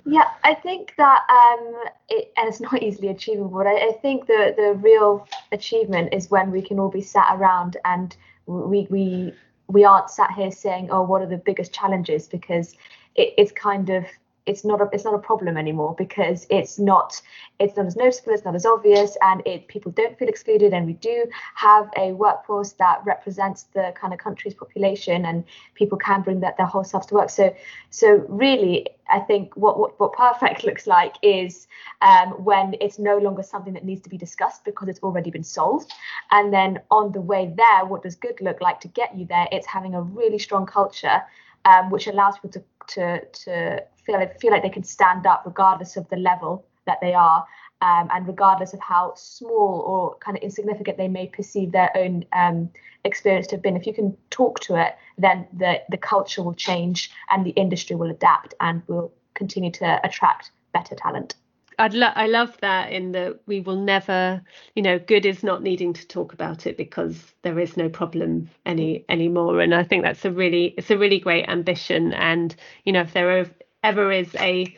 Yeah, 0.06 0.28
I 0.44 0.56
think 0.56 0.94
that 0.98 1.22
um, 1.30 1.84
it, 2.10 2.32
and 2.38 2.48
it's 2.48 2.60
not 2.72 2.82
easily 2.82 3.10
achievable. 3.10 3.50
But 3.50 3.68
I, 3.68 3.90
I, 3.90 3.92
think 4.02 4.28
the 4.28 4.54
the 4.56 4.74
real 4.74 5.28
achievement 5.52 6.14
is 6.14 6.32
when 6.32 6.52
we 6.52 6.62
can 6.62 6.80
all 6.80 6.90
be 6.90 7.02
sat 7.02 7.28
around 7.32 7.78
and 7.86 8.16
we 8.46 8.88
we 8.90 9.34
we 9.68 9.84
aren't 9.84 10.10
sat 10.10 10.32
here 10.32 10.52
saying, 10.52 10.90
"Oh, 10.92 11.04
what 11.04 11.22
are 11.22 11.28
the 11.28 11.38
biggest 11.38 11.74
challenges?" 11.74 12.28
Because 12.28 12.76
it, 13.16 13.34
it's 13.38 13.52
kind 13.52 13.90
of 13.90 14.06
it's 14.46 14.66
not 14.66 14.82
a 14.82 14.90
it's 14.92 15.04
not 15.04 15.14
a 15.14 15.20
problem 15.20 15.58
anymore 15.58 15.96
because 15.98 16.48
it's 16.50 16.80
not 16.80 17.22
it's 17.60 17.78
not 17.78 17.86
as 17.86 17.96
noticeable, 17.96 18.34
it's 18.34 18.44
not 18.44 18.56
as 18.56 18.66
obvious, 18.66 19.16
and 19.22 19.42
it 19.46 19.68
people 19.68 19.92
don't 19.92 20.18
feel 20.18 20.28
excluded. 20.28 20.74
And 20.74 20.88
we 20.88 20.94
do 20.94 21.26
have 21.56 21.90
a 21.98 22.14
workforce 22.14 22.74
that 22.74 23.02
represents 23.06 23.64
the 23.74 23.94
kind 23.96 24.14
of 24.14 24.20
country's 24.20 24.54
population, 24.54 25.26
and 25.26 25.44
people 25.76 25.98
can 25.98 26.22
bring 26.22 26.40
that 26.40 26.58
their 26.58 26.66
whole 26.66 26.84
selves 26.84 27.08
to 27.08 27.16
work. 27.16 27.30
So 27.30 27.56
so 27.92 28.26
really, 28.28 28.88
I 29.10 29.20
think 29.20 29.56
what 29.56 29.78
what, 29.78 30.00
what 30.00 30.14
perfect 30.14 30.64
looks 30.66 30.88
like 30.88 31.16
is 31.22 31.68
um, 32.02 32.30
when 32.44 32.76
it's 32.82 32.98
no 32.98 33.18
longer 33.18 33.44
something 33.44 33.74
that 33.74 33.86
needs 33.86 34.02
to 34.02 34.10
be 34.10 34.18
discussed 34.18 34.66
because 34.66 34.88
it's 34.88 35.00
already 35.02 35.30
been 35.30 35.44
solved. 35.44 35.92
And 36.32 36.52
then 36.52 36.80
on 36.90 37.12
the 37.12 37.22
way 37.22 37.54
there, 37.56 37.86
what 37.86 38.04
does 38.04 38.16
good 38.16 38.42
look 38.42 38.60
like 38.62 38.80
to 38.82 38.88
get 38.88 39.16
you 39.16 39.26
there? 39.26 39.48
It's 39.52 39.68
having 39.68 39.94
a 39.94 40.02
really 40.02 40.40
strong 40.40 40.66
culture. 40.66 41.22
Um, 41.66 41.92
which 41.92 42.08
allows 42.08 42.40
people 42.40 42.50
to 42.50 42.64
to 42.96 43.26
to 43.26 43.84
feel 44.06 44.28
feel 44.40 44.52
like 44.52 44.64
they 44.64 44.70
can 44.70 44.84
stand 44.84 45.28
up 45.28 45.44
regardless 45.46 45.96
of 45.96 46.10
the 46.10 46.18
level 46.18 46.66
that 46.86 47.00
they 47.02 47.14
are, 47.14 47.46
um, 47.82 48.10
and 48.12 48.28
regardless 48.28 48.74
of 48.74 48.80
how 48.80 49.14
small 49.16 49.84
or 49.86 50.16
kind 50.18 50.38
of 50.38 50.44
insignificant 50.44 50.98
they 50.98 51.08
may 51.08 51.28
perceive 51.28 51.72
their 51.72 51.96
own 51.96 52.26
um, 52.34 52.70
experience 53.04 53.48
to 53.48 53.56
have 53.56 53.62
been. 53.62 53.78
If 53.78 53.86
you 53.86 53.94
can 53.94 54.18
talk 54.30 54.60
to 54.62 54.76
it, 54.76 54.96
then 55.18 55.48
the 55.54 55.82
the 55.90 55.98
culture 55.98 56.44
will 56.44 56.54
change 56.56 57.12
and 57.30 57.46
the 57.46 57.52
industry 57.52 57.96
will 57.96 58.10
adapt 58.10 58.54
and 58.60 58.82
will 58.88 59.14
continue 59.34 59.72
to 59.72 60.00
attract 60.04 60.52
better 60.74 60.96
talent. 60.96 61.36
I'd 61.82 61.96
lo- 61.96 62.14
I 62.16 62.28
love 62.28 62.56
that 62.62 62.92
in 62.92 63.12
that 63.14 63.42
we 63.48 63.60
will 63.62 63.76
never, 63.76 64.42
you 64.76 64.84
know, 64.84 65.00
good 65.00 65.26
is 65.26 65.44
not 65.44 65.64
needing 65.64 65.94
to 65.94 66.08
talk 66.08 66.32
about 66.32 66.68
it 66.68 66.78
because 66.78 67.34
there 67.42 67.60
is 67.60 67.76
no 67.76 67.90
problem 67.90 68.50
any 68.68 69.04
anymore. 69.10 69.62
And 69.62 69.74
I 69.74 69.84
think 69.84 70.04
that's 70.04 70.24
a 70.24 70.32
really 70.32 70.76
it's 70.78 70.92
a 70.92 70.98
really 70.98 71.20
great 71.20 71.50
ambition. 71.50 72.14
And 72.14 72.56
you 72.86 72.94
know, 72.94 73.02
if 73.02 73.14
there 73.14 73.40
are, 73.40 73.50
ever 73.84 74.12
is 74.12 74.36
a 74.36 74.78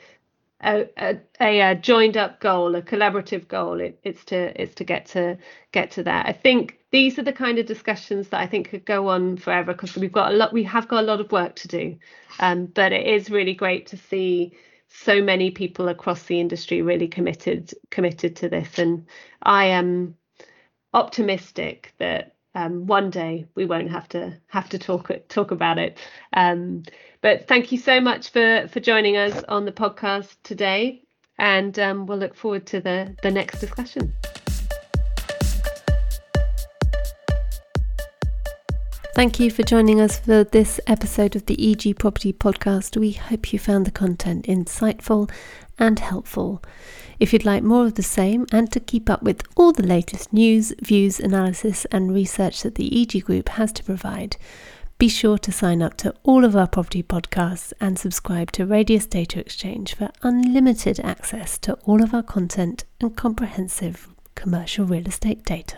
a, 0.64 0.88
a, 0.98 1.20
a, 1.42 1.76
joined 1.76 2.16
up 2.16 2.40
goal, 2.40 2.74
a 2.76 2.82
collaborative 2.82 3.50
goal. 3.50 3.82
It, 3.82 4.00
it's 4.04 4.24
to 4.26 4.62
it's 4.62 4.76
to 4.76 4.86
get 4.86 5.06
to 5.08 5.38
get 5.74 5.92
to 5.92 6.04
that. 6.04 6.26
I 6.28 6.32
think 6.32 6.80
these 6.92 7.20
are 7.20 7.24
the 7.24 7.34
kind 7.34 7.60
of 7.60 7.66
discussions 7.66 8.30
that 8.30 8.40
I 8.40 8.48
think 8.48 8.70
could 8.70 8.86
go 8.86 9.10
on 9.10 9.38
forever 9.38 9.74
because 9.74 9.98
we've 9.98 10.12
got 10.12 10.32
a 10.32 10.36
lot. 10.36 10.54
We 10.54 10.64
have 10.64 10.88
got 10.88 11.04
a 11.04 11.08
lot 11.08 11.20
of 11.20 11.32
work 11.34 11.56
to 11.58 11.68
do, 11.68 11.98
um, 12.40 12.68
but 12.68 12.94
it 12.94 13.06
is 13.06 13.30
really 13.30 13.54
great 13.54 13.88
to 13.88 13.98
see 13.98 14.54
so 14.94 15.22
many 15.22 15.52
people 15.52 15.90
across 15.90 16.24
the 16.24 16.40
industry 16.40 16.82
really 16.82 17.08
committed 17.08 17.74
committed 17.90 18.36
to 18.38 18.50
this. 18.50 18.78
And 18.80 19.08
i 19.42 19.66
am 19.66 20.16
optimistic 20.94 21.94
that 21.98 22.36
um, 22.56 22.86
one 22.86 23.10
day 23.10 23.48
we 23.56 23.66
won't 23.66 23.90
have 23.90 24.08
to 24.10 24.40
have 24.48 24.70
to 24.70 24.80
talk 24.80 25.12
talk 25.28 25.52
about 25.52 25.80
it. 25.80 25.98
Um, 26.34 26.84
but 27.22 27.48
thank 27.48 27.72
you 27.72 27.78
so 27.78 28.00
much 28.00 28.30
for 28.30 28.68
for 28.68 28.80
joining 28.80 29.18
us 29.18 29.44
on 29.48 29.66
the 29.66 29.72
podcast 29.72 30.36
today. 30.44 31.02
And 31.40 31.78
um, 31.80 32.06
we'll 32.06 32.20
look 32.20 32.36
forward 32.36 32.68
to 32.68 32.80
the 32.80 33.16
the 33.24 33.32
next 33.32 33.60
discussion 33.60 34.14
Thank 39.16 39.40
you 39.40 39.52
for 39.52 39.62
joining 39.62 40.02
us 40.02 40.18
for 40.18 40.44
this 40.44 40.80
episode 40.88 41.36
of 41.36 41.46
the 41.46 41.72
EG 41.72 42.00
Property 42.00 42.34
Podcast. 42.34 42.98
We 42.98 43.12
hope 43.12 43.54
you 43.54 43.60
found 43.60 43.86
the 43.86 43.92
content 43.92 44.48
insightful 44.48 45.30
and 45.78 46.00
helpful. 46.00 46.64
If 47.20 47.32
you'd 47.32 47.46
like 47.46 47.62
more 47.62 47.86
of 47.86 47.94
the 47.94 48.02
same 48.02 48.48
and 48.52 48.72
to 48.72 48.80
keep 48.80 49.12
up 49.12 49.22
with 49.22 49.44
all 49.56 49.72
the 49.72 49.86
latest 49.86 50.34
news, 50.34 50.74
views, 50.82 51.20
analysis, 51.20 51.86
and 51.92 52.12
research 52.12 52.64
that 52.64 52.74
the 52.74 53.04
EG 53.04 53.24
Group 53.24 53.50
has 53.50 53.72
to 53.74 53.84
provide, 53.84 54.36
be 54.98 55.10
sure 55.10 55.38
to 55.38 55.52
sign 55.52 55.84
up 55.84 55.96
to 55.98 56.16
all 56.24 56.44
of 56.44 56.56
our 56.56 56.68
property 56.68 57.04
podcasts 57.04 57.72
and 57.80 58.00
subscribe 58.00 58.52
to 58.54 58.66
Radius 58.66 59.06
Data 59.06 59.40
Exchange 59.40 59.94
for 59.94 60.10
unlimited 60.24 61.00
access 61.02 61.60
to 61.60 61.76
all 61.86 62.02
of 62.02 62.16
our 62.16 62.24
content 62.24 62.86
and 63.00 63.16
comprehensive 63.16 64.08
commercial 64.34 64.86
real 64.86 65.06
estate 65.06 65.46
data. 65.46 65.78